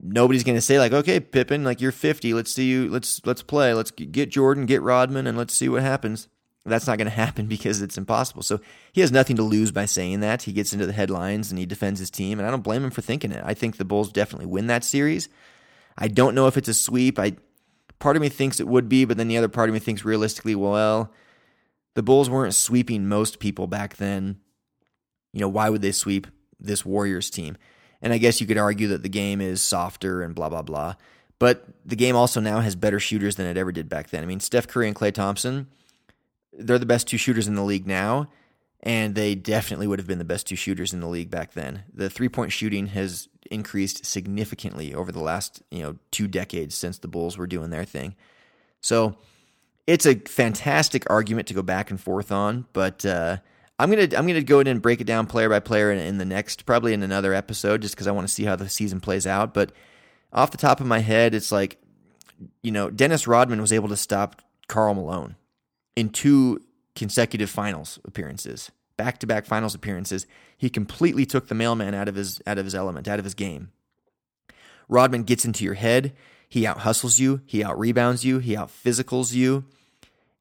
nobody's 0.00 0.44
going 0.44 0.56
to 0.56 0.62
say 0.62 0.78
like, 0.78 0.92
okay, 0.92 1.18
Pippen, 1.20 1.64
like 1.64 1.80
you're 1.80 1.92
50, 1.92 2.34
let's 2.34 2.52
see 2.52 2.66
you, 2.66 2.88
let's 2.90 3.24
let's 3.24 3.42
play, 3.42 3.74
let's 3.74 3.90
get 3.90 4.30
Jordan, 4.30 4.66
get 4.66 4.82
Rodman, 4.82 5.26
and 5.26 5.36
let's 5.36 5.54
see 5.54 5.68
what 5.68 5.82
happens. 5.82 6.28
That's 6.66 6.86
not 6.86 6.98
going 6.98 7.06
to 7.10 7.16
happen 7.16 7.46
because 7.46 7.82
it's 7.82 7.98
impossible. 7.98 8.42
So 8.42 8.60
he 8.92 9.00
has 9.00 9.12
nothing 9.12 9.36
to 9.36 9.42
lose 9.42 9.72
by 9.72 9.86
saying 9.86 10.20
that. 10.20 10.42
He 10.42 10.52
gets 10.52 10.72
into 10.72 10.86
the 10.86 10.92
headlines 10.92 11.50
and 11.50 11.58
he 11.58 11.66
defends 11.66 12.00
his 12.00 12.10
team, 12.10 12.38
and 12.38 12.46
I 12.46 12.50
don't 12.50 12.62
blame 12.62 12.84
him 12.84 12.90
for 12.90 13.02
thinking 13.02 13.32
it. 13.32 13.42
I 13.44 13.54
think 13.54 13.76
the 13.76 13.84
Bulls 13.84 14.12
definitely 14.12 14.46
win 14.46 14.66
that 14.68 14.84
series. 14.84 15.28
I 15.96 16.08
don't 16.08 16.34
know 16.34 16.46
if 16.46 16.56
it's 16.56 16.68
a 16.68 16.74
sweep. 16.74 17.18
I 17.18 17.36
part 17.98 18.16
of 18.16 18.22
me 18.22 18.28
thinks 18.28 18.60
it 18.60 18.68
would 18.68 18.88
be, 18.88 19.04
but 19.04 19.16
then 19.16 19.28
the 19.28 19.38
other 19.38 19.48
part 19.48 19.68
of 19.68 19.72
me 19.72 19.78
thinks 19.78 20.04
realistically, 20.04 20.54
well, 20.54 21.12
the 21.94 22.02
Bulls 22.02 22.28
weren't 22.28 22.54
sweeping 22.54 23.08
most 23.08 23.38
people 23.38 23.66
back 23.66 23.96
then. 23.96 24.40
You 25.32 25.40
know, 25.40 25.48
why 25.48 25.70
would 25.70 25.82
they 25.82 25.92
sweep 25.92 26.26
this 26.60 26.84
Warriors 26.84 27.30
team? 27.30 27.56
And 28.02 28.12
I 28.12 28.18
guess 28.18 28.40
you 28.40 28.46
could 28.46 28.58
argue 28.58 28.88
that 28.88 29.02
the 29.02 29.08
game 29.08 29.40
is 29.40 29.62
softer 29.62 30.22
and 30.22 30.34
blah, 30.34 30.48
blah, 30.48 30.62
blah. 30.62 30.94
But 31.38 31.64
the 31.84 31.96
game 31.96 32.16
also 32.16 32.40
now 32.40 32.60
has 32.60 32.76
better 32.76 33.00
shooters 33.00 33.36
than 33.36 33.46
it 33.46 33.56
ever 33.56 33.72
did 33.72 33.88
back 33.88 34.10
then. 34.10 34.22
I 34.22 34.26
mean, 34.26 34.40
Steph 34.40 34.68
Curry 34.68 34.86
and 34.86 34.96
Klay 34.96 35.12
Thompson, 35.12 35.68
they're 36.52 36.78
the 36.78 36.86
best 36.86 37.08
two 37.08 37.18
shooters 37.18 37.48
in 37.48 37.54
the 37.54 37.62
league 37.62 37.86
now, 37.86 38.28
and 38.82 39.14
they 39.14 39.34
definitely 39.34 39.86
would 39.86 39.98
have 39.98 40.06
been 40.06 40.18
the 40.18 40.24
best 40.24 40.46
two 40.46 40.56
shooters 40.56 40.92
in 40.92 41.00
the 41.00 41.08
league 41.08 41.30
back 41.30 41.52
then. 41.52 41.84
The 41.92 42.08
three 42.08 42.28
point 42.28 42.52
shooting 42.52 42.88
has 42.88 43.28
increased 43.50 44.06
significantly 44.06 44.94
over 44.94 45.12
the 45.12 45.20
last 45.20 45.62
you 45.70 45.82
know 45.82 45.96
two 46.10 46.28
decades 46.28 46.74
since 46.74 46.98
the 46.98 47.08
Bulls 47.08 47.36
were 47.36 47.46
doing 47.46 47.70
their 47.70 47.84
thing. 47.84 48.14
So 48.80 49.16
it's 49.86 50.06
a 50.06 50.14
fantastic 50.14 51.08
argument 51.10 51.48
to 51.48 51.54
go 51.54 51.62
back 51.62 51.90
and 51.90 52.00
forth 52.00 52.30
on, 52.30 52.66
but 52.72 53.04
uh, 53.04 53.38
I'm 53.78 53.90
gonna 53.90 54.08
I'm 54.16 54.26
gonna 54.26 54.42
go 54.42 54.60
in 54.60 54.66
and 54.66 54.80
break 54.80 55.00
it 55.00 55.06
down 55.06 55.26
player 55.26 55.48
by 55.48 55.60
player 55.60 55.90
in, 55.90 55.98
in 55.98 56.18
the 56.18 56.24
next 56.24 56.64
probably 56.64 56.94
in 56.94 57.02
another 57.02 57.34
episode 57.34 57.82
just 57.82 57.94
because 57.94 58.06
I 58.06 58.12
want 58.12 58.26
to 58.26 58.32
see 58.32 58.44
how 58.44 58.56
the 58.56 58.68
season 58.68 59.00
plays 59.00 59.26
out. 59.26 59.52
But 59.52 59.72
off 60.32 60.52
the 60.52 60.56
top 60.56 60.80
of 60.80 60.86
my 60.86 61.00
head, 61.00 61.34
it's 61.34 61.50
like 61.50 61.78
you 62.62 62.70
know 62.70 62.90
Dennis 62.90 63.26
Rodman 63.26 63.60
was 63.60 63.72
able 63.72 63.88
to 63.88 63.96
stop 63.96 64.42
Karl 64.68 64.94
Malone 64.94 65.36
in 65.96 66.08
two 66.10 66.60
consecutive 66.94 67.50
finals 67.50 67.98
appearances, 68.04 68.70
back 68.96 69.18
to 69.18 69.26
back 69.26 69.44
finals 69.44 69.74
appearances. 69.74 70.26
He 70.56 70.70
completely 70.70 71.26
took 71.26 71.48
the 71.48 71.54
mailman 71.54 71.94
out 71.94 72.08
of 72.08 72.14
his 72.14 72.40
out 72.46 72.58
of 72.58 72.64
his 72.64 72.74
element, 72.76 73.08
out 73.08 73.18
of 73.18 73.24
his 73.24 73.34
game. 73.34 73.72
Rodman 74.88 75.24
gets 75.24 75.44
into 75.44 75.64
your 75.64 75.74
head. 75.74 76.14
He 76.48 76.64
out 76.64 76.78
hustles 76.78 77.18
you. 77.18 77.40
He 77.46 77.64
out 77.64 77.76
rebounds 77.76 78.24
you. 78.24 78.38
He 78.38 78.56
out 78.56 78.68
physicals 78.68 79.32
you, 79.32 79.64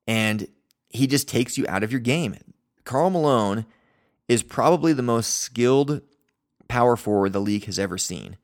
and 0.05 0.47
he 0.89 1.07
just 1.07 1.27
takes 1.27 1.57
you 1.57 1.65
out 1.67 1.81
of 1.81 1.91
your 1.91 2.01
game. 2.01 2.35
Karl 2.83 3.09
Malone 3.09 3.65
is 4.27 4.43
probably 4.43 4.93
the 4.93 5.01
most 5.01 5.37
skilled 5.37 6.01
power 6.67 6.95
forward 6.95 7.33
the 7.33 7.39
league 7.39 7.65
has 7.65 7.79
ever 7.79 7.97
seen. 7.97 8.37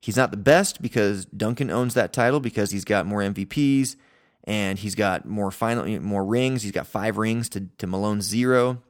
He's 0.00 0.16
not 0.16 0.30
the 0.30 0.36
best 0.36 0.82
because 0.82 1.24
Duncan 1.26 1.70
owns 1.70 1.94
that 1.94 2.12
title 2.12 2.40
because 2.40 2.70
he's 2.70 2.84
got 2.84 3.06
more 3.06 3.20
MVPs 3.20 3.96
and 4.44 4.78
he's 4.78 4.94
got 4.94 5.26
more 5.26 5.50
final 5.50 6.00
more 6.00 6.24
rings. 6.24 6.62
He's 6.62 6.72
got 6.72 6.86
five 6.86 7.18
rings 7.18 7.48
to 7.50 7.68
to 7.78 7.86
Malone's 7.86 8.24
zero. 8.24 8.82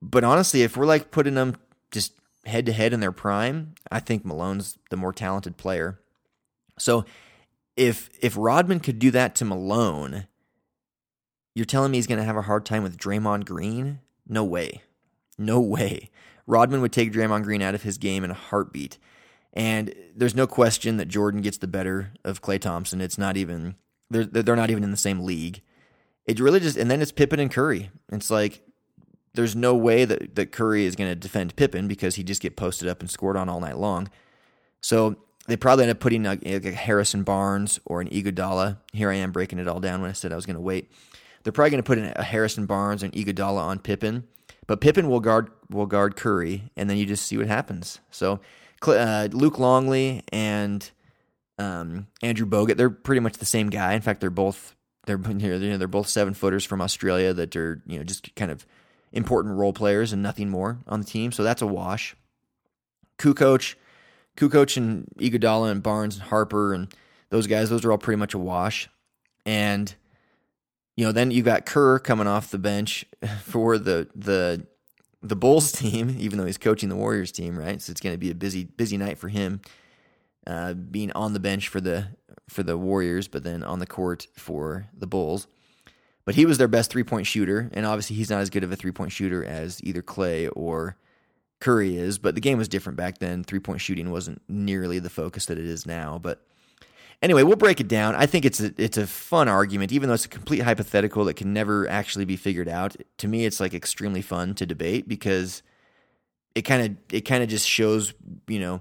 But 0.00 0.24
honestly, 0.24 0.62
if 0.62 0.76
we're 0.76 0.86
like 0.86 1.10
putting 1.10 1.34
them 1.34 1.56
just 1.90 2.12
head 2.44 2.66
to 2.66 2.72
head 2.72 2.92
in 2.92 3.00
their 3.00 3.12
prime, 3.12 3.74
I 3.90 4.00
think 4.00 4.24
Malone's 4.24 4.78
the 4.90 4.96
more 4.96 5.12
talented 5.12 5.56
player. 5.56 5.98
So 6.78 7.04
if 7.76 8.10
if 8.20 8.36
Rodman 8.36 8.80
could 8.80 8.98
do 8.98 9.10
that 9.10 9.34
to 9.36 9.44
Malone, 9.44 10.26
you're 11.58 11.64
telling 11.64 11.90
me 11.90 11.98
he's 11.98 12.06
going 12.06 12.18
to 12.20 12.24
have 12.24 12.36
a 12.36 12.42
hard 12.42 12.64
time 12.64 12.84
with 12.84 12.96
Draymond 12.96 13.44
Green? 13.44 13.98
No 14.28 14.44
way. 14.44 14.82
No 15.36 15.60
way. 15.76 16.10
Rodman 16.46 16.80
would 16.80 16.92
take 16.92 17.12
Draymond 17.12 17.42
Green 17.42 17.60
out 17.62 17.74
of 17.74 17.82
his 17.82 17.98
game 17.98 18.22
in 18.22 18.30
a 18.30 18.34
heartbeat. 18.34 18.96
And 19.52 19.92
there's 20.14 20.36
no 20.36 20.46
question 20.46 20.98
that 20.98 21.08
Jordan 21.08 21.40
gets 21.40 21.58
the 21.58 21.66
better 21.66 22.12
of 22.24 22.42
Klay 22.42 22.60
Thompson. 22.60 23.00
It's 23.00 23.18
not 23.18 23.36
even 23.36 23.74
they're 24.08 24.24
they're 24.24 24.54
not 24.54 24.70
even 24.70 24.84
in 24.84 24.92
the 24.92 24.96
same 24.96 25.20
league. 25.20 25.62
It 26.26 26.38
really 26.38 26.60
just 26.60 26.76
and 26.76 26.88
then 26.88 27.02
it's 27.02 27.10
Pippen 27.10 27.40
and 27.40 27.50
Curry. 27.50 27.90
It's 28.12 28.30
like 28.30 28.62
there's 29.34 29.56
no 29.56 29.74
way 29.74 30.04
that, 30.04 30.36
that 30.36 30.52
Curry 30.52 30.84
is 30.84 30.94
going 30.94 31.10
to 31.10 31.16
defend 31.16 31.56
Pippen 31.56 31.88
because 31.88 32.14
he 32.14 32.22
just 32.22 32.40
get 32.40 32.56
posted 32.56 32.88
up 32.88 33.00
and 33.00 33.10
scored 33.10 33.36
on 33.36 33.48
all 33.48 33.60
night 33.60 33.78
long. 33.78 34.08
So 34.80 35.16
they 35.48 35.56
probably 35.56 35.84
end 35.84 35.90
up 35.90 36.00
putting 36.00 36.24
a, 36.24 36.38
a 36.44 36.70
Harrison 36.70 37.24
Barnes 37.24 37.80
or 37.84 38.00
an 38.00 38.08
Iguodala. 38.10 38.78
Here 38.92 39.10
I 39.10 39.16
am 39.16 39.32
breaking 39.32 39.58
it 39.58 39.66
all 39.66 39.80
down 39.80 40.00
when 40.00 40.10
I 40.10 40.12
said 40.12 40.32
I 40.32 40.36
was 40.36 40.46
going 40.46 40.56
to 40.56 40.62
wait. 40.62 40.90
They're 41.48 41.52
probably 41.54 41.70
going 41.70 41.82
to 41.82 41.86
put 41.86 41.96
in 41.96 42.12
a 42.14 42.22
Harrison 42.22 42.66
Barnes 42.66 43.02
and 43.02 43.10
Iguodala 43.14 43.62
on 43.62 43.78
Pippen, 43.78 44.24
but 44.66 44.82
Pippen 44.82 45.08
will 45.08 45.20
guard 45.20 45.50
will 45.70 45.86
guard 45.86 46.14
Curry, 46.14 46.70
and 46.76 46.90
then 46.90 46.98
you 46.98 47.06
just 47.06 47.24
see 47.24 47.38
what 47.38 47.46
happens. 47.46 48.00
So 48.10 48.40
uh, 48.86 49.28
Luke 49.32 49.58
Longley 49.58 50.22
and 50.30 50.90
um, 51.58 52.06
Andrew 52.20 52.44
Bogut, 52.44 52.76
they're 52.76 52.90
pretty 52.90 53.20
much 53.20 53.38
the 53.38 53.46
same 53.46 53.70
guy. 53.70 53.94
In 53.94 54.02
fact, 54.02 54.20
they're 54.20 54.28
both 54.28 54.76
they're 55.06 55.16
you 55.26 55.38
know, 55.38 55.78
they're 55.78 55.88
both 55.88 56.06
seven 56.06 56.34
footers 56.34 56.66
from 56.66 56.82
Australia 56.82 57.32
that 57.32 57.56
are 57.56 57.82
you 57.86 57.96
know 57.96 58.04
just 58.04 58.34
kind 58.36 58.50
of 58.50 58.66
important 59.12 59.54
role 59.54 59.72
players 59.72 60.12
and 60.12 60.22
nothing 60.22 60.50
more 60.50 60.80
on 60.86 61.00
the 61.00 61.06
team. 61.06 61.32
So 61.32 61.44
that's 61.44 61.62
a 61.62 61.66
wash. 61.66 62.14
Kukoc, 63.18 63.74
Kukoc 64.36 64.76
and 64.76 65.06
Iguodala 65.18 65.70
and 65.70 65.82
Barnes 65.82 66.16
and 66.16 66.24
Harper 66.24 66.74
and 66.74 66.92
those 67.30 67.46
guys, 67.46 67.70
those 67.70 67.86
are 67.86 67.92
all 67.92 67.96
pretty 67.96 68.18
much 68.18 68.34
a 68.34 68.38
wash. 68.38 68.90
And 69.46 69.94
you 70.98 71.04
know, 71.04 71.12
then 71.12 71.30
you 71.30 71.44
got 71.44 71.64
Kerr 71.64 72.00
coming 72.00 72.26
off 72.26 72.50
the 72.50 72.58
bench 72.58 73.04
for 73.44 73.78
the 73.78 74.08
the 74.16 74.66
the 75.22 75.36
Bulls 75.36 75.70
team, 75.80 76.16
even 76.18 76.38
though 76.38 76.44
he's 76.44 76.58
coaching 76.58 76.88
the 76.88 76.96
Warriors 76.96 77.30
team, 77.30 77.56
right? 77.56 77.80
So 77.80 77.92
it's 77.92 78.00
going 78.00 78.14
to 78.14 78.18
be 78.18 78.32
a 78.32 78.34
busy 78.34 78.64
busy 78.64 78.96
night 78.96 79.16
for 79.16 79.28
him, 79.28 79.60
uh, 80.44 80.74
being 80.74 81.12
on 81.12 81.34
the 81.34 81.40
bench 81.40 81.68
for 81.68 81.80
the 81.80 82.08
for 82.48 82.64
the 82.64 82.76
Warriors, 82.76 83.28
but 83.28 83.44
then 83.44 83.62
on 83.62 83.78
the 83.78 83.86
court 83.86 84.26
for 84.34 84.88
the 84.92 85.06
Bulls. 85.06 85.46
But 86.24 86.34
he 86.34 86.44
was 86.44 86.58
their 86.58 86.66
best 86.66 86.90
three 86.90 87.04
point 87.04 87.28
shooter, 87.28 87.70
and 87.72 87.86
obviously 87.86 88.16
he's 88.16 88.28
not 88.30 88.40
as 88.40 88.50
good 88.50 88.64
of 88.64 88.72
a 88.72 88.76
three 88.76 88.90
point 88.90 89.12
shooter 89.12 89.44
as 89.44 89.80
either 89.84 90.02
Klay 90.02 90.50
or 90.56 90.96
Curry 91.60 91.96
is. 91.96 92.18
But 92.18 92.34
the 92.34 92.40
game 92.40 92.58
was 92.58 92.68
different 92.68 92.96
back 92.96 93.18
then. 93.18 93.44
Three 93.44 93.60
point 93.60 93.80
shooting 93.80 94.10
wasn't 94.10 94.42
nearly 94.48 94.98
the 94.98 95.10
focus 95.10 95.46
that 95.46 95.58
it 95.58 95.64
is 95.64 95.86
now. 95.86 96.18
But 96.18 96.44
anyway, 97.22 97.42
we'll 97.42 97.56
break 97.56 97.80
it 97.80 97.88
down. 97.88 98.14
I 98.14 98.26
think 98.26 98.44
it's 98.44 98.60
a 98.60 98.72
it's 98.76 98.96
a 98.96 99.06
fun 99.06 99.48
argument, 99.48 99.92
even 99.92 100.08
though 100.08 100.14
it's 100.14 100.24
a 100.24 100.28
complete 100.28 100.60
hypothetical 100.60 101.24
that 101.26 101.34
can 101.34 101.52
never 101.52 101.88
actually 101.88 102.24
be 102.24 102.36
figured 102.36 102.68
out. 102.68 102.96
To 103.18 103.28
me, 103.28 103.44
it's 103.44 103.60
like 103.60 103.74
extremely 103.74 104.22
fun 104.22 104.54
to 104.54 104.66
debate 104.66 105.08
because 105.08 105.62
it 106.54 106.62
kind 106.62 106.82
of 106.82 107.14
it 107.14 107.22
kind 107.22 107.42
of 107.42 107.48
just 107.48 107.68
shows 107.68 108.14
you 108.46 108.60
know 108.60 108.80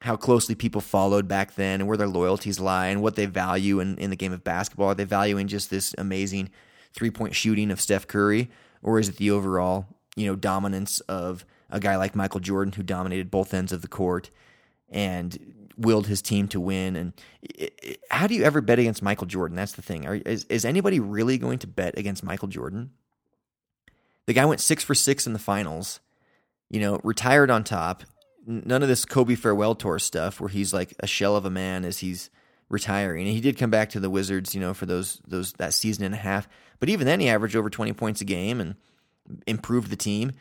how 0.00 0.16
closely 0.16 0.54
people 0.54 0.80
followed 0.80 1.28
back 1.28 1.54
then 1.54 1.80
and 1.80 1.88
where 1.88 1.96
their 1.96 2.08
loyalties 2.08 2.58
lie 2.58 2.88
and 2.88 3.00
what 3.02 3.14
they 3.14 3.26
value 3.26 3.78
in, 3.78 3.96
in 3.98 4.10
the 4.10 4.16
game 4.16 4.32
of 4.32 4.42
basketball. 4.42 4.88
Are 4.88 4.94
they 4.96 5.04
valuing 5.04 5.46
just 5.46 5.70
this 5.70 5.94
amazing 5.96 6.50
three 6.92 7.10
point 7.10 7.34
shooting 7.34 7.70
of 7.70 7.80
Steph 7.80 8.06
Curry, 8.06 8.50
or 8.82 8.98
is 8.98 9.08
it 9.08 9.16
the 9.16 9.30
overall 9.30 9.86
you 10.16 10.26
know 10.26 10.36
dominance 10.36 11.00
of 11.00 11.44
a 11.70 11.80
guy 11.80 11.96
like 11.96 12.14
Michael 12.14 12.40
Jordan 12.40 12.72
who 12.72 12.82
dominated 12.82 13.30
both 13.30 13.54
ends 13.54 13.72
of 13.72 13.80
the 13.80 13.88
court 13.88 14.30
and 14.90 15.61
willed 15.76 16.06
his 16.06 16.22
team 16.22 16.48
to 16.48 16.60
win? 16.60 16.96
And 16.96 17.12
it, 17.42 17.78
it, 17.82 18.00
how 18.10 18.26
do 18.26 18.34
you 18.34 18.44
ever 18.44 18.60
bet 18.60 18.78
against 18.78 19.02
Michael 19.02 19.26
Jordan? 19.26 19.56
That's 19.56 19.72
the 19.72 19.82
thing. 19.82 20.06
Are, 20.06 20.14
is 20.14 20.44
is 20.44 20.64
anybody 20.64 21.00
really 21.00 21.38
going 21.38 21.58
to 21.60 21.66
bet 21.66 21.98
against 21.98 22.24
Michael 22.24 22.48
Jordan? 22.48 22.90
The 24.26 24.32
guy 24.32 24.44
went 24.44 24.60
six 24.60 24.84
for 24.84 24.94
six 24.94 25.26
in 25.26 25.32
the 25.32 25.38
finals. 25.38 26.00
You 26.70 26.80
know, 26.80 27.00
retired 27.04 27.50
on 27.50 27.64
top. 27.64 28.02
None 28.46 28.82
of 28.82 28.88
this 28.88 29.04
Kobe 29.04 29.34
farewell 29.34 29.74
tour 29.74 29.98
stuff 29.98 30.40
where 30.40 30.48
he's 30.48 30.72
like 30.72 30.94
a 31.00 31.06
shell 31.06 31.36
of 31.36 31.44
a 31.44 31.50
man 31.50 31.84
as 31.84 31.98
he's 31.98 32.30
retiring. 32.68 33.26
And 33.26 33.34
he 33.34 33.40
did 33.40 33.58
come 33.58 33.70
back 33.70 33.90
to 33.90 34.00
the 34.00 34.10
Wizards, 34.10 34.54
you 34.54 34.60
know, 34.60 34.74
for 34.74 34.86
those 34.86 35.20
those 35.26 35.52
that 35.54 35.74
season 35.74 36.04
and 36.04 36.14
a 36.14 36.18
half. 36.18 36.48
But 36.80 36.88
even 36.88 37.06
then, 37.06 37.20
he 37.20 37.28
averaged 37.28 37.54
over 37.54 37.70
twenty 37.70 37.92
points 37.92 38.20
a 38.20 38.24
game 38.24 38.60
and 38.60 38.76
improved 39.46 39.90
the 39.90 39.96
team. 39.96 40.32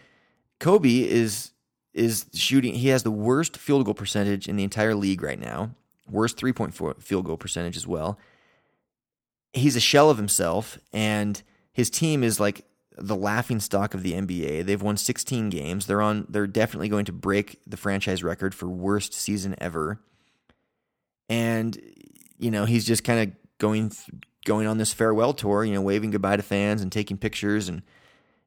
Kobe 0.59 1.01
is 1.01 1.51
is 1.93 2.25
shooting. 2.33 2.73
He 2.73 2.89
has 2.89 3.03
the 3.03 3.11
worst 3.11 3.57
field 3.57 3.85
goal 3.85 3.93
percentage 3.93 4.47
in 4.47 4.55
the 4.55 4.63
entire 4.63 4.95
league 4.95 5.21
right 5.21 5.39
now. 5.39 5.71
Worst 6.09 6.37
three 6.37 6.53
point 6.53 6.73
field 6.73 7.25
goal 7.25 7.37
percentage 7.37 7.77
as 7.77 7.87
well. 7.87 8.17
He's 9.53 9.75
a 9.75 9.81
shell 9.81 10.09
of 10.09 10.17
himself, 10.17 10.79
and 10.93 11.41
his 11.73 11.89
team 11.89 12.23
is 12.23 12.39
like 12.39 12.65
the 12.97 13.15
laughing 13.15 13.59
stock 13.59 13.93
of 13.93 14.03
the 14.03 14.13
NBA. 14.13 14.65
They've 14.65 14.81
won 14.81 14.97
16 14.97 15.49
games. 15.49 15.85
They're 15.85 16.01
on. 16.01 16.25
They're 16.29 16.47
definitely 16.47 16.89
going 16.89 17.05
to 17.05 17.11
break 17.11 17.59
the 17.65 17.77
franchise 17.77 18.23
record 18.23 18.55
for 18.55 18.67
worst 18.67 19.13
season 19.13 19.55
ever. 19.59 19.99
And 21.29 21.79
you 22.37 22.51
know 22.51 22.65
he's 22.65 22.85
just 22.85 23.03
kind 23.03 23.19
of 23.19 23.35
going 23.57 23.91
going 24.45 24.67
on 24.67 24.77
this 24.77 24.93
farewell 24.93 25.33
tour. 25.33 25.63
You 25.63 25.73
know, 25.73 25.81
waving 25.81 26.11
goodbye 26.11 26.37
to 26.37 26.43
fans 26.43 26.81
and 26.81 26.91
taking 26.91 27.17
pictures 27.17 27.69
and 27.69 27.83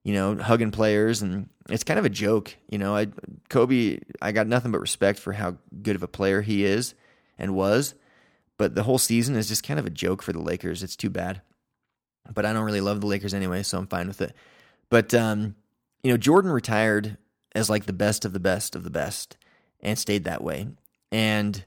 you 0.05 0.15
know 0.15 0.37
hugging 0.37 0.71
players, 0.71 1.23
and 1.23 1.49
it's 1.69 1.85
kind 1.85 1.99
of 1.99 2.05
a 2.05 2.11
joke. 2.11 2.57
You 2.69 2.79
know, 2.79 2.95
I 2.97 3.09
Kobe. 3.49 3.99
I 4.23 4.33
got 4.33 4.47
nothing 4.47 4.71
but 4.71 4.81
respect 4.81 5.19
for 5.19 5.33
how 5.33 5.57
good 5.83 5.97
of 5.97 6.03
a 6.03 6.09
player 6.09 6.43
he 6.43 6.65
is 6.65 6.95
and 7.39 7.55
was. 7.55 7.95
But 8.57 8.77
the 8.77 8.85
whole 8.85 8.99
season 8.99 9.35
is 9.35 9.49
just 9.49 9.67
kind 9.67 9.81
of 9.81 9.87
a 9.87 9.91
joke 9.91 10.23
for 10.23 10.33
the 10.33 10.41
Lakers. 10.41 10.83
It's 10.83 10.95
too 10.95 11.11
bad. 11.11 11.43
But 12.33 12.47
I 12.47 12.53
don't 12.53 12.65
really 12.65 12.81
love 12.81 13.01
the 13.01 13.07
Lakers 13.07 13.35
anyway, 13.35 13.65
so 13.65 13.79
I'm 13.79 13.87
fine 13.87 14.07
with 14.07 14.21
it. 14.21 14.35
But 14.89 15.13
um, 15.13 15.57
you 16.03 16.11
know, 16.11 16.17
Jordan 16.17 16.51
retired 16.53 17.17
as 17.55 17.71
like 17.71 17.87
the 17.87 17.93
best 17.93 18.25
of 18.25 18.33
the 18.33 18.41
best 18.41 18.77
of 18.77 18.85
the 18.85 18.91
best 18.91 19.37
and 19.81 19.99
stayed 19.99 20.25
that 20.25 20.43
way. 20.43 20.69
And 21.11 21.65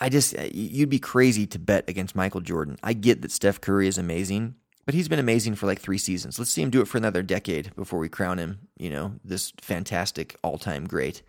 I 0.00 0.08
just 0.08 0.34
you'd 0.52 0.88
be 0.88 0.98
crazy 0.98 1.46
to 1.48 1.58
bet 1.58 1.88
against 1.88 2.14
Michael 2.14 2.40
Jordan. 2.40 2.78
I 2.82 2.92
get 2.92 3.22
that 3.22 3.30
Steph 3.30 3.60
Curry 3.60 3.88
is 3.88 3.98
amazing, 3.98 4.54
but 4.88 4.94
he's 4.94 5.06
been 5.06 5.18
amazing 5.18 5.54
for 5.54 5.66
like 5.66 5.80
3 5.80 5.98
seasons. 5.98 6.38
Let's 6.38 6.50
see 6.50 6.62
him 6.62 6.70
do 6.70 6.80
it 6.80 6.88
for 6.88 6.96
another 6.96 7.22
decade 7.22 7.76
before 7.76 7.98
we 7.98 8.08
crown 8.08 8.38
him, 8.38 8.60
you 8.78 8.88
know, 8.88 9.12
this 9.22 9.52
fantastic 9.60 10.34
all-time 10.42 10.86
great. 10.86 11.20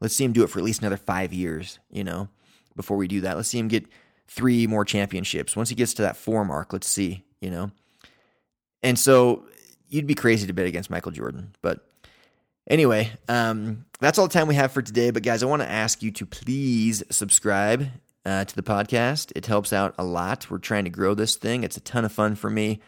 Let's 0.00 0.14
see 0.14 0.24
him 0.24 0.34
do 0.34 0.42
it 0.42 0.50
for 0.50 0.58
at 0.58 0.66
least 0.66 0.82
another 0.82 0.98
5 0.98 1.32
years, 1.32 1.78
you 1.90 2.04
know, 2.04 2.28
before 2.76 2.98
we 2.98 3.08
do 3.08 3.22
that. 3.22 3.36
Let's 3.36 3.48
see 3.48 3.58
him 3.58 3.68
get 3.68 3.86
3 4.28 4.66
more 4.66 4.84
championships. 4.84 5.56
Once 5.56 5.70
he 5.70 5.74
gets 5.74 5.94
to 5.94 6.02
that 6.02 6.18
4 6.18 6.44
mark, 6.44 6.74
let's 6.74 6.86
see, 6.86 7.24
you 7.40 7.48
know. 7.48 7.70
And 8.82 8.98
so 8.98 9.46
you'd 9.88 10.06
be 10.06 10.14
crazy 10.14 10.46
to 10.46 10.52
bet 10.52 10.66
against 10.66 10.90
Michael 10.90 11.12
Jordan, 11.12 11.54
but 11.62 11.86
Anyway, 12.68 13.10
um, 13.26 13.84
that's 13.98 14.16
all 14.16 14.28
the 14.28 14.32
time 14.32 14.46
we 14.46 14.54
have 14.54 14.70
for 14.70 14.80
today. 14.80 15.10
But 15.10 15.24
guys, 15.24 15.42
I 15.42 15.46
want 15.46 15.60
to 15.62 15.68
ask 15.68 16.04
you 16.04 16.12
to 16.12 16.26
please 16.26 17.02
subscribe 17.10 17.88
uh, 18.24 18.44
to 18.44 18.56
the 18.56 18.62
podcast. 18.62 19.32
It 19.34 19.46
helps 19.46 19.72
out 19.72 19.94
a 19.98 20.04
lot. 20.04 20.50
We're 20.50 20.58
trying 20.58 20.84
to 20.84 20.90
grow 20.90 21.14
this 21.14 21.36
thing. 21.36 21.64
It's 21.64 21.76
a 21.76 21.80
ton 21.80 22.04
of 22.04 22.12
fun 22.12 22.34
for 22.34 22.50
me, 22.50 22.80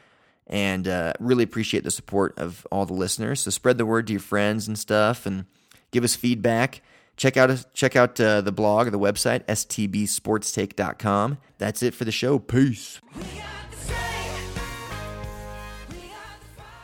and 0.46 0.86
uh, 0.86 1.14
really 1.18 1.44
appreciate 1.44 1.84
the 1.84 1.90
support 1.90 2.38
of 2.38 2.66
all 2.70 2.86
the 2.86 2.94
listeners. 2.94 3.40
So 3.40 3.50
spread 3.50 3.78
the 3.78 3.86
word 3.86 4.06
to 4.08 4.12
your 4.12 4.20
friends 4.20 4.68
and 4.68 4.78
stuff, 4.78 5.26
and 5.26 5.46
give 5.90 6.04
us 6.04 6.14
feedback. 6.14 6.82
Check 7.16 7.36
out 7.36 7.64
check 7.74 7.94
out 7.94 8.18
uh, 8.20 8.40
the 8.40 8.52
blog 8.52 8.86
or 8.86 8.90
the 8.90 8.98
website 8.98 9.44
stbsportstake.com. 9.44 11.38
That's 11.58 11.82
it 11.82 11.94
for 11.94 12.04
the 12.04 12.12
show. 12.12 12.38
Peace. 12.38 13.00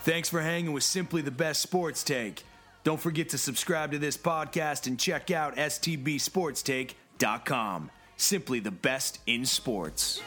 Thanks 0.03 0.29
for 0.31 0.41
hanging 0.41 0.73
with 0.73 0.85
Simply 0.85 1.23
the 1.23 1.31
Best 1.31 1.61
Sports 1.61 2.03
Take. 2.03 2.43
Don't 2.83 3.01
forget 3.01 3.29
to 3.31 3.39
subscribe 3.39 3.93
to 3.93 3.99
this 3.99 4.17
podcast 4.17 4.87
and 4.87 4.99
check 4.99 5.31
out 5.31 5.57
stbsportstake.com. 5.57 7.91
Simply 8.19 8.59
the 8.59 8.73
best 8.73 9.21
in 9.27 9.47
sports. 9.47 10.21